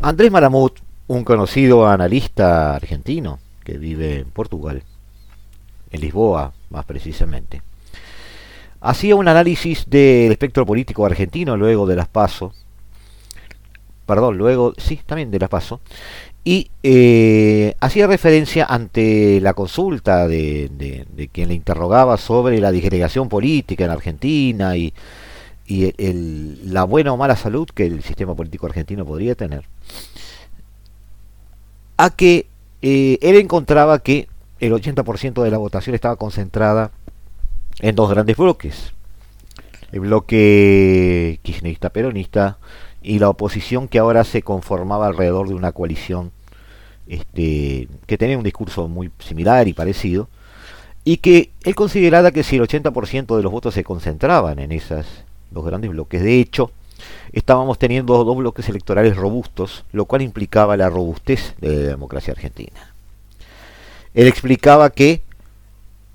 Andrés 0.00 0.30
Maramut, 0.30 0.78
un 1.08 1.24
conocido 1.24 1.88
analista 1.88 2.76
argentino, 2.76 3.40
que 3.64 3.78
vive 3.78 4.20
en 4.20 4.30
Portugal, 4.30 4.82
en 5.90 6.00
Lisboa 6.00 6.52
más 6.70 6.84
precisamente, 6.84 7.62
hacía 8.80 9.16
un 9.16 9.28
análisis 9.28 9.88
del 9.88 10.32
espectro 10.32 10.66
político 10.66 11.06
argentino 11.06 11.56
luego 11.56 11.86
de 11.86 11.96
las 11.96 12.08
PASO, 12.08 12.52
perdón, 14.06 14.36
luego, 14.36 14.74
sí, 14.76 15.00
también 15.06 15.30
de 15.30 15.38
las 15.38 15.48
PASO, 15.48 15.80
y 16.44 16.70
eh, 16.82 17.76
hacía 17.78 18.08
referencia 18.08 18.64
ante 18.64 19.40
la 19.40 19.54
consulta 19.54 20.26
de, 20.26 21.06
quien 21.30 21.48
le 21.48 21.54
interrogaba 21.54 22.16
sobre 22.16 22.60
la 22.60 22.72
disgregación 22.72 23.28
política 23.28 23.84
en 23.84 23.90
Argentina 23.90 24.76
y, 24.76 24.92
la 26.64 26.84
buena 26.84 27.14
o 27.14 27.16
mala 27.16 27.34
salud 27.34 27.66
que 27.72 27.86
el 27.86 28.02
sistema 28.02 28.34
político 28.34 28.66
argentino 28.66 29.06
podría 29.06 29.34
tener, 29.34 29.64
a 31.96 32.10
que 32.10 32.46
eh, 32.82 33.18
él 33.22 33.36
encontraba 33.36 34.00
que 34.00 34.28
el 34.60 34.72
80% 34.72 35.42
de 35.42 35.50
la 35.50 35.58
votación 35.58 35.94
estaba 35.94 36.16
concentrada 36.16 36.90
en 37.80 37.94
dos 37.94 38.10
grandes 38.10 38.36
bloques. 38.36 38.92
El 39.92 40.00
bloque 40.00 41.38
kirchnerista 41.42 41.90
peronista 41.90 42.58
y 43.02 43.18
la 43.18 43.28
oposición 43.28 43.88
que 43.88 43.98
ahora 43.98 44.24
se 44.24 44.42
conformaba 44.42 45.06
alrededor 45.06 45.48
de 45.48 45.54
una 45.54 45.72
coalición 45.72 46.32
este, 47.06 47.88
que 48.06 48.18
tenía 48.18 48.38
un 48.38 48.44
discurso 48.44 48.88
muy 48.88 49.10
similar 49.18 49.68
y 49.68 49.72
parecido, 49.72 50.28
y 51.04 51.18
que 51.18 51.50
él 51.64 51.74
consideraba 51.74 52.30
que 52.30 52.44
si 52.44 52.56
el 52.56 52.62
80% 52.62 53.36
de 53.36 53.42
los 53.42 53.52
votos 53.52 53.74
se 53.74 53.84
concentraban 53.84 54.58
en 54.60 54.72
esos 54.72 55.06
dos 55.50 55.64
grandes 55.64 55.90
bloques, 55.90 56.22
de 56.22 56.40
hecho, 56.40 56.70
estábamos 57.32 57.78
teniendo 57.78 58.24
dos 58.24 58.36
bloques 58.36 58.68
electorales 58.68 59.16
robustos, 59.16 59.84
lo 59.92 60.04
cual 60.04 60.22
implicaba 60.22 60.76
la 60.76 60.90
robustez 60.90 61.54
de 61.60 61.68
la 61.68 61.88
democracia 61.88 62.32
argentina. 62.32 62.92
Él 64.14 64.26
explicaba 64.26 64.90
que 64.90 65.22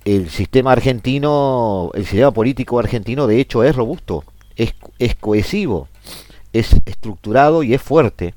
el 0.05 0.29
sistema 0.29 0.71
argentino, 0.71 1.91
el 1.93 2.05
sistema 2.05 2.31
político 2.31 2.79
argentino 2.79 3.27
de 3.27 3.39
hecho 3.41 3.63
es 3.63 3.75
robusto, 3.75 4.23
es, 4.55 4.73
es 4.99 5.15
cohesivo, 5.15 5.89
es 6.53 6.75
estructurado 6.85 7.63
y 7.63 7.73
es 7.73 7.81
fuerte. 7.81 8.33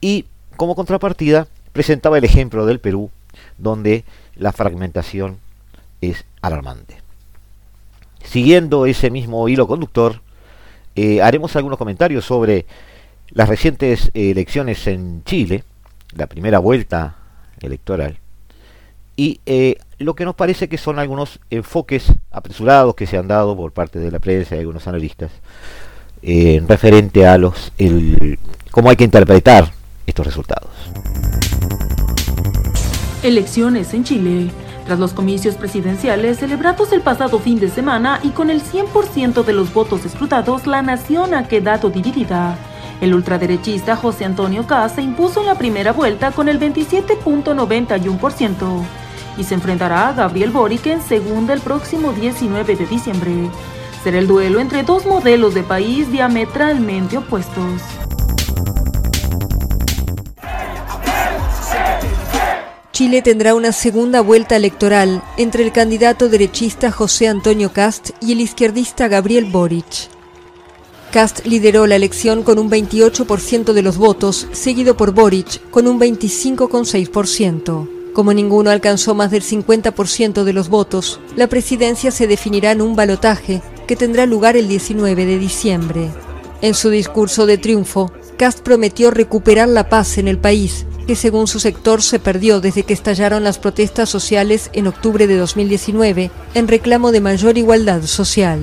Y 0.00 0.24
como 0.56 0.74
contrapartida 0.74 1.48
presentaba 1.72 2.18
el 2.18 2.24
ejemplo 2.24 2.64
del 2.64 2.80
Perú, 2.80 3.10
donde 3.58 4.04
la 4.36 4.52
fragmentación 4.52 5.38
es 6.00 6.24
alarmante. 6.40 7.02
Siguiendo 8.24 8.86
ese 8.86 9.10
mismo 9.10 9.48
hilo 9.48 9.66
conductor, 9.66 10.20
eh, 10.96 11.22
haremos 11.22 11.54
algunos 11.56 11.78
comentarios 11.78 12.24
sobre 12.24 12.66
las 13.30 13.48
recientes 13.48 14.10
elecciones 14.14 14.86
en 14.86 15.22
Chile, 15.24 15.62
la 16.16 16.26
primera 16.26 16.58
vuelta 16.58 17.16
electoral, 17.60 18.18
y 19.16 19.40
eh, 19.46 19.76
lo 19.98 20.14
que 20.14 20.24
nos 20.24 20.34
parece 20.34 20.68
que 20.68 20.78
son 20.78 20.98
algunos 20.98 21.40
enfoques 21.50 22.12
apresurados 22.30 22.94
que 22.94 23.06
se 23.06 23.16
han 23.16 23.28
dado 23.28 23.56
por 23.56 23.72
parte 23.72 23.98
de 23.98 24.10
la 24.10 24.18
prensa 24.18 24.56
y 24.56 24.58
algunos 24.58 24.86
analistas 24.86 25.30
eh, 26.22 26.56
en 26.56 26.68
referente 26.68 27.26
a 27.26 27.38
los 27.38 27.72
cómo 28.70 28.90
hay 28.90 28.96
que 28.96 29.04
interpretar 29.04 29.72
estos 30.06 30.26
resultados. 30.26 30.70
Elecciones 33.22 33.92
en 33.94 34.04
Chile. 34.04 34.50
Tras 34.86 34.98
los 35.00 35.12
comicios 35.12 35.56
presidenciales 35.56 36.38
celebrados 36.38 36.92
el 36.92 37.00
pasado 37.00 37.40
fin 37.40 37.58
de 37.58 37.68
semana 37.68 38.20
y 38.22 38.28
con 38.30 38.50
el 38.50 38.62
100% 38.62 39.44
de 39.44 39.52
los 39.52 39.74
votos 39.74 40.04
escrutados, 40.04 40.68
la 40.68 40.80
nación 40.80 41.34
ha 41.34 41.48
quedado 41.48 41.90
dividida. 41.90 42.56
El 43.00 43.12
ultraderechista 43.12 43.96
José 43.96 44.24
Antonio 44.24 44.64
Caz 44.64 44.94
se 44.94 45.02
impuso 45.02 45.40
en 45.40 45.46
la 45.46 45.56
primera 45.56 45.92
vuelta 45.92 46.30
con 46.30 46.48
el 46.48 46.60
27.91% 46.60 48.84
y 49.36 49.44
se 49.44 49.54
enfrentará 49.54 50.08
a 50.08 50.12
Gabriel 50.12 50.50
Boric 50.50 50.86
en 50.86 51.02
segunda 51.02 51.52
el 51.52 51.60
próximo 51.60 52.12
19 52.12 52.76
de 52.76 52.86
diciembre. 52.86 53.50
Será 54.04 54.18
el 54.18 54.28
duelo 54.28 54.60
entre 54.60 54.84
dos 54.84 55.04
modelos 55.04 55.54
de 55.54 55.64
país 55.64 56.12
diametralmente 56.12 57.18
opuestos. 57.18 57.82
Chile 62.96 63.20
tendrá 63.20 63.54
una 63.54 63.72
segunda 63.72 64.22
vuelta 64.22 64.56
electoral 64.56 65.22
entre 65.36 65.62
el 65.62 65.70
candidato 65.70 66.30
derechista 66.30 66.90
José 66.90 67.28
Antonio 67.28 67.70
Cast 67.70 68.12
y 68.22 68.32
el 68.32 68.40
izquierdista 68.40 69.06
Gabriel 69.06 69.44
Boric. 69.44 70.08
Cast 71.12 71.44
lideró 71.44 71.86
la 71.86 71.96
elección 71.96 72.42
con 72.42 72.58
un 72.58 72.70
28% 72.70 73.74
de 73.74 73.82
los 73.82 73.98
votos, 73.98 74.48
seguido 74.52 74.96
por 74.96 75.12
Boric 75.12 75.68
con 75.68 75.88
un 75.88 76.00
25,6%. 76.00 78.14
Como 78.14 78.32
ninguno 78.32 78.70
alcanzó 78.70 79.14
más 79.14 79.30
del 79.30 79.42
50% 79.42 80.44
de 80.44 80.52
los 80.54 80.70
votos, 80.70 81.20
la 81.36 81.48
presidencia 81.48 82.10
se 82.10 82.26
definirá 82.26 82.70
en 82.70 82.80
un 82.80 82.96
balotaje 82.96 83.60
que 83.86 83.96
tendrá 83.96 84.24
lugar 84.24 84.56
el 84.56 84.68
19 84.68 85.26
de 85.26 85.38
diciembre. 85.38 86.08
En 86.62 86.72
su 86.72 86.88
discurso 86.88 87.44
de 87.44 87.58
triunfo, 87.58 88.10
Cast 88.38 88.60
prometió 88.60 89.10
recuperar 89.10 89.68
la 89.68 89.90
paz 89.90 90.16
en 90.16 90.28
el 90.28 90.38
país 90.38 90.86
que 91.06 91.16
según 91.16 91.46
su 91.46 91.60
sector 91.60 92.02
se 92.02 92.18
perdió 92.18 92.60
desde 92.60 92.82
que 92.82 92.92
estallaron 92.92 93.44
las 93.44 93.58
protestas 93.58 94.08
sociales 94.08 94.70
en 94.72 94.86
octubre 94.86 95.26
de 95.26 95.36
2019 95.36 96.30
en 96.54 96.68
reclamo 96.68 97.12
de 97.12 97.20
mayor 97.20 97.56
igualdad 97.58 98.02
social. 98.02 98.60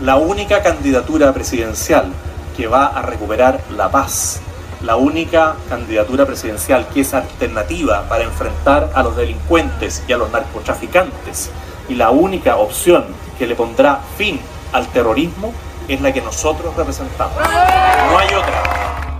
La 0.00 0.16
única 0.16 0.62
candidatura 0.62 1.32
presidencial 1.32 2.12
que 2.56 2.66
va 2.66 2.86
a 2.86 3.02
recuperar 3.02 3.60
la 3.76 3.90
paz, 3.90 4.40
la 4.82 4.96
única 4.96 5.56
candidatura 5.68 6.26
presidencial 6.26 6.88
que 6.88 7.00
es 7.00 7.14
alternativa 7.14 8.08
para 8.08 8.24
enfrentar 8.24 8.90
a 8.94 9.02
los 9.02 9.16
delincuentes 9.16 10.02
y 10.08 10.12
a 10.12 10.16
los 10.16 10.30
narcotraficantes 10.30 11.50
y 11.88 11.94
la 11.94 12.10
única 12.10 12.56
opción 12.56 13.04
que 13.38 13.46
le 13.46 13.54
pondrá 13.54 14.00
fin 14.16 14.40
al 14.72 14.86
terrorismo 14.88 15.52
es 15.88 16.00
la 16.00 16.12
que 16.12 16.20
nosotros 16.20 16.74
representamos. 16.76 17.36
No 17.36 18.18
hay 18.18 18.28
otra. 18.28 19.13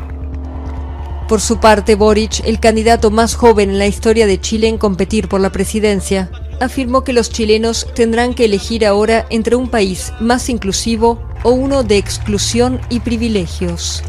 Por 1.29 1.41
su 1.41 1.59
parte, 1.59 1.95
Boric, 1.95 2.43
el 2.45 2.61
candidato 2.61 3.11
más 3.11 3.35
joven 3.35 3.71
en 3.71 3.79
la 3.79 3.87
historia 3.87 4.27
de 4.27 4.41
Chile 4.41 4.69
en 4.69 4.77
competir 4.77 5.27
por 5.27 5.41
la 5.41 5.51
presidencia, 5.51 6.31
afirmó 6.61 7.03
que 7.03 7.15
los 7.15 7.31
chilenos 7.31 7.87
tendrán 7.95 8.35
que 8.35 8.45
elegir 8.45 8.85
ahora 8.85 9.27
entre 9.31 9.57
un 9.57 9.69
país 9.69 10.13
más 10.21 10.51
inclusivo 10.51 11.27
o 11.43 11.51
uno 11.51 11.83
de 11.83 11.97
exclusión 11.97 12.79
y 12.91 13.01
privilegios. 13.01 14.03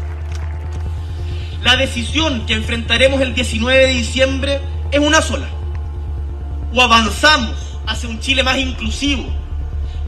La 1.62 1.76
decisión 1.76 2.44
que 2.46 2.54
enfrentaremos 2.54 3.20
el 3.22 3.34
19 3.34 3.86
de 3.86 3.92
diciembre 3.94 4.60
es 4.92 5.00
una 5.00 5.22
sola. 5.22 5.48
O 6.74 6.82
avanzamos 6.82 7.56
hacia 7.86 8.10
un 8.10 8.20
Chile 8.20 8.42
más 8.42 8.58
inclusivo, 8.58 9.24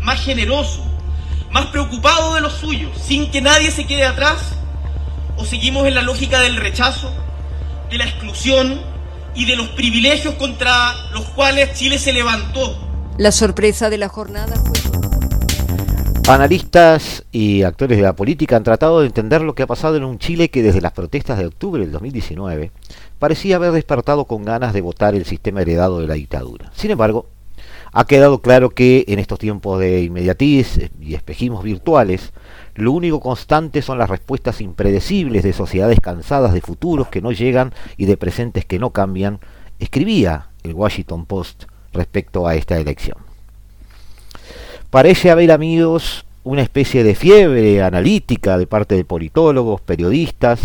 más 0.03 0.23
generoso, 0.23 0.85
más 1.51 1.67
preocupado 1.67 2.35
de 2.35 2.43
los 2.43 2.53
suyos, 2.53 2.91
sin 3.03 3.31
que 3.31 3.41
nadie 3.41 3.71
se 3.71 3.87
quede 3.87 4.05
atrás, 4.05 4.53
o 5.39 5.45
seguimos 5.45 5.87
en 5.87 5.95
la 5.95 6.03
lógica 6.03 6.41
del 6.41 6.57
rechazo, 6.57 7.11
de 7.91 7.99
la 7.99 8.05
exclusión 8.05 8.81
y 9.35 9.45
de 9.45 9.57
los 9.57 9.69
privilegios 9.69 10.35
contra 10.35 10.93
los 11.13 11.25
cuales 11.31 11.73
Chile 11.75 11.99
se 11.99 12.13
levantó. 12.13 12.77
La 13.17 13.33
sorpresa 13.33 13.91
de 13.91 13.99
la 13.99 14.09
jornada 14.09 14.57
fue... 14.57 14.79
Analistas 16.29 17.25
y 17.33 17.63
actores 17.63 17.97
de 17.97 18.05
la 18.05 18.15
política 18.15 18.57
han 18.57 18.63
tratado 18.63 19.01
de 19.01 19.07
entender 19.07 19.41
lo 19.41 19.55
que 19.55 19.63
ha 19.63 19.67
pasado 19.67 19.97
en 19.97 20.05
un 20.05 20.19
Chile 20.19 20.51
que 20.51 20.63
desde 20.63 20.83
las 20.83 20.93
protestas 20.93 21.39
de 21.39 21.47
octubre 21.47 21.81
del 21.81 21.91
2019 21.93 22.71
parecía 23.19 23.57
haber 23.57 23.73
despertado 23.73 24.27
con 24.27 24.45
ganas 24.45 24.75
de 24.75 24.83
votar 24.83 25.15
el 25.15 25.25
sistema 25.25 25.63
heredado 25.63 26.01
de 26.01 26.07
la 26.07 26.15
dictadura. 26.15 26.71
Sin 26.75 26.91
embargo, 26.91 27.27
ha 27.93 28.07
quedado 28.07 28.41
claro 28.41 28.71
que 28.71 29.07
en 29.09 29.19
estos 29.19 29.39
tiempos 29.39 29.81
de 29.81 30.03
inmediatiz 30.03 30.79
y 31.01 31.15
espejismos 31.15 31.65
virtuales, 31.65 32.33
lo 32.79 32.93
único 32.93 33.19
constante 33.19 33.83
son 33.83 33.99
las 33.99 34.09
respuestas 34.09 34.61
impredecibles 34.61 35.43
de 35.43 35.53
sociedades 35.53 35.99
cansadas 36.01 36.55
de 36.55 36.61
futuros 36.61 37.09
que 37.09 37.21
no 37.21 37.33
llegan 37.33 37.75
y 37.97 38.07
de 38.07 38.17
presentes 38.17 38.65
que 38.65 38.79
no 38.79 38.91
cambian, 38.91 39.41
escribía 39.81 40.47
el 40.63 40.75
Washington 40.75 41.27
Post 41.27 41.65
respecto 41.93 42.47
a 42.47 42.55
esta 42.55 42.79
elección. 42.79 43.19
Parece 44.91 45.33
haber, 45.33 45.51
amigos, 45.51 46.25
una 46.45 46.63
especie 46.63 47.03
de 47.03 47.17
fiebre 47.17 47.83
analítica 47.83 48.57
de 48.57 48.69
parte 48.69 48.95
de 48.95 49.05
politólogos, 49.05 49.81
periodistas, 49.81 50.61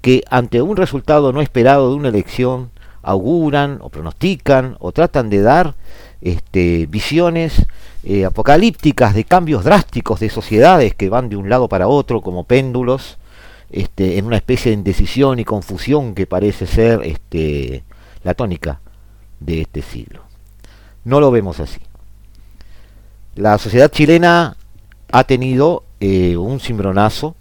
que 0.00 0.22
ante 0.30 0.62
un 0.62 0.76
resultado 0.76 1.32
no 1.32 1.40
esperado 1.40 1.90
de 1.90 1.96
una 1.96 2.08
elección 2.10 2.70
auguran 3.02 3.78
o 3.80 3.88
pronostican 3.88 4.76
o 4.78 4.92
tratan 4.92 5.28
de 5.28 5.42
dar 5.42 5.74
este, 6.20 6.86
visiones 6.86 7.66
eh, 8.04 8.24
apocalípticas 8.24 9.14
de 9.14 9.24
cambios 9.24 9.64
drásticos 9.64 10.20
de 10.20 10.30
sociedades 10.30 10.94
que 10.94 11.08
van 11.08 11.28
de 11.28 11.36
un 11.36 11.48
lado 11.48 11.68
para 11.68 11.88
otro 11.88 12.20
como 12.20 12.44
péndulos, 12.44 13.18
este, 13.70 14.18
en 14.18 14.26
una 14.26 14.36
especie 14.36 14.70
de 14.70 14.78
indecisión 14.78 15.38
y 15.38 15.44
confusión 15.44 16.14
que 16.14 16.26
parece 16.26 16.66
ser 16.66 17.02
este, 17.04 17.84
la 18.24 18.34
tónica 18.34 18.80
de 19.40 19.60
este 19.62 19.82
siglo. 19.82 20.22
No 21.04 21.20
lo 21.20 21.30
vemos 21.30 21.60
así. 21.60 21.80
La 23.34 23.58
sociedad 23.58 23.90
chilena 23.90 24.56
ha 25.12 25.24
tenido 25.24 25.84
eh, 26.00 26.36
un 26.36 26.60
cimbronazo, 26.60 27.36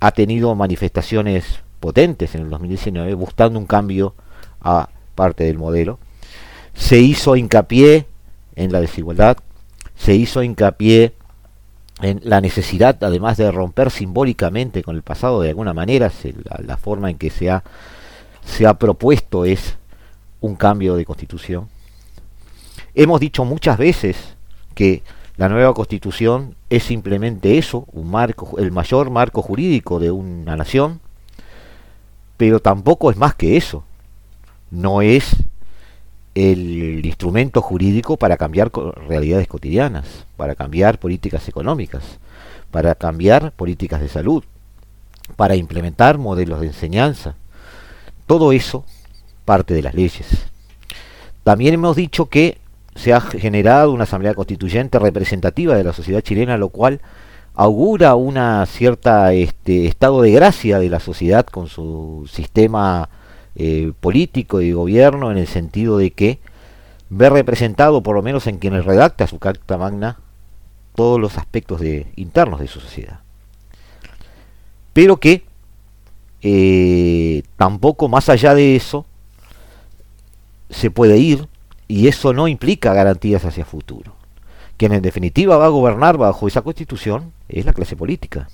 ha 0.00 0.12
tenido 0.12 0.54
manifestaciones 0.54 1.44
potentes 1.80 2.34
en 2.34 2.42
el 2.42 2.50
2019 2.50 3.14
buscando 3.14 3.58
un 3.58 3.66
cambio 3.66 4.14
a 4.60 4.88
parte 5.14 5.44
del 5.44 5.58
modelo. 5.58 5.98
Se 6.74 6.98
hizo 6.98 7.36
hincapié 7.36 8.06
en 8.56 8.72
la 8.72 8.80
desigualdad, 8.80 9.38
se 9.96 10.14
hizo 10.14 10.42
hincapié 10.42 11.14
en 12.00 12.20
la 12.24 12.40
necesidad, 12.40 13.02
además 13.02 13.36
de 13.36 13.50
romper 13.50 13.90
simbólicamente 13.90 14.82
con 14.82 14.96
el 14.96 15.02
pasado 15.02 15.40
de 15.40 15.50
alguna 15.50 15.72
manera, 15.72 16.10
la, 16.64 16.76
forma 16.76 17.10
en 17.10 17.18
que 17.18 17.30
se 17.30 17.50
ha, 17.50 17.62
se 18.44 18.66
ha 18.66 18.74
propuesto 18.74 19.44
es 19.44 19.76
un 20.40 20.56
cambio 20.56 20.96
de 20.96 21.04
constitución. 21.04 21.68
Hemos 22.94 23.20
dicho 23.20 23.44
muchas 23.44 23.78
veces 23.78 24.36
que 24.74 25.02
la 25.36 25.48
nueva 25.48 25.72
constitución 25.74 26.56
es 26.68 26.82
simplemente 26.82 27.56
eso, 27.56 27.86
un 27.92 28.10
marco, 28.10 28.58
el 28.58 28.72
mayor 28.72 29.10
marco 29.10 29.40
jurídico 29.40 29.98
de 29.98 30.10
una 30.10 30.56
nación, 30.56 31.00
pero 32.36 32.60
tampoco 32.60 33.10
es 33.10 33.16
más 33.16 33.34
que 33.34 33.56
eso. 33.56 33.84
No 34.70 35.02
es 35.02 35.36
el 36.34 37.04
instrumento 37.04 37.60
jurídico 37.60 38.16
para 38.16 38.36
cambiar 38.36 38.70
realidades 39.08 39.48
cotidianas, 39.48 40.26
para 40.36 40.54
cambiar 40.54 40.98
políticas 40.98 41.48
económicas, 41.48 42.02
para 42.70 42.94
cambiar 42.94 43.52
políticas 43.52 44.00
de 44.00 44.08
salud, 44.08 44.42
para 45.36 45.56
implementar 45.56 46.18
modelos 46.18 46.60
de 46.60 46.68
enseñanza. 46.68 47.34
todo 48.26 48.52
eso 48.52 48.84
parte 49.44 49.74
de 49.74 49.82
las 49.82 49.94
leyes. 49.94 50.26
También 51.44 51.74
hemos 51.74 51.96
dicho 51.96 52.26
que 52.26 52.58
se 52.94 53.12
ha 53.12 53.20
generado 53.20 53.92
una 53.92 54.04
asamblea 54.04 54.34
constituyente 54.34 54.98
representativa 54.98 55.74
de 55.74 55.84
la 55.84 55.92
sociedad 55.92 56.20
chilena, 56.20 56.56
lo 56.56 56.68
cual 56.68 57.00
augura 57.54 58.14
una 58.14 58.64
cierta 58.66 59.32
este, 59.32 59.86
estado 59.86 60.22
de 60.22 60.30
gracia 60.30 60.78
de 60.78 60.88
la 60.88 61.00
sociedad 61.00 61.44
con 61.44 61.68
su 61.68 62.28
sistema 62.30 63.08
eh, 63.54 63.92
político 64.00 64.60
y 64.60 64.72
gobierno 64.72 65.30
en 65.30 65.38
el 65.38 65.46
sentido 65.46 65.98
de 65.98 66.10
que 66.10 66.38
ve 67.10 67.28
representado, 67.28 68.02
por 68.02 68.16
lo 68.16 68.22
menos 68.22 68.46
en 68.46 68.58
quienes 68.58 68.84
redacta 68.84 69.26
su 69.26 69.38
carta 69.38 69.76
magna, 69.76 70.18
todos 70.94 71.20
los 71.20 71.38
aspectos 71.38 71.80
de, 71.80 72.06
internos 72.16 72.60
de 72.60 72.68
su 72.68 72.80
sociedad. 72.80 73.20
Pero 74.92 75.18
que 75.18 75.44
eh, 76.42 77.42
tampoco 77.56 78.08
más 78.08 78.28
allá 78.28 78.54
de 78.54 78.76
eso 78.76 79.06
se 80.70 80.90
puede 80.90 81.18
ir 81.18 81.48
y 81.88 82.08
eso 82.08 82.32
no 82.32 82.48
implica 82.48 82.94
garantías 82.94 83.44
hacia 83.44 83.64
futuro. 83.64 84.14
Quien 84.76 84.92
en 84.92 85.02
definitiva 85.02 85.56
va 85.58 85.66
a 85.66 85.68
gobernar 85.68 86.16
bajo 86.16 86.48
esa 86.48 86.62
constitución 86.62 87.32
es 87.48 87.66
la 87.66 87.74
clase 87.74 87.96
política, 87.96 88.48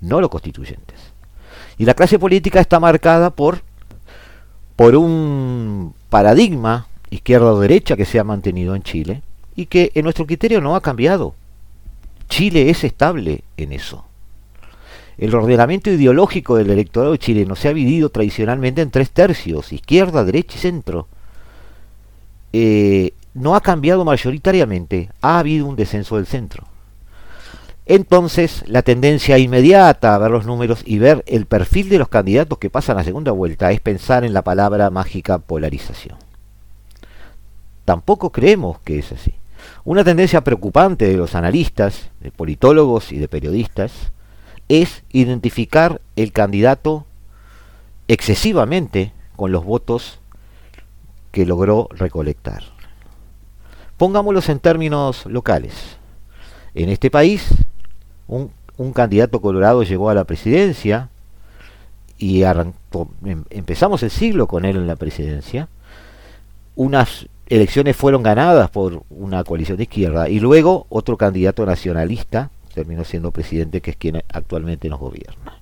no 0.00 0.20
los 0.20 0.30
constituyentes. 0.30 1.12
Y 1.78 1.84
la 1.84 1.94
clase 1.94 2.18
política 2.18 2.60
está 2.60 2.80
marcada 2.80 3.30
por, 3.30 3.62
por 4.78 4.94
un 4.94 5.92
paradigma 6.08 6.86
izquierda 7.10 7.52
o 7.52 7.58
derecha 7.58 7.96
que 7.96 8.04
se 8.04 8.20
ha 8.20 8.22
mantenido 8.22 8.76
en 8.76 8.84
Chile 8.84 9.22
y 9.56 9.66
que 9.66 9.90
en 9.96 10.04
nuestro 10.04 10.24
criterio 10.24 10.60
no 10.60 10.76
ha 10.76 10.80
cambiado. 10.80 11.34
Chile 12.28 12.70
es 12.70 12.84
estable 12.84 13.42
en 13.56 13.72
eso. 13.72 14.04
El 15.16 15.34
ordenamiento 15.34 15.90
ideológico 15.90 16.54
del 16.54 16.70
electorado 16.70 17.16
chileno 17.16 17.56
se 17.56 17.66
ha 17.66 17.74
dividido 17.74 18.10
tradicionalmente 18.10 18.80
en 18.80 18.92
tres 18.92 19.10
tercios, 19.10 19.72
izquierda, 19.72 20.24
derecha 20.24 20.56
y 20.56 20.60
centro. 20.60 21.08
Eh, 22.52 23.14
no 23.34 23.56
ha 23.56 23.60
cambiado 23.60 24.04
mayoritariamente, 24.04 25.10
ha 25.20 25.40
habido 25.40 25.66
un 25.66 25.74
descenso 25.74 26.14
del 26.14 26.26
centro. 26.26 26.67
Entonces, 27.90 28.64
la 28.66 28.82
tendencia 28.82 29.38
inmediata 29.38 30.14
a 30.14 30.18
ver 30.18 30.30
los 30.30 30.44
números 30.44 30.82
y 30.84 30.98
ver 30.98 31.24
el 31.26 31.46
perfil 31.46 31.88
de 31.88 31.98
los 31.98 32.10
candidatos 32.10 32.58
que 32.58 32.68
pasan 32.68 32.98
a 32.98 33.04
segunda 33.04 33.32
vuelta 33.32 33.72
es 33.72 33.80
pensar 33.80 34.24
en 34.24 34.34
la 34.34 34.42
palabra 34.42 34.90
mágica 34.90 35.38
polarización. 35.38 36.18
Tampoco 37.86 38.30
creemos 38.30 38.78
que 38.80 38.98
es 38.98 39.10
así. 39.10 39.32
Una 39.86 40.04
tendencia 40.04 40.44
preocupante 40.44 41.06
de 41.06 41.16
los 41.16 41.34
analistas, 41.34 42.10
de 42.20 42.30
politólogos 42.30 43.10
y 43.10 43.16
de 43.16 43.26
periodistas 43.26 44.12
es 44.68 45.02
identificar 45.10 46.02
el 46.14 46.32
candidato 46.32 47.06
excesivamente 48.06 49.14
con 49.34 49.50
los 49.50 49.64
votos 49.64 50.20
que 51.32 51.46
logró 51.46 51.88
recolectar. 51.92 52.64
Pongámoslos 53.96 54.50
en 54.50 54.60
términos 54.60 55.24
locales. 55.24 55.96
En 56.74 56.90
este 56.90 57.10
país, 57.10 57.48
un, 58.28 58.92
candidato 58.92 59.40
colorado 59.40 59.82
llegó 59.82 60.10
a 60.10 60.14
la 60.14 60.24
presidencia 60.24 61.08
y 62.16 62.44
arrancó, 62.44 63.08
em, 63.24 63.44
empezamos 63.50 64.02
el 64.02 64.10
siglo 64.10 64.46
con 64.46 64.64
él 64.64 64.76
en 64.76 64.86
la 64.86 64.96
presidencia. 64.96 65.68
Unas 66.76 67.26
elecciones 67.48 67.96
fueron 67.96 68.22
ganadas 68.22 68.70
por 68.70 69.02
una 69.10 69.42
coalición 69.42 69.78
de 69.78 69.84
izquierda 69.84 70.28
y 70.28 70.38
luego 70.38 70.86
otro 70.90 71.16
candidato 71.16 71.66
nacionalista 71.66 72.50
terminó 72.74 73.04
siendo 73.04 73.32
presidente, 73.32 73.80
que 73.80 73.92
es 73.92 73.96
quien 73.96 74.22
actualmente 74.32 74.88
nos 74.88 75.00
gobierna. 75.00 75.60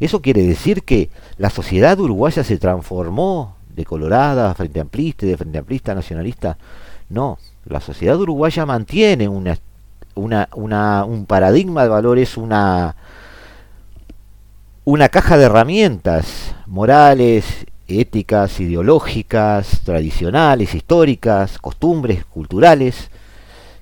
Eso 0.00 0.20
quiere 0.20 0.42
decir 0.42 0.82
que 0.82 1.10
la 1.38 1.50
sociedad 1.50 1.98
uruguaya 2.00 2.42
se 2.42 2.58
transformó 2.58 3.56
de 3.74 3.84
colorada, 3.84 4.54
frente 4.54 4.80
amplista, 4.80 5.26
de 5.26 5.36
frente 5.36 5.58
amplista, 5.58 5.94
nacionalista. 5.94 6.58
No, 7.08 7.38
la 7.64 7.80
sociedad 7.80 8.18
uruguaya 8.18 8.66
mantiene 8.66 9.28
una, 9.28 9.56
una, 10.16 10.48
un 11.04 11.26
paradigma 11.26 11.84
de 11.84 11.88
valores, 11.88 12.36
una, 12.36 12.96
una 14.84 15.08
caja 15.08 15.36
de 15.36 15.44
herramientas 15.44 16.54
morales, 16.66 17.66
éticas, 17.86 18.58
ideológicas, 18.58 19.82
tradicionales, 19.84 20.74
históricas, 20.74 21.58
costumbres, 21.58 22.24
culturales, 22.24 23.10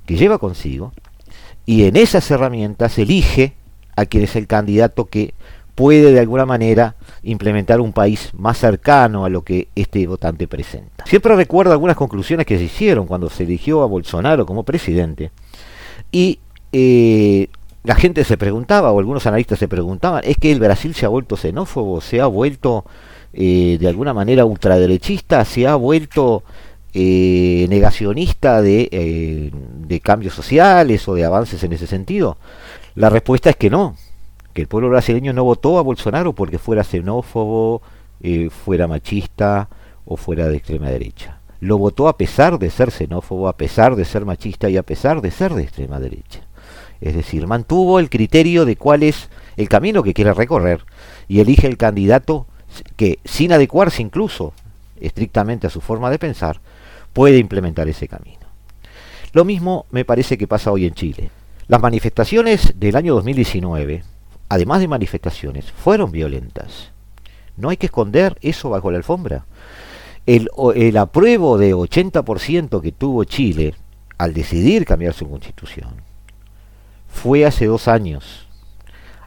que 0.06 0.16
lleva 0.16 0.38
consigo, 0.38 0.92
y 1.64 1.84
en 1.84 1.96
esas 1.96 2.30
herramientas 2.30 2.98
elige 2.98 3.54
a 3.96 4.04
quien 4.04 4.24
es 4.24 4.36
el 4.36 4.46
candidato 4.46 5.06
que 5.06 5.32
puede 5.74 6.12
de 6.12 6.20
alguna 6.20 6.46
manera 6.46 6.94
implementar 7.22 7.80
un 7.80 7.92
país 7.92 8.30
más 8.34 8.58
cercano 8.58 9.24
a 9.24 9.28
lo 9.28 9.42
que 9.42 9.68
este 9.74 10.06
votante 10.06 10.46
presenta. 10.46 11.04
Siempre 11.06 11.34
recuerdo 11.34 11.72
algunas 11.72 11.96
conclusiones 11.96 12.46
que 12.46 12.58
se 12.58 12.64
hicieron 12.64 13.06
cuando 13.06 13.30
se 13.30 13.44
eligió 13.44 13.82
a 13.82 13.86
Bolsonaro 13.86 14.46
como 14.46 14.62
presidente 14.62 15.30
y 16.14 16.38
eh, 16.72 17.48
la 17.82 17.96
gente 17.96 18.22
se 18.24 18.38
preguntaba, 18.38 18.92
o 18.92 18.98
algunos 18.98 19.26
analistas 19.26 19.58
se 19.58 19.66
preguntaban, 19.66 20.22
¿es 20.24 20.36
que 20.36 20.52
el 20.52 20.60
Brasil 20.60 20.94
se 20.94 21.06
ha 21.06 21.08
vuelto 21.08 21.36
xenófobo, 21.36 22.00
se 22.00 22.20
ha 22.20 22.26
vuelto 22.26 22.84
eh, 23.32 23.76
de 23.80 23.88
alguna 23.88 24.14
manera 24.14 24.44
ultraderechista, 24.44 25.44
se 25.44 25.66
ha 25.66 25.74
vuelto 25.74 26.44
eh, 26.92 27.66
negacionista 27.68 28.62
de, 28.62 29.50
de 29.86 30.00
cambios 30.00 30.34
sociales 30.34 31.08
o 31.08 31.14
de 31.14 31.24
avances 31.24 31.62
en 31.64 31.72
ese 31.72 31.88
sentido? 31.88 32.38
La 32.94 33.10
respuesta 33.10 33.50
es 33.50 33.56
que 33.56 33.68
no, 33.68 33.96
que 34.52 34.62
el 34.62 34.68
pueblo 34.68 34.88
brasileño 34.88 35.32
no 35.32 35.42
votó 35.42 35.78
a 35.78 35.82
Bolsonaro 35.82 36.32
porque 36.32 36.58
fuera 36.58 36.84
xenófobo, 36.84 37.82
eh, 38.22 38.50
fuera 38.50 38.86
machista 38.86 39.68
o 40.04 40.16
fuera 40.16 40.48
de 40.48 40.56
extrema 40.58 40.88
derecha. 40.90 41.40
Lo 41.64 41.78
votó 41.78 42.08
a 42.08 42.16
pesar 42.16 42.58
de 42.58 42.68
ser 42.68 42.90
xenófobo, 42.90 43.48
a 43.48 43.56
pesar 43.56 43.96
de 43.96 44.04
ser 44.04 44.24
machista 44.24 44.68
y 44.68 44.76
a 44.76 44.82
pesar 44.82 45.22
de 45.22 45.30
ser 45.30 45.54
de 45.54 45.62
extrema 45.62 45.98
derecha. 45.98 46.40
Es 47.00 47.14
decir, 47.14 47.46
mantuvo 47.46 47.98
el 47.98 48.10
criterio 48.10 48.64
de 48.64 48.76
cuál 48.76 49.02
es 49.02 49.30
el 49.56 49.68
camino 49.68 50.02
que 50.02 50.14
quiere 50.14 50.34
recorrer 50.34 50.84
y 51.28 51.40
elige 51.40 51.66
el 51.66 51.76
candidato 51.76 52.46
que, 52.96 53.18
sin 53.24 53.52
adecuarse 53.52 54.02
incluso 54.02 54.52
estrictamente 55.00 55.66
a 55.66 55.70
su 55.70 55.80
forma 55.80 56.10
de 56.10 56.18
pensar, 56.18 56.60
puede 57.12 57.38
implementar 57.38 57.88
ese 57.88 58.08
camino. 58.08 58.46
Lo 59.32 59.44
mismo 59.44 59.86
me 59.90 60.04
parece 60.04 60.36
que 60.36 60.46
pasa 60.46 60.70
hoy 60.70 60.86
en 60.86 60.94
Chile. 60.94 61.30
Las 61.66 61.80
manifestaciones 61.80 62.74
del 62.78 62.96
año 62.96 63.14
2019 63.14 64.02
además 64.48 64.80
de 64.80 64.88
manifestaciones, 64.88 65.72
fueron 65.72 66.10
violentas. 66.10 66.90
No 67.56 67.70
hay 67.70 67.76
que 67.76 67.86
esconder 67.86 68.38
eso 68.40 68.70
bajo 68.70 68.90
la 68.90 68.98
alfombra. 68.98 69.46
El, 70.26 70.48
el 70.74 70.96
apruebo 70.96 71.58
de 71.58 71.74
80% 71.74 72.80
que 72.80 72.92
tuvo 72.92 73.24
Chile 73.24 73.74
al 74.16 74.32
decidir 74.32 74.86
cambiar 74.86 75.12
su 75.12 75.28
constitución 75.28 75.90
fue 77.08 77.44
hace 77.46 77.66
dos 77.66 77.88
años. 77.88 78.48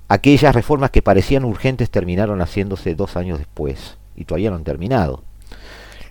Aquellas 0.08 0.56
reformas 0.56 0.91
que 0.91 1.02
parecían 1.02 1.45
urgentes 1.45 1.89
terminaron 1.89 2.41
haciéndose 2.41 2.95
dos 2.95 3.16
años 3.18 3.39
después 3.39 3.98
y 4.16 4.26
todavía 4.26 4.50
no 4.50 4.56
han 4.56 4.64
terminado. 4.64 5.24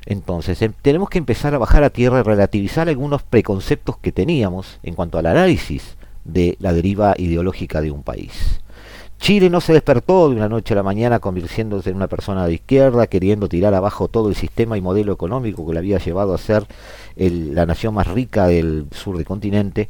Entonces, 0.06 0.62
em, 0.62 0.72
tenemos 0.82 1.10
que 1.10 1.18
empezar 1.18 1.54
a 1.54 1.58
bajar 1.58 1.82
a 1.82 1.90
tierra 1.90 2.20
y 2.20 2.22
relativizar 2.22 2.88
algunos 2.88 3.22
preconceptos 3.22 3.98
que 3.98 4.12
teníamos 4.12 4.78
en 4.82 4.94
cuanto 4.94 5.18
al 5.18 5.26
análisis 5.26 5.96
de 6.24 6.56
la 6.60 6.72
deriva 6.72 7.14
ideológica 7.18 7.80
de 7.80 7.90
un 7.90 8.02
país. 8.02 8.60
Chile 9.18 9.50
no 9.50 9.60
se 9.60 9.72
despertó 9.72 10.28
de 10.28 10.36
una 10.36 10.48
noche 10.48 10.74
a 10.74 10.76
la 10.76 10.82
mañana 10.82 11.18
convirtiéndose 11.18 11.90
en 11.90 11.96
una 11.96 12.06
persona 12.06 12.46
de 12.46 12.54
izquierda, 12.54 13.06
queriendo 13.06 13.48
tirar 13.48 13.74
abajo 13.74 14.08
todo 14.08 14.28
el 14.28 14.36
sistema 14.36 14.76
y 14.76 14.80
modelo 14.80 15.12
económico 15.12 15.66
que 15.66 15.72
le 15.72 15.78
había 15.78 15.98
llevado 15.98 16.34
a 16.34 16.38
ser 16.38 16.66
la 17.16 17.66
nación 17.66 17.94
más 17.94 18.06
rica 18.06 18.46
del 18.46 18.86
sur 18.92 19.16
del 19.16 19.26
continente 19.26 19.88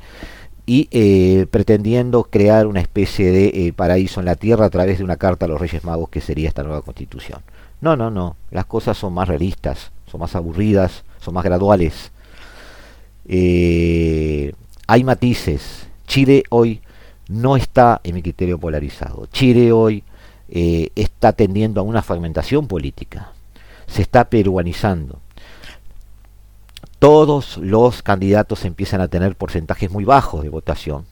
y 0.65 0.89
eh, 0.91 1.47
pretendiendo 1.51 2.25
crear 2.25 2.67
una 2.67 2.81
especie 2.81 3.31
de 3.31 3.47
eh, 3.47 3.73
paraíso 3.73 4.21
en 4.21 4.27
la 4.27 4.35
tierra 4.35 4.67
a 4.67 4.71
través 4.71 4.99
de 4.99 5.05
una 5.05 5.17
carta 5.17 5.47
a 5.47 5.49
los 5.49 5.61
Reyes 5.61 5.85
Magos 5.85 6.09
que 6.09 6.21
sería 6.21 6.49
esta 6.49 6.65
nueva 6.65 6.83
constitución. 6.83 7.41
No, 7.81 7.97
no, 7.97 8.11
no, 8.11 8.37
las 8.51 8.67
cosas 8.67 8.97
son 8.97 9.13
más 9.13 9.29
realistas, 9.29 9.93
son 10.11 10.21
más 10.21 10.35
aburridas, 10.35 11.05
son 11.21 11.35
más 11.35 11.45
graduales. 11.45 12.11
Eh, 13.29 14.53
hay 14.87 15.05
matices. 15.05 15.87
Chile 16.07 16.45
hoy 16.51 16.81
no 17.29 17.57
está 17.57 18.01
en 18.05 18.15
mi 18.15 18.23
criterio 18.23 18.59
polarizado. 18.59 19.27
Chile 19.33 19.73
hoy 19.73 20.05
eh, 20.49 20.91
está 20.95 21.33
tendiendo 21.33 21.81
a 21.81 21.85
una 21.85 22.03
fragmentación 22.03 22.69
política, 22.69 23.33
se 23.87 24.03
está 24.03 24.29
peruanizando. 24.29 25.21
Todos 26.99 27.59
los 27.59 28.03
candidatos 28.03 28.65
empiezan 28.65 29.01
a 29.01 29.09
tener 29.09 29.37
porcentajes 29.37 29.91
muy 29.91 30.05
bajos 30.05 30.43
de 30.43 30.49
votación 30.49 31.05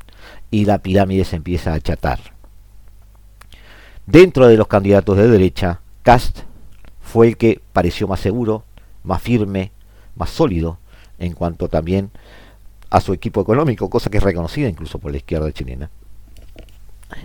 y 0.50 0.64
la 0.64 0.78
pirámide 0.78 1.24
se 1.24 1.36
empieza 1.36 1.72
a 1.72 1.76
achatar. 1.76 2.20
Dentro 4.06 4.46
de 4.46 4.56
los 4.56 4.68
candidatos 4.68 5.16
de 5.16 5.28
derecha, 5.28 5.80
Cast 6.02 6.40
fue 7.00 7.28
el 7.28 7.36
que 7.36 7.60
pareció 7.72 8.08
más 8.08 8.20
seguro, 8.20 8.64
más 9.02 9.20
firme, 9.20 9.72
más 10.16 10.30
sólido 10.30 10.78
en 11.18 11.32
cuanto 11.32 11.68
también 11.68 12.10
a 12.90 13.00
su 13.00 13.12
equipo 13.12 13.40
económico, 13.40 13.90
cosa 13.90 14.10
que 14.10 14.18
es 14.18 14.22
reconocida 14.22 14.68
incluso 14.68 14.98
por 14.98 15.10
la 15.10 15.18
izquierda 15.18 15.52
chilena. 15.52 15.90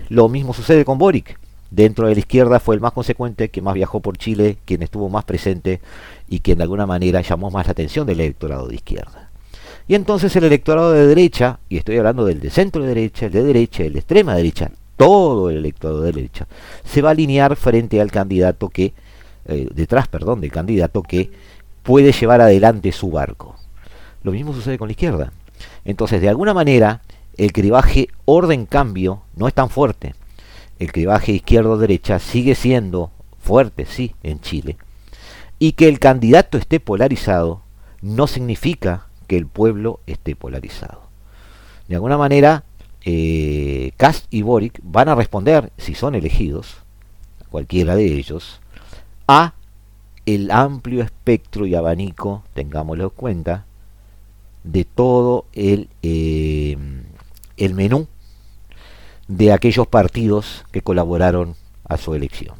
Lo 0.10 0.30
mismo 0.30 0.54
sucede 0.54 0.86
con 0.86 0.98
Boric. 0.98 1.40
dentro 1.72 2.08
de 2.08 2.16
la 2.16 2.20
izquierda 2.20 2.60
fue 2.60 2.76
el 2.76 2.82
más 2.82 2.94
consecuente, 2.94 3.50
que 3.50 3.62
más 3.62 3.76
viajó 3.76 4.00
por 4.00 4.18
Chile, 4.18 4.58
quien 4.66 4.82
estuvo 4.82 5.08
más 5.10 5.24
presente 5.24 5.82
y 6.28 6.40
quien 6.40 6.58
de 6.58 6.64
alguna 6.64 6.88
manera 6.88 7.22
llamó 7.22 7.52
más 7.52 7.68
la 7.68 7.74
atención 7.74 8.08
del 8.08 8.22
electorado 8.22 8.68
de 8.68 8.76
izquierda. 8.76 9.30
Y 9.88 9.96
entonces 9.96 10.36
el 10.36 10.44
electorado 10.44 10.92
de 10.92 11.08
derecha, 11.08 11.60
y 11.70 11.78
estoy 11.78 11.98
hablando 11.98 12.26
del 12.26 12.40
de 12.40 12.50
centro 12.50 12.84
derecha, 12.84 13.28
el 13.28 13.32
de 13.32 13.44
derecha, 13.44 13.84
el 13.84 13.94
de 13.94 14.00
extrema 14.00 14.36
derecha, 14.36 14.72
todo 14.98 15.50
el 15.50 15.58
electorado 15.58 16.02
de 16.02 16.12
derecha, 16.12 16.48
se 16.84 17.02
va 17.02 17.10
a 17.10 17.12
alinear 17.12 17.56
frente 17.56 18.02
al 18.02 18.12
candidato 18.12 18.70
que, 18.70 18.94
eh, 19.46 19.68
detrás, 19.74 20.08
perdón, 20.08 20.42
del 20.42 20.52
candidato 20.52 21.02
que 21.02 21.32
puede 21.84 22.12
llevar 22.12 22.42
adelante 22.42 22.92
su 22.92 23.10
barco. 23.10 23.56
Lo 24.24 24.32
mismo 24.32 24.54
sucede 24.54 24.78
con 24.78 24.90
la 24.90 24.92
izquierda. 24.92 25.32
Entonces, 25.86 26.22
de 26.22 26.30
alguna 26.30 26.54
manera, 26.54 27.02
el 27.40 27.54
cribaje 27.54 28.10
orden-cambio 28.26 29.22
no 29.38 29.48
es 29.48 29.54
tan 29.54 29.70
fuerte. 29.70 30.14
El 30.78 30.92
cribaje 30.92 31.32
izquierdo-derecha 31.32 32.20
sigue 32.20 32.54
siendo 32.54 33.12
fuerte, 33.40 33.86
sí, 33.86 34.14
en 34.24 34.42
Chile. 34.42 34.76
Y 35.58 35.72
que 35.72 35.88
el 35.88 36.00
candidato 36.00 36.58
esté 36.58 36.82
polarizado 36.82 37.62
no 38.02 38.28
significa 38.28 39.08
que 39.28 39.38
el 39.38 39.48
pueblo 39.48 40.02
esté 40.06 40.36
polarizado. 40.36 41.04
De 41.88 41.96
alguna 41.96 42.18
manera, 42.18 42.66
eh, 43.06 43.94
Kast 43.96 44.26
y 44.30 44.42
Boric 44.42 44.78
van 44.84 45.08
a 45.08 45.16
responder, 45.16 45.72
si 45.78 45.96
son 45.96 46.16
elegidos, 46.16 46.76
cualquiera 47.50 47.96
de 47.96 48.06
ellos, 48.06 48.60
a 49.30 49.54
el 50.26 50.52
amplio 50.52 51.02
espectro 51.04 51.66
y 51.66 51.74
abanico, 51.74 52.44
tengámoslo 52.54 53.06
en 53.06 53.10
cuenta, 53.12 53.66
de 54.66 54.84
todo 54.84 55.46
el 55.54 55.88
eh, 56.04 56.78
el 57.60 57.74
menú 57.76 58.08
de 59.28 59.54
aquellos 59.54 59.88
partidos 59.88 60.66
que 60.72 60.82
colaboraron 60.82 61.56
a 61.88 61.98
su 61.98 62.16
elección. 62.16 62.56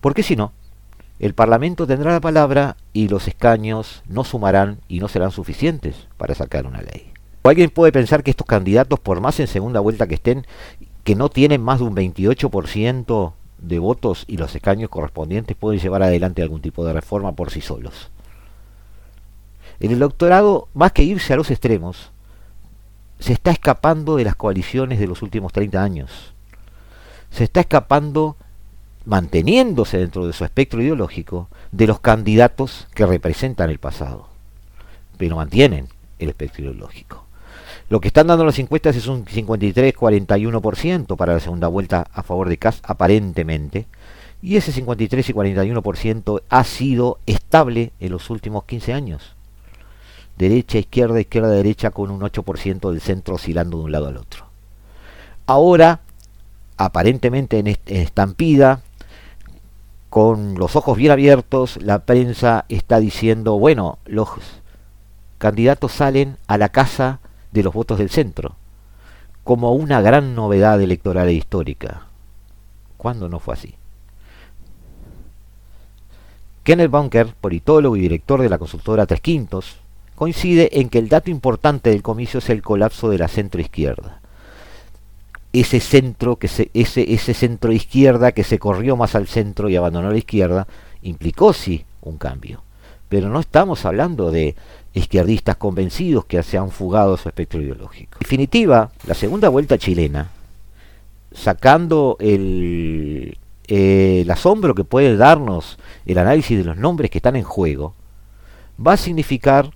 Porque 0.00 0.22
si 0.22 0.36
no, 0.36 0.52
el 1.18 1.34
Parlamento 1.34 1.86
tendrá 1.86 2.12
la 2.12 2.20
palabra 2.20 2.76
y 2.94 3.08
los 3.08 3.28
escaños 3.28 4.02
no 4.06 4.24
sumarán 4.24 4.78
y 4.88 5.00
no 5.00 5.08
serán 5.08 5.32
suficientes 5.32 6.08
para 6.16 6.34
sacar 6.34 6.66
una 6.66 6.80
ley. 6.80 7.12
O 7.42 7.48
alguien 7.48 7.70
puede 7.70 7.92
pensar 7.92 8.22
que 8.22 8.30
estos 8.30 8.46
candidatos, 8.46 8.98
por 8.98 9.20
más 9.20 9.38
en 9.40 9.46
segunda 9.46 9.80
vuelta 9.80 10.06
que 10.06 10.14
estén, 10.14 10.46
que 11.04 11.14
no 11.14 11.28
tienen 11.28 11.60
más 11.62 11.80
de 11.80 11.84
un 11.84 11.96
28% 11.96 13.32
de 13.58 13.78
votos 13.78 14.24
y 14.26 14.38
los 14.38 14.54
escaños 14.54 14.88
correspondientes 14.88 15.56
pueden 15.56 15.80
llevar 15.80 16.02
adelante 16.02 16.42
algún 16.42 16.62
tipo 16.62 16.84
de 16.84 16.94
reforma 16.94 17.32
por 17.32 17.50
sí 17.50 17.60
solos. 17.60 18.10
En 19.80 19.90
el 19.90 19.98
doctorado, 19.98 20.68
más 20.74 20.92
que 20.92 21.02
irse 21.02 21.32
a 21.32 21.36
los 21.36 21.50
extremos, 21.50 22.12
se 23.20 23.34
está 23.34 23.50
escapando 23.50 24.16
de 24.16 24.24
las 24.24 24.34
coaliciones 24.34 24.98
de 24.98 25.06
los 25.06 25.22
últimos 25.22 25.52
30 25.52 25.82
años. 25.82 26.32
Se 27.30 27.44
está 27.44 27.60
escapando, 27.60 28.36
manteniéndose 29.04 29.98
dentro 29.98 30.26
de 30.26 30.32
su 30.32 30.44
espectro 30.44 30.82
ideológico, 30.82 31.48
de 31.70 31.86
los 31.86 32.00
candidatos 32.00 32.88
que 32.94 33.06
representan 33.06 33.70
el 33.70 33.78
pasado. 33.78 34.26
Pero 35.18 35.36
mantienen 35.36 35.88
el 36.18 36.30
espectro 36.30 36.64
ideológico. 36.64 37.26
Lo 37.90 38.00
que 38.00 38.08
están 38.08 38.26
dando 38.28 38.44
las 38.44 38.58
encuestas 38.58 38.96
es 38.96 39.06
un 39.06 39.26
53-41% 39.26 41.16
para 41.16 41.34
la 41.34 41.40
segunda 41.40 41.68
vuelta 41.68 42.06
a 42.12 42.22
favor 42.22 42.48
de 42.48 42.56
Kass, 42.56 42.80
aparentemente. 42.82 43.86
Y 44.42 44.56
ese 44.56 44.72
53 44.72 45.28
y 45.28 45.32
41% 45.34 46.42
ha 46.48 46.64
sido 46.64 47.18
estable 47.26 47.92
en 48.00 48.12
los 48.12 48.30
últimos 48.30 48.64
15 48.64 48.94
años 48.94 49.36
derecha, 50.40 50.78
izquierda, 50.78 51.20
izquierda, 51.20 51.50
derecha, 51.50 51.90
con 51.90 52.10
un 52.10 52.22
8% 52.22 52.90
del 52.90 53.02
centro 53.02 53.34
oscilando 53.34 53.76
de 53.76 53.84
un 53.84 53.92
lado 53.92 54.08
al 54.08 54.16
otro. 54.16 54.46
Ahora, 55.44 56.00
aparentemente 56.78 57.58
en 57.58 57.66
estampida, 57.66 58.80
con 60.08 60.54
los 60.54 60.76
ojos 60.76 60.96
bien 60.96 61.12
abiertos, 61.12 61.78
la 61.82 62.06
prensa 62.06 62.64
está 62.70 63.00
diciendo, 63.00 63.58
bueno, 63.58 63.98
los 64.06 64.30
candidatos 65.36 65.92
salen 65.92 66.38
a 66.46 66.56
la 66.56 66.70
casa 66.70 67.20
de 67.52 67.62
los 67.62 67.74
votos 67.74 67.98
del 67.98 68.08
centro, 68.08 68.56
como 69.44 69.74
una 69.74 70.00
gran 70.00 70.34
novedad 70.34 70.80
electoral 70.80 71.28
e 71.28 71.34
histórica. 71.34 72.06
¿Cuándo 72.96 73.28
no 73.28 73.40
fue 73.40 73.54
así? 73.54 73.74
Kenneth 76.64 76.90
Bunker, 76.90 77.34
politólogo 77.38 77.96
y 77.96 78.00
director 78.00 78.40
de 78.40 78.48
la 78.48 78.58
consultora 78.58 79.06
Tres 79.06 79.20
Quintos, 79.20 79.76
coincide 80.20 80.78
en 80.78 80.90
que 80.90 80.98
el 80.98 81.08
dato 81.08 81.30
importante 81.30 81.88
del 81.88 82.02
comicio 82.02 82.40
es 82.40 82.50
el 82.50 82.60
colapso 82.60 83.08
de 83.08 83.16
la. 83.16 83.30
Ese 85.50 85.80
centro 85.80 86.36
que 86.36 86.46
se, 86.46 86.70
ese, 86.74 87.14
ese 87.14 87.32
centro 87.32 87.72
izquierda 87.72 88.32
que 88.32 88.44
se 88.44 88.58
corrió 88.58 88.98
más 88.98 89.14
al 89.14 89.28
centro 89.28 89.70
y 89.70 89.76
abandonó 89.76 90.10
la 90.10 90.18
izquierda, 90.18 90.66
implicó 91.00 91.54
sí 91.54 91.86
un 92.02 92.18
cambio. 92.18 92.62
Pero 93.08 93.30
no 93.30 93.40
estamos 93.40 93.86
hablando 93.86 94.30
de 94.30 94.56
izquierdistas 94.92 95.56
convencidos 95.56 96.26
que 96.26 96.42
se 96.42 96.58
han 96.58 96.70
fugado 96.70 97.16
su 97.16 97.30
espectro 97.30 97.62
ideológico. 97.62 98.18
En 98.20 98.24
definitiva, 98.24 98.90
la 99.06 99.14
segunda 99.14 99.48
vuelta 99.48 99.78
chilena, 99.78 100.28
sacando 101.32 102.18
el, 102.20 103.38
el 103.68 104.30
asombro 104.30 104.74
que 104.74 104.84
puede 104.84 105.16
darnos 105.16 105.78
el 106.04 106.18
análisis 106.18 106.58
de 106.58 106.64
los 106.64 106.76
nombres 106.76 107.10
que 107.10 107.16
están 107.16 107.36
en 107.36 107.44
juego, 107.44 107.94
va 108.78 108.92
a 108.92 108.98
significar 108.98 109.70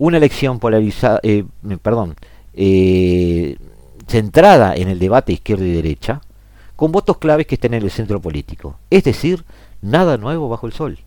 una 0.00 0.16
elección 0.16 0.60
polarizada, 0.60 1.20
eh, 1.22 1.44
perdón, 1.82 2.16
eh, 2.54 3.58
centrada 4.06 4.74
en 4.74 4.88
el 4.88 4.98
debate 4.98 5.34
izquierda 5.34 5.66
y 5.66 5.72
derecha, 5.72 6.22
con 6.74 6.90
votos 6.90 7.18
claves 7.18 7.46
que 7.46 7.56
estén 7.56 7.74
en 7.74 7.82
el 7.82 7.90
centro 7.90 8.18
político. 8.18 8.78
Es 8.88 9.04
decir, 9.04 9.44
nada 9.82 10.16
nuevo 10.16 10.48
bajo 10.48 10.66
el 10.66 10.72
sol. 10.72 10.98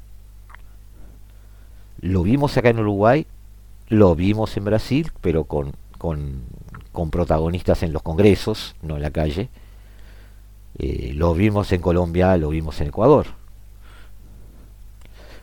Lo 2.02 2.22
vimos 2.22 2.56
acá 2.56 2.70
en 2.70 2.82
Uruguay, 2.82 3.26
lo 3.90 4.14
vimos 4.14 4.56
en 4.58 4.66
Brasil, 4.66 5.12
pero 5.22 5.46
con, 5.46 5.74
con, 5.98 6.44
con 6.92 7.10
protagonistas 7.10 7.82
en 7.82 7.94
los 7.94 8.04
congresos, 8.04 8.76
no 8.84 8.98
en 8.98 9.02
la 9.02 9.10
calle. 9.10 9.50
Eh, 10.78 11.14
lo 11.16 11.34
vimos 11.34 11.72
en 11.72 11.82
Colombia, 11.82 12.38
lo 12.38 12.50
vimos 12.50 12.80
en 12.80 12.90
Ecuador. 12.90 13.26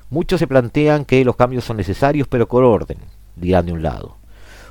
Muchos 0.09 0.39
se 0.39 0.47
plantean 0.47 1.05
que 1.05 1.25
los 1.25 1.35
cambios 1.35 1.65
son 1.65 1.79
necesarios, 1.79 2.29
pero 2.29 2.47
con 2.47 2.63
orden 2.63 2.99
dirán 3.41 3.67
de 3.67 3.73
un 3.73 3.83
lado. 3.83 4.17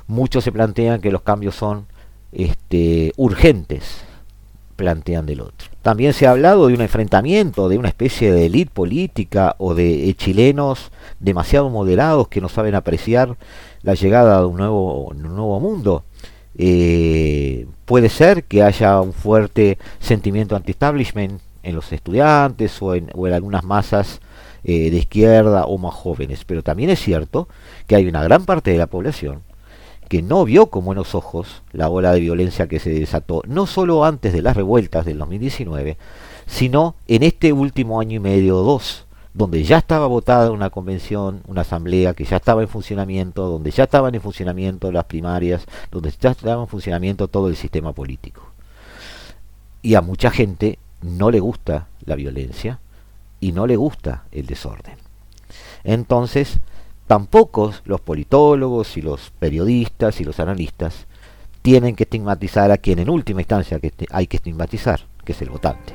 Muchos 0.06 0.44
se 0.44 0.52
plantean 0.52 1.00
que 1.00 1.12
los 1.12 1.22
cambios 1.22 1.54
son 1.54 1.86
este, 2.32 3.12
urgentes, 3.16 4.02
plantean 4.76 5.26
del 5.26 5.40
otro. 5.40 5.68
También 5.82 6.12
se 6.12 6.26
ha 6.26 6.30
hablado 6.30 6.66
de 6.66 6.74
un 6.74 6.80
enfrentamiento, 6.80 7.68
de 7.68 7.78
una 7.78 7.88
especie 7.88 8.32
de 8.32 8.46
élite 8.46 8.72
política 8.72 9.54
o 9.58 9.74
de 9.74 10.14
chilenos 10.16 10.90
demasiado 11.18 11.70
moderados 11.70 12.28
que 12.28 12.40
no 12.40 12.48
saben 12.48 12.74
apreciar 12.74 13.36
la 13.82 13.94
llegada 13.94 14.40
de 14.40 14.46
un 14.46 14.56
nuevo, 14.56 15.08
un 15.08 15.22
nuevo 15.22 15.60
mundo. 15.60 16.04
Eh, 16.56 17.66
puede 17.84 18.08
ser 18.08 18.44
que 18.44 18.62
haya 18.62 19.00
un 19.00 19.12
fuerte 19.12 19.78
sentimiento 20.00 20.56
anti-establishment 20.56 21.40
en 21.62 21.74
los 21.74 21.92
estudiantes 21.92 22.80
o 22.80 22.94
en 22.94 23.10
algunas 23.32 23.64
masas 23.64 24.20
eh, 24.64 24.90
de 24.90 24.96
izquierda 24.96 25.64
o 25.64 25.78
más 25.78 25.94
jóvenes. 25.94 26.44
Pero 26.44 26.62
también 26.62 26.90
es 26.90 27.00
cierto 27.00 27.48
que 27.86 27.96
hay 27.96 28.06
una 28.06 28.22
gran 28.22 28.44
parte 28.44 28.70
de 28.70 28.78
la 28.78 28.86
población 28.86 29.42
que 30.10 30.22
no 30.22 30.44
vio 30.44 30.66
con 30.66 30.84
buenos 30.84 31.14
ojos 31.14 31.62
la 31.72 31.88
ola 31.88 32.12
de 32.12 32.18
violencia 32.18 32.66
que 32.66 32.80
se 32.80 32.90
desató, 32.90 33.42
no 33.46 33.66
solo 33.66 34.04
antes 34.04 34.32
de 34.32 34.42
las 34.42 34.56
revueltas 34.56 35.04
del 35.04 35.18
2019, 35.18 35.96
sino 36.46 36.96
en 37.06 37.22
este 37.22 37.52
último 37.52 38.00
año 38.00 38.16
y 38.16 38.18
medio 38.18 38.58
o 38.58 38.62
dos, 38.64 39.06
donde 39.34 39.62
ya 39.62 39.78
estaba 39.78 40.08
votada 40.08 40.50
una 40.50 40.70
convención, 40.70 41.42
una 41.46 41.60
asamblea 41.60 42.14
que 42.14 42.24
ya 42.24 42.38
estaba 42.38 42.62
en 42.62 42.68
funcionamiento, 42.68 43.48
donde 43.48 43.70
ya 43.70 43.84
estaban 43.84 44.12
en 44.16 44.20
funcionamiento 44.20 44.90
las 44.90 45.04
primarias, 45.04 45.64
donde 45.92 46.12
ya 46.20 46.30
estaba 46.32 46.60
en 46.60 46.68
funcionamiento 46.68 47.28
todo 47.28 47.46
el 47.46 47.54
sistema 47.54 47.92
político. 47.92 48.42
Y 49.80 49.94
a 49.94 50.00
mucha 50.00 50.32
gente 50.32 50.80
no 51.02 51.30
le 51.30 51.38
gusta 51.38 51.86
la 52.04 52.16
violencia, 52.16 52.80
y 53.40 53.52
no 53.52 53.66
le 53.66 53.76
gusta 53.76 54.24
el 54.32 54.46
desorden. 54.46 54.96
Entonces, 55.82 56.60
tampoco 57.06 57.72
los 57.84 58.00
politólogos 58.00 58.96
y 58.96 59.02
los 59.02 59.32
periodistas 59.38 60.20
y 60.20 60.24
los 60.24 60.38
analistas 60.38 61.06
tienen 61.62 61.96
que 61.96 62.04
estigmatizar 62.04 62.70
a 62.70 62.78
quien 62.78 62.98
en 62.98 63.10
última 63.10 63.40
instancia 63.40 63.78
hay 64.10 64.26
que 64.26 64.36
estigmatizar, 64.36 65.00
que 65.24 65.32
es 65.32 65.42
el 65.42 65.50
votante. 65.50 65.94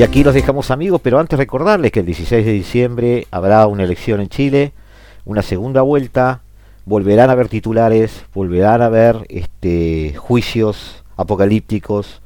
Y 0.00 0.02
aquí 0.02 0.24
los 0.24 0.32
dejamos 0.32 0.70
amigos, 0.70 1.02
pero 1.04 1.18
antes 1.18 1.38
recordarles 1.38 1.92
que 1.92 2.00
el 2.00 2.06
16 2.06 2.46
de 2.46 2.52
diciembre 2.52 3.26
habrá 3.30 3.66
una 3.66 3.82
elección 3.82 4.22
en 4.22 4.30
Chile, 4.30 4.72
una 5.26 5.42
segunda 5.42 5.82
vuelta, 5.82 6.40
volverán 6.86 7.28
a 7.28 7.34
haber 7.34 7.50
titulares, 7.50 8.24
volverán 8.32 8.80
a 8.80 8.86
haber 8.86 9.26
este, 9.28 10.14
juicios 10.16 11.04
apocalípticos 11.18 12.22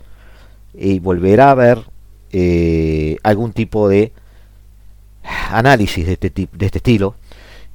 y 0.72 1.00
volverá 1.00 1.48
a 1.48 1.50
haber 1.50 1.78
eh, 2.30 3.16
algún 3.24 3.52
tipo 3.52 3.88
de 3.88 4.12
análisis 5.50 6.06
de 6.06 6.12
este, 6.12 6.30
de 6.30 6.66
este 6.66 6.78
estilo 6.78 7.16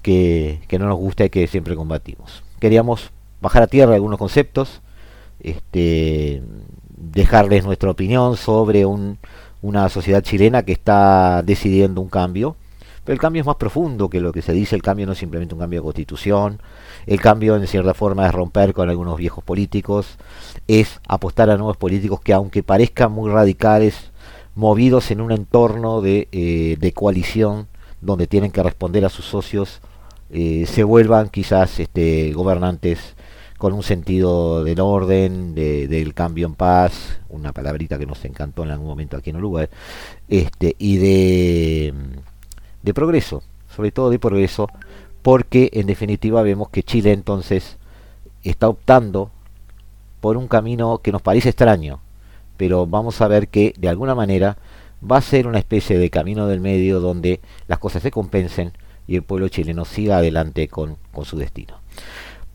que, 0.01 0.61
no 0.79 0.87
nos 0.87 0.97
gusta 0.97 1.25
y 1.25 1.29
que 1.29 1.45
siempre 1.45 1.75
combatimos. 1.75 2.41
Queríamos 2.61 3.11
bajar 3.41 3.63
a 3.63 3.67
tierra 3.67 3.95
algunos 3.95 4.17
conceptos, 4.17 4.79
este, 5.41 6.41
dejarles 6.95 7.65
nuestra 7.65 7.91
opinión 7.91 8.37
sobre 8.37 8.85
una 9.61 9.89
sociedad 9.89 10.21
chilena 10.21 10.63
que 10.63 10.71
está 10.71 11.41
decidiendo 11.43 12.01
un 12.01 12.09
cambio, 12.09 12.55
pero 13.03 13.13
el 13.13 13.19
cambio 13.19 13.41
es 13.41 13.45
más 13.45 13.55
profundo 13.55 14.09
que 14.09 14.19
lo 14.19 14.31
que 14.31 14.41
se 14.41 14.53
dice, 14.53 14.75
el 14.75 14.81
cambio 14.81 15.05
no 15.05 15.13
es 15.13 15.17
simplemente 15.17 15.55
un 15.55 15.59
cambio 15.59 15.79
de 15.79 15.83
constitución, 15.83 16.61
el 17.05 17.19
cambio 17.19 17.55
en 17.55 17.65
cierta 17.67 17.93
forma 17.93 18.27
es 18.27 18.33
romper 18.33 18.73
con 18.73 18.89
algunos 18.89 19.17
viejos 19.17 19.43
políticos, 19.43 20.17
es 20.67 20.99
apostar 21.07 21.49
a 21.49 21.57
nuevos 21.57 21.77
políticos 21.77 22.21
que 22.21 22.33
aunque 22.33 22.63
parezcan 22.63 23.11
muy 23.11 23.31
radicales, 23.31 24.11
movidos 24.55 25.09
en 25.11 25.21
un 25.21 25.31
entorno 25.31 26.01
de, 26.01 26.27
eh, 26.31 26.91
coalición 26.93 27.67
donde 28.01 28.27
tienen 28.27 28.51
que 28.51 28.61
responder 28.61 29.05
a 29.05 29.09
sus 29.09 29.25
socios, 29.25 29.81
eh, 30.31 30.65
se 30.67 30.83
vuelvan 30.83 31.29
quizás 31.29 31.79
este, 31.79 32.31
gobernantes 32.33 33.15
con 33.59 33.73
un 33.73 33.83
sentido 33.83 34.63
del 34.63 34.79
orden, 34.79 35.53
del 35.53 36.13
cambio 36.13 36.47
en 36.47 36.55
paz, 36.55 37.19
una 37.27 37.51
palabrita 37.51 37.99
que 37.99 38.05
nos 38.05 38.23
encantó 38.23 38.63
en 38.63 38.71
algún 38.71 38.87
momento 38.87 39.17
aquí 39.17 39.31
en 39.31 39.35
Uruguay, 39.35 39.67
este, 40.29 40.77
y 40.79 40.95
de, 40.97 41.93
de 42.81 42.93
progreso, 42.93 43.43
sobre 43.75 43.91
todo 43.91 44.11
de 44.11 44.17
progreso, 44.17 44.69
porque 45.21 45.69
en 45.73 45.87
definitiva 45.87 46.41
vemos 46.41 46.69
que 46.69 46.83
Chile 46.83 47.11
entonces 47.11 47.77
está 48.43 48.69
optando 48.69 49.29
por 50.21 50.37
un 50.37 50.47
camino 50.47 50.99
que 50.99 51.11
nos 51.11 51.21
parece 51.21 51.49
extraño, 51.49 51.99
pero 52.55 52.87
vamos 52.87 53.19
a 53.19 53.27
ver 53.27 53.49
que 53.49 53.73
de 53.77 53.89
alguna 53.89 54.15
manera 54.15 54.57
va 55.03 55.17
a 55.17 55.21
ser 55.21 55.47
una 55.47 55.59
especie 55.59 55.99
de 55.99 56.09
camino 56.09 56.47
del 56.47 56.61
medio 56.61 57.01
donde 57.01 57.41
las 57.67 57.79
cosas 57.79 58.03
se 58.03 58.11
compensen 58.11 58.71
y 59.05 59.17
el 59.17 59.23
pueblo 59.23 59.49
chileno 59.49 59.83
siga 59.83 60.19
adelante 60.19 60.69
con 60.69 60.95
su 61.25 61.37
destino. 61.37 61.75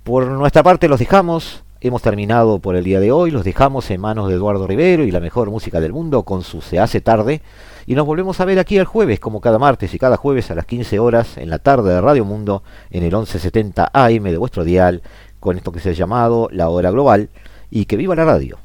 Por 0.05 0.27
nuestra 0.27 0.63
parte 0.63 0.87
los 0.87 0.99
dejamos, 0.99 1.65
hemos 1.81 2.03
terminado 2.03 2.59
por 2.59 2.77
el 2.77 2.85
día 2.85 3.01
de 3.01 3.11
hoy, 3.11 3.31
los 3.31 3.43
dejamos 3.43 3.91
en 3.91 4.03
manos 4.03 4.29
de 4.29 4.35
Eduardo 4.35 4.67
Rivero 4.67 5.03
y 5.05 5.11
la 5.11 5.19
mejor 5.19 5.51
música 5.51 5.81
del 5.81 5.95
mundo 5.95 6.25
con 6.25 6.43
su 6.43 6.61
Se 6.61 6.79
hace 6.79 7.01
tarde 7.01 7.41
y 7.87 7.95
nos 7.95 8.05
volvemos 8.05 8.39
a 8.39 8.45
ver 8.45 8.59
aquí 8.59 8.77
el 8.77 8.85
jueves 8.85 9.19
como 9.19 9.41
cada 9.41 9.59
martes 9.59 9.95
y 9.95 9.99
cada 9.99 10.19
jueves 10.19 10.51
a 10.51 10.55
las 10.55 10.67
15 10.67 10.99
horas 10.99 11.39
en 11.39 11.49
la 11.49 11.59
tarde 11.59 11.95
de 11.95 12.03
Radio 12.03 12.27
Mundo 12.27 12.63
en 12.91 13.03
el 13.03 13.13
1170 13.13 13.91
AM 13.95 14.25
de 14.25 14.37
vuestro 14.37 14.63
dial 14.63 15.01
con 15.41 15.57
esto 15.57 15.73
que 15.73 15.81
se 15.81 15.89
ha 15.89 15.93
llamado 15.93 16.51
La 16.53 16.69
Hora 16.69 16.91
Global 16.91 17.31
y 17.71 17.87
que 17.87 17.97
viva 17.97 18.15
la 18.15 18.27
radio. 18.27 18.59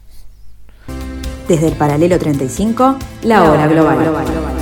Desde 1.48 1.70
el 1.70 1.74
paralelo 1.76 2.20
35, 2.20 2.98
La, 3.24 3.50
Hora, 3.50 3.66
global. 3.66 4.59